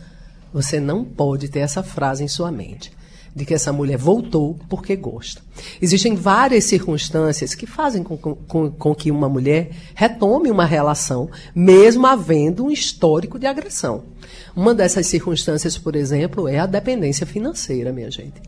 você 0.53 0.81
não 0.81 1.05
pode 1.05 1.49
ter 1.49 1.61
essa 1.61 1.81
frase 1.81 2.25
em 2.25 2.29
sua 2.29 2.51
mente 2.51 2.91
de 3.37 3.45
que 3.45 3.53
essa 3.53 3.71
mulher 3.71 3.99
voltou 3.99 4.59
porque 4.67 4.97
gosta. 4.97 5.43
Existem 5.81 6.17
várias 6.17 6.65
circunstâncias 6.65 7.55
que 7.55 7.67
fazem 7.67 8.03
com, 8.03 8.17
com, 8.17 8.71
com, 8.71 8.95
que 8.95 9.11
uma 9.11 9.29
mulher 9.29 9.71
retome 9.95 10.51
uma 10.51 10.65
relação, 10.65 11.29
mesmo 11.55 12.07
havendo 12.07 12.65
um 12.65 12.71
histórico 12.71 13.39
de 13.39 13.47
agressão. 13.47 14.05
Uma 14.57 14.75
dessas 14.75 15.07
circunstâncias, 15.07 15.77
por 15.77 15.95
exemplo, 15.95 16.49
é 16.49 16.59
a 16.59 16.65
dependência 16.65 17.27
financeira, 17.27 17.93
minha 17.93 18.11
gente. 18.11 18.41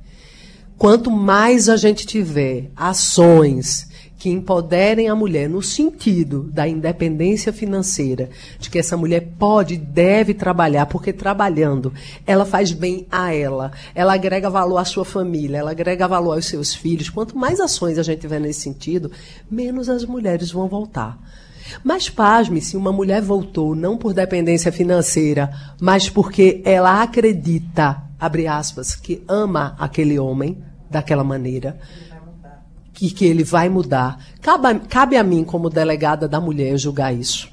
Quanto 0.78 1.10
mais 1.10 1.68
a 1.68 1.76
gente 1.76 2.06
tiver 2.06 2.70
ações 2.74 3.86
que 4.16 4.30
empoderem 4.30 5.08
a 5.08 5.14
mulher 5.14 5.50
no 5.50 5.62
sentido 5.62 6.44
da 6.44 6.66
independência 6.66 7.52
financeira, 7.52 8.30
de 8.58 8.70
que 8.70 8.78
essa 8.78 8.96
mulher 8.96 9.34
pode 9.38 9.74
e 9.74 9.78
deve 9.78 10.32
trabalhar, 10.32 10.86
porque 10.86 11.12
trabalhando 11.12 11.92
ela 12.26 12.46
faz 12.46 12.72
bem 12.72 13.06
a 13.10 13.34
ela, 13.34 13.70
ela 13.94 14.14
agrega 14.14 14.48
valor 14.48 14.78
à 14.78 14.84
sua 14.86 15.04
família, 15.04 15.58
ela 15.58 15.72
agrega 15.72 16.08
valor 16.08 16.34
aos 16.34 16.46
seus 16.46 16.74
filhos. 16.74 17.10
Quanto 17.10 17.36
mais 17.36 17.60
ações 17.60 17.98
a 17.98 18.02
gente 18.02 18.20
tiver 18.20 18.40
nesse 18.40 18.60
sentido, 18.62 19.10
menos 19.50 19.90
as 19.90 20.06
mulheres 20.06 20.50
vão 20.50 20.68
voltar. 20.68 21.18
Mas 21.82 22.08
pasme, 22.08 22.60
se 22.60 22.76
uma 22.76 22.92
mulher 22.92 23.22
voltou 23.22 23.74
não 23.74 23.96
por 23.96 24.14
dependência 24.14 24.72
financeira, 24.72 25.50
mas 25.80 26.08
porque 26.08 26.62
ela 26.64 27.02
acredita, 27.02 28.02
abre 28.18 28.46
aspas, 28.46 28.94
que 28.94 29.22
ama 29.28 29.76
aquele 29.78 30.18
homem 30.18 30.58
daquela 30.90 31.24
maneira, 31.24 31.78
que, 32.92 33.10
que 33.10 33.24
ele 33.24 33.44
vai 33.44 33.68
mudar. 33.68 34.18
Cabe, 34.40 34.80
cabe 34.88 35.16
a 35.16 35.22
mim, 35.22 35.44
como 35.44 35.70
delegada 35.70 36.26
da 36.26 36.40
mulher, 36.40 36.76
julgar 36.76 37.14
isso. 37.14 37.48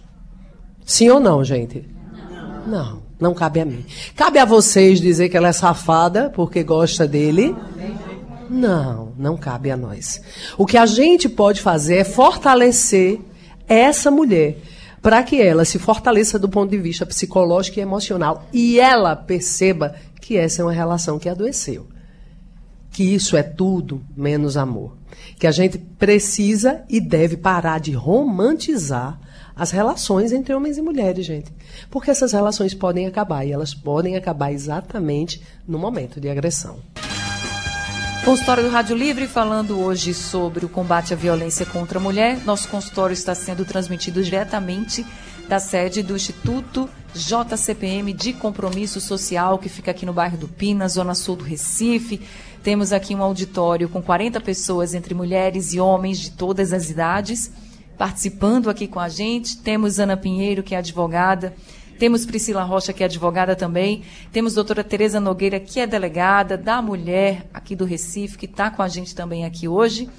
Sim 0.84 1.10
ou 1.10 1.20
não, 1.20 1.44
gente? 1.44 1.88
Não. 2.12 2.68
Não, 2.68 3.04
não 3.20 3.34
cabe 3.34 3.60
a 3.60 3.66
mim. 3.66 3.86
Cabe 4.16 4.40
a 4.40 4.46
vocês 4.46 5.00
dizer 5.00 5.30
que 5.30 5.38
ela 5.38 5.50
é 5.50 5.54
safada 5.54 6.32
porque 6.34 6.64
gosta 6.64 7.08
dele? 7.08 7.56
Não, 8.50 9.14
não 9.18 9.38
cabe 9.38 9.72
a 9.72 9.78
nós. 9.78 10.22
O 10.58 10.66
que 10.66 10.78
a 10.78 10.86
gente 10.86 11.28
pode 11.28 11.62
fazer 11.62 11.98
é 11.98 12.04
fortalecer 12.04 13.20
essa 13.68 14.10
mulher 14.10 14.58
para 15.02 15.22
que 15.24 15.42
ela 15.42 15.66
se 15.66 15.78
fortaleça 15.78 16.40
do 16.40 16.50
ponto 16.50 16.72
de 16.72 16.78
vista 16.78 17.06
psicológico 17.06 17.80
e 17.80 17.82
emocional 17.82 18.48
e 18.52 18.80
ela 18.80 19.16
perceba 19.16 19.96
que 20.20 20.38
essa 20.38 20.62
é 20.62 20.66
uma 20.66 20.72
relação 20.72 21.20
que 21.20 21.30
adoeceu. 21.30 21.88
Que 22.92 23.04
isso 23.04 23.36
é 23.38 23.44
tudo 23.44 24.02
menos 24.16 24.58
amor 24.58 24.96
que 25.38 25.48
a 25.48 25.52
gente 25.52 25.78
precisa 25.78 26.84
e 26.90 27.00
deve 27.00 27.38
parar 27.38 27.80
de 27.80 27.92
romantizar 27.92 29.20
as 29.56 29.72
relações 29.72 30.32
entre 30.32 30.54
homens 30.54 30.78
e 30.78 30.82
mulheres, 30.82 31.26
gente. 31.26 31.52
Porque 31.90 32.12
essas 32.12 32.34
relações 32.34 32.74
podem 32.74 33.08
acabar 33.08 33.46
e 33.46 33.52
elas 33.52 33.74
podem 33.74 34.16
acabar 34.16 34.52
exatamente 34.52 35.42
no 35.68 35.80
momento 35.80 36.20
de 36.20 36.30
agressão. 36.30 36.80
Consultório 38.26 38.64
do 38.64 38.72
Rádio 38.72 38.98
Livre 38.98 39.28
falando 39.28 39.80
hoje 39.80 40.12
sobre 40.12 40.66
o 40.66 40.70
combate 40.70 41.14
à 41.14 41.16
violência 41.16 41.64
contra 41.64 42.00
a 42.00 42.02
mulher. 42.02 42.44
Nosso 42.44 42.68
consultório 42.68 43.14
está 43.14 43.36
sendo 43.36 43.64
transmitido 43.64 44.24
diretamente 44.24 45.06
da 45.48 45.60
sede 45.60 46.02
do 46.02 46.16
Instituto 46.16 46.90
JCPM 47.14 48.12
de 48.14 48.34
Compromisso 48.34 49.00
Social, 49.00 49.60
que 49.60 49.70
fica 49.70 49.92
aqui 49.92 50.08
no 50.08 50.12
bairro 50.12 50.40
do 50.40 50.48
Pina, 50.48 50.90
zona 50.90 51.14
sul 51.14 51.36
do 51.36 51.44
Recife. 51.44 52.20
Temos 52.64 52.92
aqui 52.92 53.14
um 53.14 53.22
auditório 53.22 53.88
com 53.88 54.02
40 54.02 54.42
pessoas, 54.42 54.96
entre 54.96 55.14
mulheres 55.14 55.72
e 55.76 55.80
homens 55.80 56.20
de 56.20 56.32
todas 56.32 56.74
as 56.74 56.90
idades, 56.90 57.52
participando 57.96 58.72
aqui 58.72 58.88
com 58.88 59.00
a 59.00 59.08
gente. 59.08 59.60
Temos 59.60 60.00
Ana 60.00 60.18
Pinheiro, 60.18 60.64
que 60.64 60.74
é 60.74 60.80
advogada. 60.80 61.54
Temos 61.98 62.26
Priscila 62.26 62.64
Rocha, 62.64 62.92
que 62.92 63.04
é 63.04 63.06
advogada 63.06 63.56
também. 63.56 64.04
Temos 64.32 64.54
doutora 64.54 64.84
Tereza 64.84 65.20
Nogueira, 65.20 65.60
que 65.60 65.80
é 65.80 65.88
delegada 65.88 66.58
da 66.58 66.82
mulher 66.82 67.48
aqui 67.54 67.76
do 67.76 67.86
Recife, 67.86 68.38
que 68.38 68.46
está 68.46 68.70
com 68.70 68.82
a 68.82 68.88
gente 68.88 69.16
também 69.16 69.46
aqui 69.46 69.68
hoje. 69.68 70.10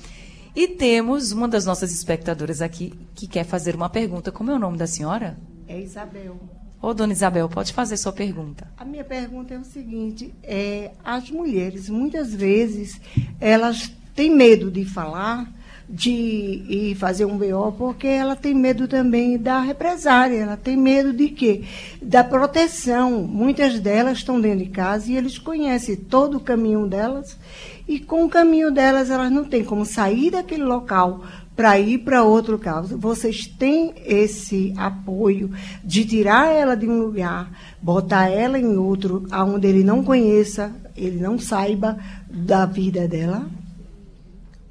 E 0.54 0.66
temos 0.68 1.32
uma 1.32 1.46
das 1.46 1.66
nossas 1.66 1.92
espectadoras 1.92 2.62
aqui 2.62 2.94
que 3.14 3.26
quer 3.26 3.44
fazer 3.44 3.74
uma 3.74 3.90
pergunta. 3.90 4.32
Como 4.32 4.50
é 4.50 4.54
o 4.54 4.58
nome 4.58 4.78
da 4.78 4.86
senhora? 4.86 5.36
É 5.68 5.78
Isabel. 5.78 6.40
Ô, 6.80 6.94
dona 6.94 7.12
Isabel, 7.12 7.48
pode 7.48 7.72
fazer 7.72 7.96
sua 7.96 8.12
pergunta. 8.12 8.66
A 8.76 8.84
minha 8.84 9.04
pergunta 9.04 9.52
é 9.52 9.58
o 9.58 9.64
seguinte: 9.64 10.34
é, 10.42 10.92
as 11.04 11.30
mulheres, 11.30 11.90
muitas 11.90 12.34
vezes, 12.34 13.00
elas 13.38 13.92
têm 14.14 14.30
medo 14.30 14.70
de 14.70 14.84
falar, 14.84 15.52
de 15.88 16.10
ir 16.10 16.94
fazer 16.96 17.24
um 17.24 17.38
BO, 17.38 17.72
porque 17.78 18.06
ela 18.06 18.34
tem 18.34 18.52
medo 18.54 18.88
também 18.88 19.38
da 19.38 19.60
represária, 19.60 20.38
ela 20.38 20.56
tem 20.56 20.76
medo 20.76 21.12
de 21.12 21.28
quê? 21.28 21.62
Da 22.02 22.24
proteção. 22.24 23.22
Muitas 23.22 23.78
delas 23.78 24.18
estão 24.18 24.40
dentro 24.40 24.64
de 24.64 24.70
casa 24.70 25.10
e 25.10 25.16
eles 25.16 25.38
conhecem 25.38 25.96
todo 25.96 26.38
o 26.38 26.40
caminho 26.40 26.86
delas, 26.86 27.38
e 27.86 28.00
com 28.00 28.24
o 28.24 28.28
caminho 28.28 28.72
delas 28.72 29.10
elas 29.10 29.30
não 29.30 29.44
têm 29.44 29.62
como 29.62 29.84
sair 29.84 30.32
daquele 30.32 30.64
local 30.64 31.24
para 31.54 31.78
ir 31.78 31.98
para 31.98 32.24
outro 32.24 32.58
caso. 32.58 32.98
Vocês 32.98 33.46
têm 33.46 33.94
esse 34.04 34.74
apoio 34.76 35.50
de 35.84 36.04
tirar 36.04 36.48
ela 36.48 36.76
de 36.76 36.86
um 36.86 36.98
lugar, 36.98 37.50
botar 37.80 38.28
ela 38.28 38.58
em 38.58 38.76
outro, 38.76 39.26
onde 39.32 39.68
ele 39.68 39.84
não 39.84 40.02
conheça, 40.02 40.70
ele 40.96 41.20
não 41.20 41.38
saiba 41.38 41.96
da 42.28 42.66
vida 42.66 43.06
dela? 43.06 43.48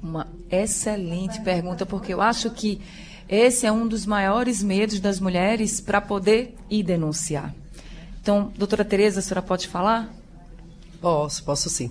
Uma 0.00 0.35
excelente 0.50 1.40
pergunta, 1.40 1.84
porque 1.86 2.12
eu 2.12 2.20
acho 2.20 2.50
que 2.50 2.80
esse 3.28 3.66
é 3.66 3.72
um 3.72 3.88
dos 3.88 4.06
maiores 4.06 4.62
medos 4.62 5.00
das 5.00 5.18
mulheres 5.18 5.80
para 5.80 6.00
poder 6.00 6.54
ir 6.70 6.82
denunciar. 6.82 7.54
Então, 8.22 8.52
doutora 8.56 8.84
Tereza, 8.84 9.20
a 9.20 9.22
senhora 9.22 9.42
pode 9.42 9.68
falar? 9.68 10.12
Posso, 11.00 11.44
posso 11.44 11.68
sim. 11.68 11.90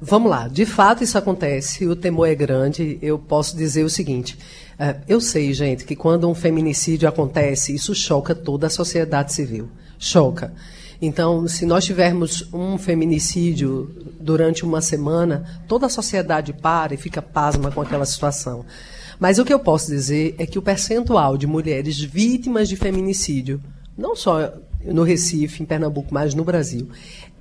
Vamos 0.00 0.30
lá, 0.30 0.46
de 0.46 0.64
fato 0.64 1.02
isso 1.02 1.18
acontece, 1.18 1.84
o 1.84 1.96
temor 1.96 2.28
é 2.28 2.34
grande. 2.34 2.98
Eu 3.02 3.18
posso 3.18 3.56
dizer 3.56 3.82
o 3.82 3.90
seguinte: 3.90 4.38
é, 4.78 4.96
eu 5.08 5.20
sei, 5.20 5.52
gente, 5.52 5.84
que 5.84 5.96
quando 5.96 6.28
um 6.28 6.34
feminicídio 6.34 7.08
acontece, 7.08 7.74
isso 7.74 7.94
choca 7.94 8.34
toda 8.34 8.68
a 8.68 8.70
sociedade 8.70 9.32
civil. 9.32 9.68
Choca. 9.98 10.52
Então, 11.00 11.46
se 11.46 11.64
nós 11.64 11.84
tivermos 11.84 12.48
um 12.52 12.76
feminicídio 12.76 13.94
durante 14.20 14.64
uma 14.64 14.80
semana, 14.80 15.62
toda 15.68 15.86
a 15.86 15.90
sociedade 15.90 16.52
para 16.52 16.94
e 16.94 16.96
fica 16.96 17.22
pasma 17.22 17.70
com 17.70 17.80
aquela 17.80 18.04
situação. 18.04 18.64
Mas 19.18 19.38
o 19.38 19.44
que 19.44 19.52
eu 19.52 19.60
posso 19.60 19.88
dizer 19.90 20.34
é 20.38 20.46
que 20.46 20.58
o 20.58 20.62
percentual 20.62 21.36
de 21.36 21.46
mulheres 21.46 22.00
vítimas 22.00 22.68
de 22.68 22.76
feminicídio, 22.76 23.60
não 23.96 24.16
só 24.16 24.52
no 24.84 25.02
Recife, 25.02 25.62
em 25.62 25.66
Pernambuco, 25.66 26.12
mas 26.12 26.34
no 26.34 26.44
Brasil, 26.44 26.88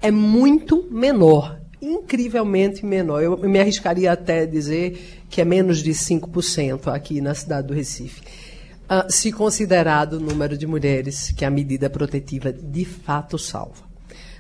é 0.02 0.12
muito 0.12 0.88
menor 0.92 1.60
incrivelmente 1.82 2.86
menor. 2.86 3.22
Eu 3.22 3.38
me 3.38 3.60
arriscaria 3.60 4.12
até 4.12 4.46
dizer 4.46 5.24
que 5.30 5.42
é 5.42 5.46
menos 5.46 5.84
de 5.84 5.92
5% 5.92 6.88
aqui 6.88 7.22
na 7.22 7.34
cidade 7.34 7.68
do 7.68 7.74
Recife. 7.74 8.22
Uh, 8.90 9.12
se 9.12 9.34
considerado 9.34 10.14
o 10.14 10.20
número 10.20 10.58
de 10.58 10.66
mulheres 10.66 11.32
que 11.32 11.44
a 11.44 11.50
medida 11.50 11.90
protetiva 11.90 12.54
de 12.54 12.86
fato 12.86 13.38
salva. 13.38 13.86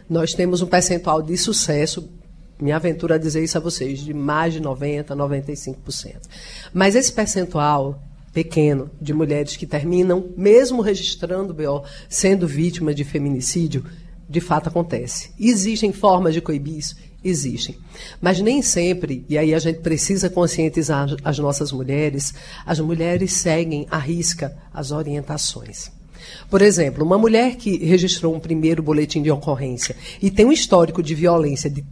Nós 0.09 0.33
temos 0.33 0.61
um 0.61 0.67
percentual 0.67 1.21
de 1.21 1.35
sucesso, 1.37 2.09
me 2.57 2.71
aventuro 2.71 3.13
a 3.13 3.17
dizer 3.17 3.43
isso 3.43 3.57
a 3.57 3.61
vocês, 3.61 3.99
de 3.99 4.13
mais 4.13 4.53
de 4.53 4.61
90%, 4.61 5.07
95%. 5.07 6.15
Mas 6.73 6.95
esse 6.95 7.11
percentual 7.11 8.01
pequeno 8.31 8.89
de 9.01 9.13
mulheres 9.13 9.57
que 9.57 9.65
terminam, 9.65 10.29
mesmo 10.37 10.81
registrando 10.81 11.53
BO, 11.53 11.83
sendo 12.07 12.47
vítima 12.47 12.93
de 12.93 13.03
feminicídio, 13.03 13.83
de 14.29 14.39
fato 14.39 14.69
acontece. 14.69 15.31
Existem 15.39 15.91
formas 15.91 16.33
de 16.33 16.41
coibir 16.41 16.77
isso? 16.77 16.95
Existem. 17.23 17.77
Mas 18.21 18.39
nem 18.39 18.61
sempre, 18.61 19.25
e 19.27 19.37
aí 19.37 19.53
a 19.53 19.59
gente 19.59 19.79
precisa 19.79 20.29
conscientizar 20.29 21.09
as 21.23 21.39
nossas 21.39 21.71
mulheres, 21.71 22.33
as 22.65 22.79
mulheres 22.79 23.33
seguem 23.33 23.87
à 23.89 23.97
risca 23.97 24.55
as 24.73 24.91
orientações. 24.91 25.91
Por 26.49 26.61
exemplo, 26.61 27.05
uma 27.05 27.17
mulher 27.17 27.55
que 27.55 27.77
registrou 27.85 28.33
um 28.33 28.39
primeiro 28.39 28.81
boletim 28.81 29.21
de 29.21 29.31
ocorrência 29.31 29.95
e 30.21 30.29
tem 30.29 30.45
um 30.45 30.51
histórico 30.51 31.01
de 31.01 31.15
violência 31.15 31.69
de 31.69 31.83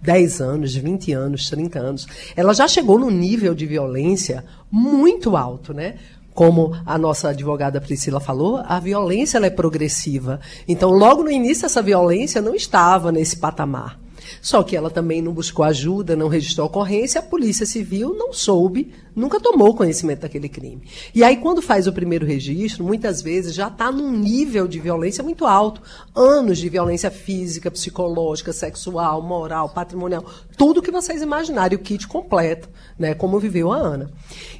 10 0.00 0.40
anos, 0.40 0.74
20 0.74 1.12
anos, 1.12 1.50
30 1.50 1.78
anos, 1.78 2.06
ela 2.36 2.54
já 2.54 2.68
chegou 2.68 2.98
num 2.98 3.10
nível 3.10 3.54
de 3.54 3.66
violência 3.66 4.44
muito 4.70 5.36
alto, 5.36 5.74
né? 5.74 5.96
Como 6.32 6.72
a 6.86 6.96
nossa 6.96 7.30
advogada 7.30 7.80
Priscila 7.80 8.20
falou, 8.20 8.62
a 8.64 8.78
violência 8.78 9.38
é 9.38 9.50
progressiva. 9.50 10.38
Então, 10.68 10.90
logo 10.90 11.24
no 11.24 11.30
início, 11.32 11.66
essa 11.66 11.82
violência 11.82 12.40
não 12.40 12.54
estava 12.54 13.10
nesse 13.10 13.38
patamar. 13.38 13.98
Só 14.40 14.62
que 14.62 14.76
ela 14.76 14.90
também 14.90 15.20
não 15.22 15.32
buscou 15.32 15.64
ajuda, 15.64 16.16
não 16.16 16.28
registrou 16.28 16.66
ocorrência, 16.66 17.20
a 17.20 17.22
Polícia 17.22 17.66
Civil 17.66 18.14
não 18.14 18.32
soube, 18.32 18.92
nunca 19.14 19.40
tomou 19.40 19.74
conhecimento 19.74 20.20
daquele 20.20 20.48
crime. 20.48 20.82
E 21.14 21.24
aí, 21.24 21.36
quando 21.36 21.60
faz 21.60 21.86
o 21.86 21.92
primeiro 21.92 22.24
registro, 22.24 22.84
muitas 22.84 23.20
vezes 23.20 23.54
já 23.54 23.68
está 23.68 23.90
num 23.90 24.12
nível 24.12 24.68
de 24.68 24.78
violência 24.78 25.24
muito 25.24 25.44
alto 25.44 25.82
anos 26.14 26.58
de 26.58 26.68
violência 26.68 27.10
física, 27.10 27.70
psicológica, 27.70 28.52
sexual, 28.52 29.20
moral, 29.22 29.70
patrimonial, 29.70 30.24
tudo 30.56 30.82
que 30.82 30.90
vocês 30.90 31.22
imaginarem, 31.22 31.76
o 31.76 31.80
kit 31.80 32.06
completo, 32.06 32.68
né, 32.98 33.14
como 33.14 33.38
viveu 33.38 33.72
a 33.72 33.76
Ana. 33.76 34.10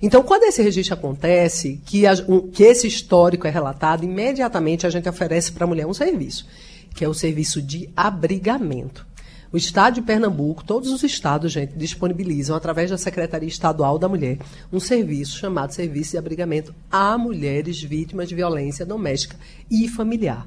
Então, 0.03 0.23
quando 0.23 0.45
esse 0.45 0.63
registro 0.63 0.95
acontece, 0.95 1.81
que, 1.87 2.07
a, 2.07 2.13
um, 2.29 2.49
que 2.49 2.63
esse 2.63 2.87
histórico 2.87 3.47
é 3.47 3.51
relatado, 3.51 4.05
imediatamente 4.05 4.87
a 4.87 4.91
gente 4.91 5.09
oferece 5.09 5.53
para 5.53 5.65
a 5.65 5.67
mulher 5.67 5.87
um 5.87 5.95
serviço, 5.95 6.47
que 6.95 7.05
é 7.05 7.09
o 7.09 7.15
serviço 7.15 7.63
de 7.63 7.89
abrigamento. 7.97 9.07
O 9.51 9.57
Estado 9.57 9.95
de 9.95 10.03
Pernambuco, 10.03 10.63
todos 10.63 10.93
os 10.93 11.03
estados, 11.03 11.51
gente, 11.51 11.73
disponibilizam, 11.73 12.55
através 12.55 12.91
da 12.91 12.99
Secretaria 12.99 13.49
Estadual 13.49 13.99
da 13.99 14.07
Mulher, 14.07 14.39
um 14.71 14.79
serviço 14.79 15.39
chamado 15.39 15.73
Serviço 15.73 16.11
de 16.11 16.19
Abrigamento 16.19 16.75
a 16.91 17.17
mulheres 17.17 17.83
vítimas 17.83 18.29
de 18.29 18.35
violência 18.35 18.85
doméstica 18.85 19.37
e 19.71 19.89
familiar. 19.89 20.47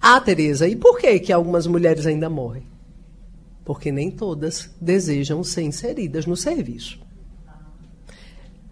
Ah, 0.00 0.20
Tereza, 0.20 0.68
e 0.68 0.76
por 0.76 0.98
que, 0.98 1.18
que 1.18 1.32
algumas 1.32 1.66
mulheres 1.66 2.06
ainda 2.06 2.28
morrem? 2.28 2.64
Porque 3.64 3.90
nem 3.90 4.10
todas 4.10 4.70
desejam 4.78 5.42
ser 5.42 5.62
inseridas 5.62 6.26
no 6.26 6.36
serviço. 6.36 7.05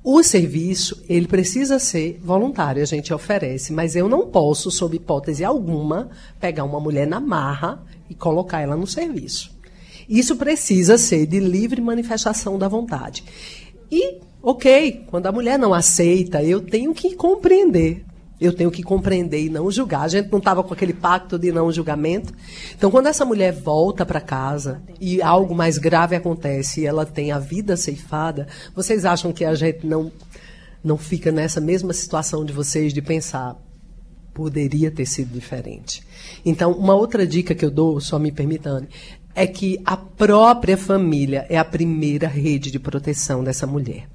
O 0.06 0.22
serviço, 0.22 1.02
ele 1.08 1.26
precisa 1.26 1.78
ser 1.78 2.20
voluntário, 2.22 2.82
a 2.82 2.84
gente 2.84 3.14
oferece, 3.14 3.72
mas 3.72 3.96
eu 3.96 4.06
não 4.06 4.26
posso, 4.26 4.70
sob 4.70 4.94
hipótese 4.94 5.42
alguma, 5.42 6.10
pegar 6.38 6.64
uma 6.64 6.78
mulher 6.78 7.06
na 7.06 7.18
marra 7.18 7.82
e 8.10 8.14
colocar 8.14 8.60
ela 8.60 8.76
no 8.76 8.86
serviço. 8.86 9.50
Isso 10.06 10.36
precisa 10.36 10.98
ser 10.98 11.24
de 11.26 11.40
livre 11.40 11.80
manifestação 11.80 12.58
da 12.58 12.68
vontade. 12.68 13.24
E, 13.90 14.18
ok, 14.42 15.06
quando 15.06 15.26
a 15.26 15.32
mulher 15.32 15.58
não 15.58 15.72
aceita, 15.72 16.42
eu 16.42 16.60
tenho 16.60 16.92
que 16.92 17.14
compreender. 17.14 18.04
Eu 18.44 18.52
tenho 18.52 18.70
que 18.70 18.82
compreender 18.82 19.42
e 19.42 19.48
não 19.48 19.70
julgar. 19.70 20.02
A 20.02 20.08
gente 20.08 20.30
não 20.30 20.38
estava 20.38 20.62
com 20.62 20.74
aquele 20.74 20.92
pacto 20.92 21.38
de 21.38 21.50
não 21.50 21.72
julgamento. 21.72 22.32
Então, 22.76 22.90
quando 22.90 23.06
essa 23.06 23.24
mulher 23.24 23.52
volta 23.52 24.04
para 24.04 24.20
casa 24.20 24.82
e 25.00 25.22
algo 25.22 25.54
mais 25.54 25.78
grave 25.78 26.14
acontece 26.14 26.82
e 26.82 26.86
ela 26.86 27.06
tem 27.06 27.32
a 27.32 27.38
vida 27.38 27.74
ceifada, 27.74 28.46
vocês 28.74 29.06
acham 29.06 29.32
que 29.32 29.46
a 29.46 29.54
gente 29.54 29.86
não, 29.86 30.12
não 30.82 30.98
fica 30.98 31.32
nessa 31.32 31.58
mesma 31.58 31.94
situação 31.94 32.44
de 32.44 32.52
vocês 32.52 32.92
de 32.92 33.00
pensar, 33.00 33.56
poderia 34.34 34.90
ter 34.90 35.06
sido 35.06 35.32
diferente. 35.32 36.02
Então, 36.44 36.72
uma 36.72 36.94
outra 36.94 37.26
dica 37.26 37.54
que 37.54 37.64
eu 37.64 37.70
dou, 37.70 37.98
só 37.98 38.18
me 38.18 38.30
permitando, 38.30 38.86
é 39.34 39.46
que 39.46 39.80
a 39.86 39.96
própria 39.96 40.76
família 40.76 41.46
é 41.48 41.56
a 41.56 41.64
primeira 41.64 42.28
rede 42.28 42.70
de 42.70 42.78
proteção 42.78 43.42
dessa 43.42 43.66
mulher. 43.66 44.06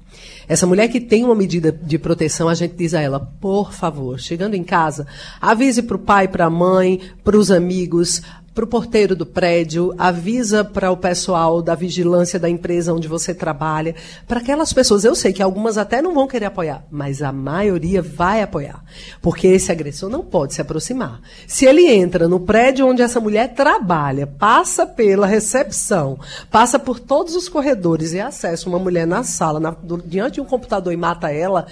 Essa 0.50 0.66
mulher 0.66 0.88
que 0.88 1.00
tem 1.00 1.22
uma 1.22 1.36
medida 1.36 1.70
de 1.70 1.96
proteção, 1.96 2.48
a 2.48 2.54
gente 2.54 2.74
diz 2.74 2.92
a 2.92 3.00
ela, 3.00 3.20
por 3.20 3.72
favor, 3.72 4.18
chegando 4.18 4.54
em 4.54 4.64
casa, 4.64 5.06
avise 5.40 5.80
para 5.80 5.94
o 5.94 6.00
pai, 6.00 6.26
para 6.26 6.46
a 6.46 6.50
mãe, 6.50 7.00
para 7.22 7.38
os 7.38 7.52
amigos, 7.52 8.20
para 8.54 8.64
o 8.64 8.66
porteiro 8.66 9.14
do 9.14 9.24
prédio, 9.24 9.94
avisa 9.96 10.64
para 10.64 10.90
o 10.90 10.96
pessoal 10.96 11.62
da 11.62 11.74
vigilância 11.74 12.38
da 12.38 12.48
empresa 12.48 12.92
onde 12.92 13.06
você 13.06 13.32
trabalha, 13.32 13.94
para 14.26 14.40
aquelas 14.40 14.72
pessoas. 14.72 15.04
Eu 15.04 15.14
sei 15.14 15.32
que 15.32 15.42
algumas 15.42 15.78
até 15.78 16.02
não 16.02 16.12
vão 16.12 16.26
querer 16.26 16.46
apoiar, 16.46 16.84
mas 16.90 17.22
a 17.22 17.32
maioria 17.32 18.02
vai 18.02 18.42
apoiar, 18.42 18.82
porque 19.22 19.46
esse 19.46 19.70
agressor 19.70 20.10
não 20.10 20.22
pode 20.22 20.54
se 20.54 20.60
aproximar. 20.60 21.20
Se 21.46 21.64
ele 21.64 21.86
entra 21.86 22.26
no 22.26 22.40
prédio 22.40 22.86
onde 22.86 23.02
essa 23.02 23.20
mulher 23.20 23.54
trabalha, 23.54 24.26
passa 24.26 24.84
pela 24.84 25.26
recepção, 25.26 26.18
passa 26.50 26.78
por 26.78 26.98
todos 26.98 27.36
os 27.36 27.48
corredores 27.48 28.12
e 28.12 28.20
acessa 28.20 28.68
uma 28.68 28.78
mulher 28.78 29.06
na 29.06 29.22
sala, 29.22 29.60
na, 29.60 29.70
do, 29.70 29.98
diante 29.98 30.34
de 30.34 30.40
um 30.40 30.44
computador 30.44 30.92
e 30.92 30.96
mata 30.96 31.30
ela, 31.30 31.66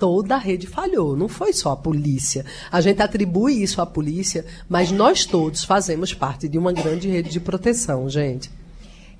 toda 0.00 0.34
a 0.34 0.38
rede 0.38 0.66
falhou, 0.66 1.14
não 1.14 1.28
foi 1.28 1.52
só 1.52 1.72
a 1.72 1.76
polícia. 1.76 2.44
A 2.72 2.80
gente 2.80 3.02
atribui 3.02 3.62
isso 3.62 3.82
à 3.82 3.86
polícia, 3.86 4.46
mas 4.66 4.90
nós 4.90 5.26
todos 5.26 5.62
fazemos 5.62 6.14
parte 6.14 6.48
de 6.48 6.58
uma 6.58 6.72
grande 6.72 7.06
rede 7.06 7.30
de 7.30 7.38
proteção, 7.38 8.08
gente. 8.08 8.50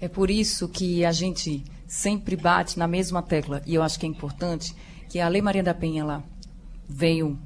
É 0.00 0.08
por 0.08 0.30
isso 0.30 0.66
que 0.66 1.04
a 1.04 1.12
gente 1.12 1.62
sempre 1.86 2.34
bate 2.34 2.78
na 2.78 2.88
mesma 2.88 3.22
tecla, 3.22 3.60
e 3.66 3.74
eu 3.74 3.82
acho 3.82 4.00
que 4.00 4.06
é 4.06 4.08
importante, 4.08 4.74
que 5.10 5.20
a 5.20 5.28
Lei 5.28 5.42
Maria 5.42 5.62
da 5.62 5.74
Penha 5.74 6.00
ela 6.00 6.24
veio 6.88 7.38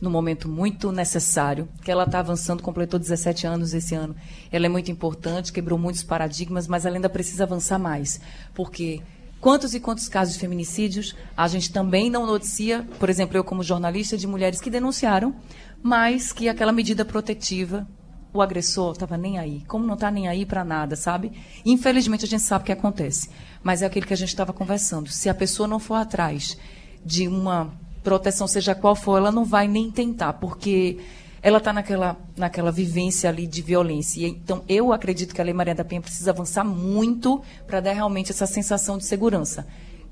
num 0.00 0.10
momento 0.10 0.48
muito 0.48 0.92
necessário, 0.92 1.68
que 1.82 1.90
ela 1.90 2.04
está 2.04 2.20
avançando, 2.20 2.62
completou 2.62 2.98
17 2.98 3.46
anos 3.46 3.74
esse 3.74 3.94
ano. 3.94 4.14
Ela 4.50 4.66
é 4.66 4.68
muito 4.68 4.90
importante, 4.90 5.52
quebrou 5.52 5.78
muitos 5.78 6.02
paradigmas, 6.02 6.68
mas 6.68 6.86
ela 6.86 6.96
ainda 6.96 7.08
precisa 7.08 7.44
avançar 7.44 7.78
mais, 7.78 8.20
porque 8.54 9.00
Quantos 9.42 9.74
e 9.74 9.80
quantos 9.80 10.08
casos 10.08 10.34
de 10.34 10.40
feminicídios 10.40 11.16
a 11.36 11.48
gente 11.48 11.72
também 11.72 12.08
não 12.08 12.24
noticia, 12.24 12.86
por 13.00 13.10
exemplo, 13.10 13.36
eu 13.36 13.42
como 13.42 13.60
jornalista, 13.60 14.16
de 14.16 14.24
mulheres 14.24 14.60
que 14.60 14.70
denunciaram, 14.70 15.34
mas 15.82 16.32
que 16.32 16.48
aquela 16.48 16.70
medida 16.70 17.04
protetiva, 17.04 17.84
o 18.32 18.40
agressor 18.40 18.92
estava 18.92 19.18
nem 19.18 19.40
aí. 19.40 19.64
Como 19.66 19.84
não 19.84 19.94
está 19.94 20.12
nem 20.12 20.28
aí 20.28 20.46
para 20.46 20.64
nada, 20.64 20.94
sabe? 20.94 21.32
Infelizmente 21.66 22.24
a 22.24 22.28
gente 22.28 22.44
sabe 22.44 22.62
o 22.62 22.66
que 22.66 22.70
acontece. 22.70 23.30
Mas 23.64 23.82
é 23.82 23.86
aquilo 23.86 24.06
que 24.06 24.14
a 24.14 24.16
gente 24.16 24.28
estava 24.28 24.52
conversando. 24.52 25.10
Se 25.10 25.28
a 25.28 25.34
pessoa 25.34 25.66
não 25.66 25.80
for 25.80 25.96
atrás 25.96 26.56
de 27.04 27.26
uma 27.26 27.74
proteção, 28.04 28.46
seja 28.46 28.76
qual 28.76 28.94
for, 28.94 29.16
ela 29.16 29.32
não 29.32 29.44
vai 29.44 29.66
nem 29.66 29.90
tentar, 29.90 30.34
porque 30.34 31.00
ela 31.42 31.58
está 31.58 31.72
naquela, 31.72 32.16
naquela 32.36 32.70
vivência 32.70 33.28
ali 33.28 33.48
de 33.48 33.60
violência. 33.60 34.20
E, 34.20 34.26
então, 34.26 34.62
eu 34.68 34.92
acredito 34.92 35.34
que 35.34 35.40
a 35.40 35.44
Lei 35.44 35.52
Maria 35.52 35.74
da 35.74 35.84
Penha 35.84 36.00
precisa 36.00 36.30
avançar 36.30 36.62
muito 36.62 37.42
para 37.66 37.80
dar 37.80 37.92
realmente 37.92 38.30
essa 38.30 38.46
sensação 38.46 38.96
de 38.96 39.04
segurança. 39.04 39.66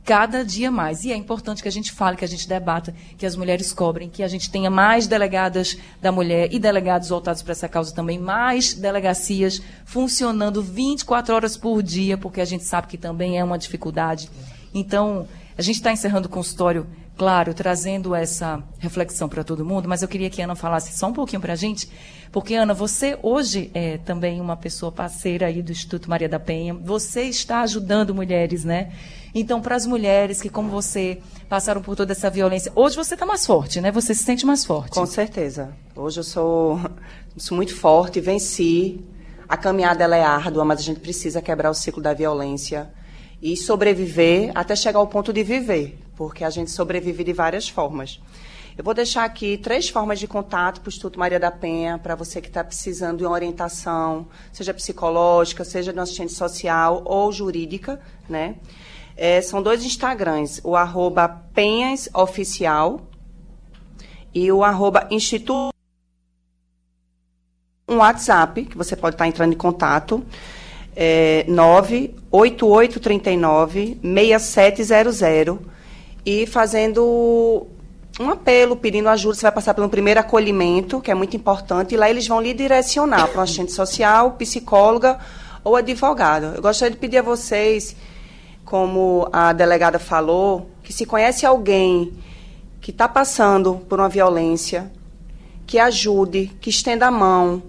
Cada 0.04 0.44
dia 0.44 0.70
mais. 0.72 1.04
E 1.04 1.12
é 1.12 1.16
importante 1.16 1.62
que 1.62 1.68
a 1.68 1.72
gente 1.72 1.92
fale, 1.92 2.16
que 2.16 2.24
a 2.24 2.28
gente 2.28 2.48
debata, 2.48 2.92
que 3.16 3.24
as 3.24 3.36
mulheres 3.36 3.72
cobrem, 3.72 4.08
que 4.08 4.24
a 4.24 4.28
gente 4.28 4.50
tenha 4.50 4.70
mais 4.70 5.06
delegadas 5.06 5.78
da 6.02 6.10
mulher 6.10 6.52
e 6.52 6.58
delegados 6.58 7.10
voltados 7.10 7.42
para 7.42 7.52
essa 7.52 7.68
causa 7.68 7.94
também, 7.94 8.18
mais 8.18 8.74
delegacias 8.74 9.62
funcionando 9.84 10.62
24 10.62 11.32
horas 11.32 11.56
por 11.56 11.80
dia, 11.80 12.18
porque 12.18 12.40
a 12.40 12.44
gente 12.44 12.64
sabe 12.64 12.88
que 12.88 12.98
também 12.98 13.38
é 13.38 13.44
uma 13.44 13.58
dificuldade. 13.58 14.28
Então, 14.74 15.28
a 15.56 15.62
gente 15.62 15.76
está 15.76 15.92
encerrando 15.92 16.26
o 16.26 16.30
consultório 16.30 16.86
claro, 17.20 17.52
trazendo 17.52 18.14
essa 18.14 18.64
reflexão 18.78 19.28
para 19.28 19.44
todo 19.44 19.62
mundo, 19.62 19.86
mas 19.86 20.00
eu 20.00 20.08
queria 20.08 20.30
que 20.30 20.40
a 20.40 20.46
Ana 20.46 20.54
falasse 20.54 20.98
só 20.98 21.06
um 21.08 21.12
pouquinho 21.12 21.42
para 21.42 21.52
a 21.52 21.54
gente, 21.54 21.86
porque, 22.32 22.54
Ana, 22.54 22.72
você 22.72 23.18
hoje 23.22 23.70
é 23.74 23.98
também 23.98 24.40
uma 24.40 24.56
pessoa 24.56 24.90
parceira 24.90 25.44
aí 25.44 25.60
do 25.60 25.70
Instituto 25.70 26.08
Maria 26.08 26.30
da 26.30 26.40
Penha, 26.40 26.72
você 26.72 27.24
está 27.24 27.60
ajudando 27.60 28.14
mulheres, 28.14 28.64
né? 28.64 28.90
Então, 29.34 29.60
para 29.60 29.76
as 29.76 29.84
mulheres 29.84 30.40
que, 30.40 30.48
como 30.48 30.70
você, 30.70 31.20
passaram 31.46 31.82
por 31.82 31.94
toda 31.94 32.12
essa 32.12 32.30
violência, 32.30 32.72
hoje 32.74 32.96
você 32.96 33.12
está 33.12 33.26
mais 33.26 33.44
forte, 33.44 33.82
né? 33.82 33.92
Você 33.92 34.14
se 34.14 34.24
sente 34.24 34.46
mais 34.46 34.64
forte. 34.64 34.92
Com 34.92 35.04
certeza. 35.04 35.74
Hoje 35.94 36.20
eu 36.20 36.24
sou, 36.24 36.80
sou 37.36 37.54
muito 37.54 37.76
forte, 37.76 38.18
venci. 38.18 39.04
A 39.46 39.58
caminhada 39.58 40.04
é 40.04 40.24
árdua, 40.24 40.64
mas 40.64 40.78
a 40.78 40.82
gente 40.82 41.00
precisa 41.00 41.42
quebrar 41.42 41.68
o 41.68 41.74
ciclo 41.74 42.02
da 42.02 42.14
violência 42.14 42.90
e 43.42 43.58
sobreviver 43.58 44.52
até 44.54 44.74
chegar 44.74 45.00
ao 45.00 45.06
ponto 45.06 45.34
de 45.34 45.42
viver 45.42 45.98
porque 46.20 46.44
a 46.44 46.50
gente 46.50 46.70
sobrevive 46.70 47.24
de 47.24 47.32
várias 47.32 47.66
formas. 47.66 48.20
Eu 48.76 48.84
vou 48.84 48.92
deixar 48.92 49.24
aqui 49.24 49.56
três 49.56 49.88
formas 49.88 50.18
de 50.18 50.28
contato 50.28 50.82
para 50.82 50.88
o 50.88 50.90
Instituto 50.90 51.18
Maria 51.18 51.40
da 51.40 51.50
Penha, 51.50 51.96
para 51.96 52.14
você 52.14 52.42
que 52.42 52.48
está 52.48 52.62
precisando 52.62 53.16
de 53.16 53.24
uma 53.24 53.32
orientação, 53.32 54.28
seja 54.52 54.74
psicológica, 54.74 55.64
seja 55.64 55.94
de 55.94 55.98
uma 55.98 56.02
assistente 56.02 56.34
social 56.34 57.00
ou 57.06 57.32
jurídica, 57.32 57.98
né? 58.28 58.56
É, 59.16 59.40
são 59.40 59.62
dois 59.62 59.82
Instagrams, 59.82 60.60
o 60.62 60.76
arroba 60.76 61.26
Penhas 61.54 62.06
Oficial 62.12 63.00
e 64.34 64.52
o 64.52 64.62
arroba 64.62 65.08
Instituto. 65.10 65.74
Um 67.88 67.96
WhatsApp, 67.96 68.66
que 68.66 68.76
você 68.76 68.94
pode 68.94 69.14
estar 69.14 69.26
entrando 69.26 69.54
em 69.54 69.56
contato, 69.56 70.22
é 70.94 71.46
98839 71.48 73.98
6700 74.02 75.79
e 76.24 76.46
fazendo 76.46 77.66
um 78.18 78.30
apelo, 78.30 78.76
pedindo 78.76 79.08
ajuda. 79.08 79.34
Você 79.34 79.42
vai 79.42 79.52
passar 79.52 79.74
pelo 79.74 79.88
primeiro 79.88 80.20
acolhimento, 80.20 81.00
que 81.00 81.10
é 81.10 81.14
muito 81.14 81.36
importante, 81.36 81.94
e 81.94 81.96
lá 81.96 82.08
eles 82.10 82.26
vão 82.26 82.40
lhe 82.40 82.52
direcionar 82.52 83.28
para 83.28 83.40
um 83.40 83.42
assistente 83.42 83.72
social, 83.72 84.32
psicóloga 84.32 85.18
ou 85.64 85.76
advogado. 85.76 86.54
Eu 86.56 86.62
gostaria 86.62 86.92
de 86.92 86.98
pedir 86.98 87.18
a 87.18 87.22
vocês, 87.22 87.96
como 88.64 89.28
a 89.32 89.52
delegada 89.52 89.98
falou, 89.98 90.70
que 90.82 90.92
se 90.92 91.06
conhece 91.06 91.46
alguém 91.46 92.12
que 92.80 92.90
está 92.90 93.08
passando 93.08 93.76
por 93.88 93.98
uma 93.98 94.08
violência, 94.08 94.90
que 95.66 95.78
ajude, 95.78 96.50
que 96.60 96.70
estenda 96.70 97.06
a 97.06 97.10
mão. 97.10 97.62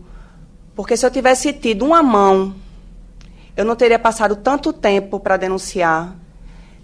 Porque 0.75 0.95
se 0.97 1.05
eu 1.05 1.11
tivesse 1.11 1.53
tido 1.53 1.85
uma 1.85 2.01
mão, 2.01 2.55
eu 3.55 3.65
não 3.65 3.75
teria 3.75 3.99
passado 3.99 4.35
tanto 4.35 4.71
tempo 4.71 5.19
para 5.19 5.37
denunciar, 5.37 6.15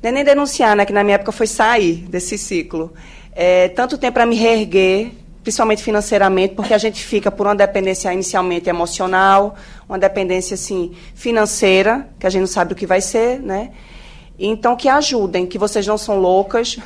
nem, 0.01 0.11
nem 0.11 0.23
denunciar, 0.23 0.75
né, 0.75 0.85
que 0.85 0.93
na 0.93 1.03
minha 1.03 1.15
época 1.15 1.31
foi 1.31 1.47
sair 1.47 2.05
desse 2.07 2.37
ciclo. 2.37 2.93
É, 3.33 3.69
tanto 3.69 3.97
tempo 3.97 4.13
para 4.13 4.25
me 4.25 4.35
reerguer, 4.35 5.11
principalmente 5.43 5.81
financeiramente, 5.81 6.55
porque 6.55 6.73
a 6.73 6.77
gente 6.77 7.03
fica 7.03 7.31
por 7.31 7.47
uma 7.47 7.55
dependência 7.55 8.11
inicialmente 8.11 8.69
emocional, 8.69 9.55
uma 9.87 9.97
dependência 9.97 10.55
assim 10.55 10.91
financeira, 11.15 12.09
que 12.19 12.27
a 12.27 12.29
gente 12.29 12.41
não 12.41 12.47
sabe 12.47 12.73
o 12.73 12.75
que 12.75 12.85
vai 12.85 12.99
ser, 12.99 13.39
né? 13.39 13.71
Então 14.39 14.75
que 14.75 14.89
ajudem, 14.89 15.45
que 15.45 15.57
vocês 15.57 15.87
não 15.87 15.97
são 15.97 16.19
loucas, 16.19 16.77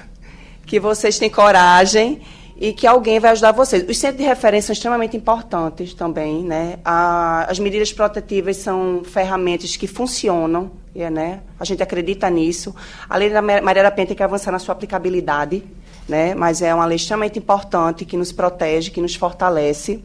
que 0.66 0.80
vocês 0.80 1.18
têm 1.18 1.30
coragem 1.30 2.22
e 2.55 2.72
que 2.72 2.86
alguém 2.86 3.20
vai 3.20 3.32
ajudar 3.32 3.51
vocês. 3.51 3.84
Os 3.89 3.97
centros 3.97 4.20
de 4.20 4.24
referência 4.24 4.68
são 4.68 4.74
extremamente 4.74 5.18
importantes 5.18 5.93
também, 5.95 6.43
né? 6.43 6.78
A, 6.86 7.49
as 7.49 7.57
medidas 7.57 7.91
protetivas 7.91 8.57
são 8.57 9.01
ferramentas 9.03 9.76
que 9.76 9.88
funcionam, 9.88 10.70
é, 10.70 10.81
né? 10.96 11.42
A 11.60 11.66
gente 11.66 11.82
acredita 11.82 12.30
nisso. 12.30 12.76
A 13.10 13.18
lei 13.18 13.30
da 13.30 13.42
Maria 13.42 13.84
da 13.84 13.92
Penha 13.92 14.08
tem 14.08 14.16
que 14.16 14.24
avançar 14.24 14.52
na 14.52 14.60
sua 14.60 14.74
aplicabilidade, 14.74 15.64
né? 16.08 16.36
Mas 16.36 16.62
é 16.62 16.74
uma 16.74 16.86
lei 16.86 16.98
extremamente 16.98 17.39
importante 17.39 18.06
que 18.06 18.18
nos 18.18 18.32
protege, 18.32 18.92
que 18.92 19.02
nos 19.02 19.16
fortalece. 19.16 20.04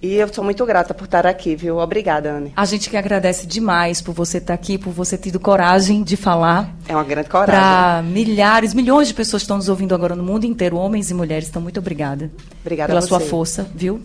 E 0.00 0.14
eu 0.14 0.32
sou 0.32 0.44
muito 0.44 0.64
grata 0.64 0.94
por 0.94 1.06
estar 1.06 1.26
aqui, 1.26 1.56
viu? 1.56 1.78
Obrigada, 1.78 2.30
Anne. 2.30 2.52
A 2.56 2.64
gente 2.64 2.88
que 2.88 2.96
agradece 2.96 3.48
demais 3.48 4.00
por 4.00 4.14
você 4.14 4.38
estar 4.38 4.54
aqui, 4.54 4.78
por 4.78 4.92
você 4.92 5.16
ter 5.16 5.24
tido 5.24 5.40
coragem 5.40 6.04
de 6.04 6.16
falar. 6.16 6.72
É 6.86 6.94
uma 6.94 7.02
grande 7.02 7.28
coragem. 7.28 7.60
Para 7.60 8.02
milhares, 8.02 8.74
milhões 8.74 9.08
de 9.08 9.14
pessoas 9.14 9.42
que 9.42 9.44
estão 9.44 9.56
nos 9.56 9.68
ouvindo 9.68 9.92
agora 9.96 10.14
no 10.14 10.22
mundo 10.22 10.44
inteiro, 10.44 10.76
homens 10.76 11.10
e 11.10 11.14
mulheres. 11.14 11.48
Então, 11.48 11.60
muito 11.60 11.80
obrigada. 11.80 12.30
Obrigada 12.60 12.86
Pela 12.86 13.00
sua 13.02 13.18
força, 13.18 13.68
viu? 13.74 14.00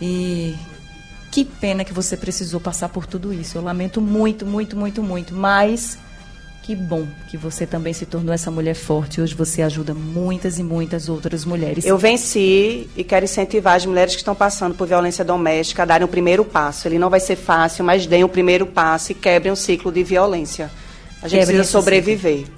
E 0.00 0.54
que 1.30 1.44
pena 1.44 1.84
que 1.84 1.92
você 1.92 2.16
precisou 2.16 2.60
passar 2.60 2.88
por 2.88 3.06
tudo 3.06 3.32
isso. 3.32 3.58
Eu 3.58 3.62
lamento 3.62 4.00
muito, 4.00 4.46
muito, 4.46 4.76
muito, 4.76 5.02
muito. 5.02 5.34
Mas 5.34 5.98
que 6.68 6.74
bom 6.74 7.06
que 7.30 7.36
você 7.38 7.66
também 7.66 7.94
se 7.94 8.04
tornou 8.04 8.34
essa 8.34 8.50
mulher 8.50 8.74
forte. 8.74 9.20
Hoje 9.20 9.34
você 9.34 9.62
ajuda 9.62 9.94
muitas 9.94 10.58
e 10.58 10.62
muitas 10.62 11.08
outras 11.08 11.44
mulheres. 11.44 11.86
Eu 11.86 11.96
venci 11.96 12.88
e 12.94 13.02
quero 13.02 13.24
incentivar 13.24 13.76
as 13.76 13.86
mulheres 13.86 14.14
que 14.14 14.20
estão 14.20 14.34
passando 14.34 14.74
por 14.74 14.86
violência 14.86 15.24
doméstica 15.24 15.82
a 15.82 15.86
darem 15.86 16.04
o 16.04 16.08
primeiro 16.08 16.44
passo. 16.44 16.86
Ele 16.86 16.98
não 16.98 17.08
vai 17.08 17.20
ser 17.20 17.36
fácil, 17.36 17.84
mas 17.84 18.06
deem 18.06 18.22
o 18.22 18.28
primeiro 18.28 18.66
passo 18.66 19.12
e 19.12 19.14
quebrem 19.14 19.50
um 19.50 19.56
ciclo 19.56 19.90
de 19.90 20.02
violência. 20.04 20.70
A 21.22 21.28
gente 21.28 21.40
Quebrem 21.40 21.56
precisa 21.56 21.78
sobreviver. 21.78 22.40
Ciclo. 22.40 22.54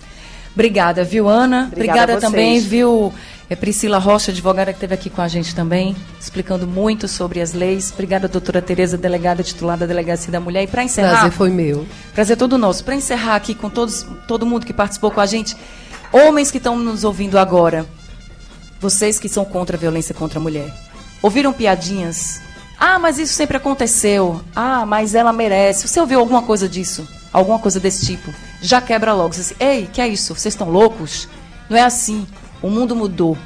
Obrigada, 0.54 1.04
viu, 1.04 1.28
Ana? 1.28 1.68
Obrigada, 1.72 2.14
Obrigada 2.14 2.20
também, 2.20 2.58
viu, 2.60 3.14
é 3.50 3.56
Priscila 3.56 3.98
Rocha, 3.98 4.30
advogada 4.30 4.72
que 4.72 4.76
esteve 4.76 4.94
aqui 4.94 5.10
com 5.10 5.20
a 5.20 5.26
gente 5.26 5.56
também, 5.56 5.96
explicando 6.20 6.68
muito 6.68 7.08
sobre 7.08 7.40
as 7.40 7.52
leis. 7.52 7.90
Obrigada, 7.92 8.28
doutora 8.28 8.62
Tereza, 8.62 8.96
delegada 8.96 9.42
titular 9.42 9.76
da 9.76 9.86
Delegacia 9.86 10.30
da 10.30 10.38
Mulher. 10.38 10.62
E 10.62 10.66
para 10.68 10.84
encerrar. 10.84 11.10
Prazer 11.10 11.32
foi 11.32 11.50
meu. 11.50 11.84
Prazer 12.14 12.36
todo 12.36 12.56
nosso. 12.56 12.84
Para 12.84 12.94
encerrar 12.94 13.34
aqui 13.34 13.52
com 13.52 13.68
todos, 13.68 14.06
todo 14.28 14.46
mundo 14.46 14.64
que 14.64 14.72
participou 14.72 15.10
com 15.10 15.20
a 15.20 15.26
gente, 15.26 15.56
homens 16.12 16.48
que 16.48 16.58
estão 16.58 16.78
nos 16.78 17.02
ouvindo 17.02 17.40
agora, 17.40 17.84
vocês 18.78 19.18
que 19.18 19.28
são 19.28 19.44
contra 19.44 19.76
a 19.76 19.80
violência 19.80 20.14
contra 20.14 20.38
a 20.38 20.42
mulher, 20.42 20.72
ouviram 21.20 21.52
piadinhas? 21.52 22.40
Ah, 22.78 23.00
mas 23.00 23.18
isso 23.18 23.34
sempre 23.34 23.56
aconteceu. 23.56 24.40
Ah, 24.54 24.86
mas 24.86 25.12
ela 25.12 25.32
merece. 25.32 25.88
Você 25.88 26.00
ouviu 26.00 26.20
alguma 26.20 26.42
coisa 26.42 26.68
disso? 26.68 27.04
Alguma 27.32 27.58
coisa 27.58 27.80
desse 27.80 28.06
tipo? 28.06 28.32
Já 28.62 28.80
quebra 28.80 29.12
logo. 29.12 29.34
Você 29.34 29.40
diz, 29.40 29.54
Ei, 29.58 29.88
que 29.92 30.00
é 30.00 30.06
isso? 30.06 30.36
Vocês 30.36 30.54
estão 30.54 30.70
loucos? 30.70 31.28
Não 31.68 31.76
é 31.76 31.82
assim. 31.82 32.24
O 32.62 32.70
mundo 32.70 32.94
mudou. 32.94 33.36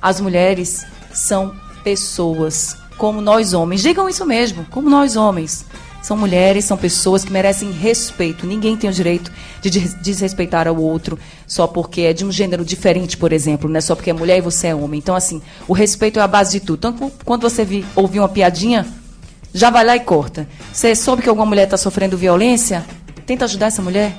As 0.00 0.20
mulheres 0.20 0.84
são 1.12 1.54
pessoas, 1.82 2.76
como 2.96 3.20
nós 3.20 3.52
homens. 3.52 3.82
Digam 3.82 4.08
isso 4.08 4.24
mesmo, 4.26 4.64
como 4.70 4.88
nós 4.88 5.16
homens. 5.16 5.64
São 6.02 6.16
mulheres, 6.16 6.64
são 6.64 6.76
pessoas 6.76 7.24
que 7.24 7.32
merecem 7.32 7.70
respeito. 7.70 8.46
Ninguém 8.46 8.76
tem 8.76 8.88
o 8.88 8.92
direito 8.92 9.30
de 9.60 9.70
desrespeitar 9.70 10.66
ao 10.66 10.76
outro 10.76 11.18
só 11.46 11.66
porque 11.66 12.02
é 12.02 12.12
de 12.12 12.24
um 12.24 12.32
gênero 12.32 12.64
diferente, 12.64 13.18
por 13.18 13.32
exemplo, 13.32 13.68
não 13.68 13.76
é 13.76 13.80
só 13.82 13.94
porque 13.94 14.08
é 14.08 14.12
mulher 14.12 14.38
e 14.38 14.40
você 14.40 14.68
é 14.68 14.74
homem. 14.74 14.98
Então, 14.98 15.14
assim, 15.14 15.42
o 15.68 15.74
respeito 15.74 16.18
é 16.18 16.22
a 16.22 16.26
base 16.26 16.58
de 16.58 16.60
tudo. 16.64 16.88
Então, 16.88 17.12
quando 17.24 17.42
você 17.42 17.64
vi, 17.64 17.84
ouvir 17.94 18.18
uma 18.20 18.28
piadinha, 18.28 18.86
já 19.52 19.68
vai 19.68 19.84
lá 19.84 19.94
e 19.94 20.00
corta. 20.00 20.48
Você 20.72 20.94
soube 20.94 21.22
que 21.22 21.28
alguma 21.28 21.46
mulher 21.46 21.64
está 21.64 21.76
sofrendo 21.76 22.16
violência? 22.16 22.84
Tenta 23.26 23.44
ajudar 23.44 23.66
essa 23.66 23.82
mulher. 23.82 24.16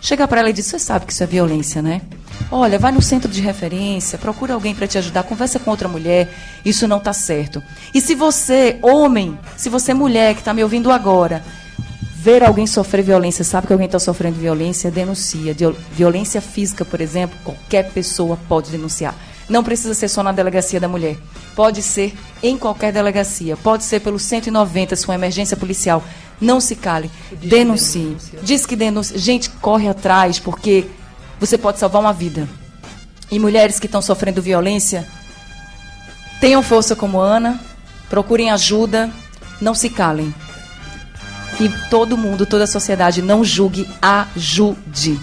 Chega 0.00 0.28
para 0.28 0.40
ela 0.40 0.50
e 0.50 0.52
diz: 0.52 0.66
Você 0.66 0.78
sabe 0.78 1.06
que 1.06 1.12
isso 1.12 1.22
é 1.22 1.26
violência, 1.26 1.80
né? 1.80 2.02
Olha, 2.50 2.78
vai 2.78 2.92
no 2.92 3.02
centro 3.02 3.30
de 3.30 3.40
referência, 3.40 4.18
procura 4.18 4.54
alguém 4.54 4.74
para 4.74 4.86
te 4.86 4.96
ajudar, 4.98 5.24
conversa 5.24 5.58
com 5.58 5.70
outra 5.70 5.88
mulher, 5.88 6.32
isso 6.64 6.86
não 6.86 6.98
está 6.98 7.12
certo. 7.12 7.62
E 7.92 8.00
se 8.00 8.14
você, 8.14 8.78
homem, 8.80 9.38
se 9.56 9.68
você, 9.68 9.92
mulher 9.92 10.34
que 10.34 10.40
está 10.40 10.54
me 10.54 10.62
ouvindo 10.62 10.92
agora, 10.92 11.42
ver 12.24 12.42
alguém 12.42 12.66
sofrer 12.66 13.02
violência, 13.02 13.44
sabe 13.44 13.66
que 13.66 13.72
alguém 13.72 13.86
está 13.86 13.98
sofrendo 13.98 14.38
violência, 14.38 14.90
denuncia. 14.90 15.54
Violência 15.92 16.40
física, 16.40 16.84
por 16.84 17.00
exemplo, 17.00 17.38
qualquer 17.44 17.90
pessoa 17.90 18.38
pode 18.48 18.70
denunciar. 18.70 19.14
Não 19.46 19.62
precisa 19.62 19.92
ser 19.92 20.08
só 20.08 20.22
na 20.22 20.32
delegacia 20.32 20.80
da 20.80 20.88
mulher. 20.88 21.18
Pode 21.54 21.82
ser 21.82 22.14
em 22.42 22.56
qualquer 22.56 22.92
delegacia. 22.92 23.56
Pode 23.58 23.84
ser 23.84 24.00
pelo 24.00 24.18
190, 24.18 24.96
se 24.96 25.04
for 25.04 25.12
uma 25.12 25.18
emergência 25.18 25.56
policial. 25.56 26.02
Não 26.40 26.60
se 26.60 26.74
cale. 26.76 27.10
Denuncie. 27.42 28.16
Diz 28.42 28.64
que 28.64 28.74
denuncie. 28.74 29.18
Gente, 29.18 29.50
corre 29.50 29.86
atrás, 29.86 30.38
porque 30.38 30.86
você 31.38 31.58
pode 31.58 31.78
salvar 31.78 32.00
uma 32.00 32.12
vida. 32.12 32.48
E 33.30 33.38
mulheres 33.38 33.80
que 33.80 33.86
estão 33.86 34.02
sofrendo 34.02 34.42
violência, 34.42 35.06
tenham 36.40 36.62
força 36.62 36.94
como 36.94 37.18
Ana, 37.18 37.60
procurem 38.08 38.50
ajuda, 38.50 39.10
não 39.60 39.74
se 39.74 39.88
calem. 39.88 40.34
E 41.60 41.68
todo 41.88 42.16
mundo, 42.16 42.44
toda 42.44 42.64
a 42.64 42.66
sociedade, 42.66 43.22
não 43.22 43.44
julgue, 43.44 43.88
ajude. 44.02 45.18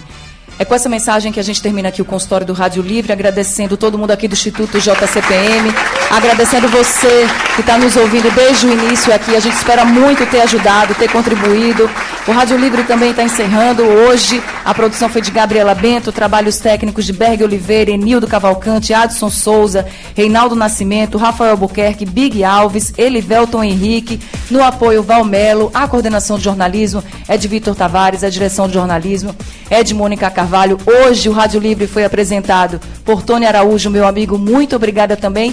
É 0.58 0.64
com 0.64 0.74
essa 0.74 0.88
mensagem 0.88 1.32
que 1.32 1.40
a 1.40 1.42
gente 1.42 1.60
termina 1.62 1.88
aqui 1.88 2.00
o 2.00 2.04
consultório 2.04 2.46
do 2.46 2.52
Rádio 2.52 2.82
Livre, 2.82 3.12
agradecendo 3.12 3.76
todo 3.76 3.98
mundo 3.98 4.10
aqui 4.10 4.28
do 4.28 4.34
Instituto 4.34 4.78
JCPM, 4.78 5.72
agradecendo 6.10 6.68
você 6.68 7.26
que 7.54 7.62
está 7.62 7.78
nos 7.78 7.96
ouvindo 7.96 8.30
desde 8.34 8.66
o 8.66 8.72
início 8.72 9.12
aqui. 9.14 9.34
A 9.34 9.40
gente 9.40 9.56
espera 9.56 9.84
muito 9.84 10.24
ter 10.26 10.40
ajudado, 10.40 10.94
ter 10.94 11.10
contribuído. 11.10 11.90
O 12.24 12.30
Rádio 12.30 12.56
Livre 12.56 12.84
também 12.84 13.10
está 13.10 13.24
encerrando 13.24 13.82
hoje. 13.82 14.40
A 14.64 14.72
produção 14.72 15.08
foi 15.08 15.20
de 15.20 15.32
Gabriela 15.32 15.74
Bento, 15.74 16.12
trabalhos 16.12 16.56
técnicos 16.58 17.04
de 17.04 17.12
Berg 17.12 17.42
Oliveira, 17.42 17.90
Enildo 17.90 18.28
Cavalcante, 18.28 18.94
Adson 18.94 19.28
Souza, 19.28 19.84
Reinaldo 20.14 20.54
Nascimento, 20.54 21.18
Rafael 21.18 21.50
Albuquerque, 21.50 22.06
Big 22.06 22.44
Alves, 22.44 22.94
Elivelton 22.96 23.64
Henrique, 23.64 24.20
no 24.52 24.62
apoio 24.62 25.02
Valmelo, 25.02 25.68
a 25.74 25.88
coordenação 25.88 26.38
de 26.38 26.44
jornalismo 26.44 27.02
é 27.26 27.36
de 27.36 27.48
Vitor 27.48 27.74
Tavares, 27.74 28.22
a 28.22 28.30
direção 28.30 28.68
de 28.68 28.74
jornalismo 28.74 29.34
é 29.68 29.82
de 29.82 29.92
Mônica 29.92 30.30
Carvalho. 30.30 30.78
Hoje 30.86 31.28
o 31.28 31.32
Rádio 31.32 31.58
Livre 31.58 31.88
foi 31.88 32.04
apresentado 32.04 32.80
por 33.04 33.22
Tony 33.22 33.46
Araújo, 33.46 33.90
meu 33.90 34.06
amigo. 34.06 34.38
Muito 34.38 34.76
obrigada 34.76 35.16
também. 35.16 35.52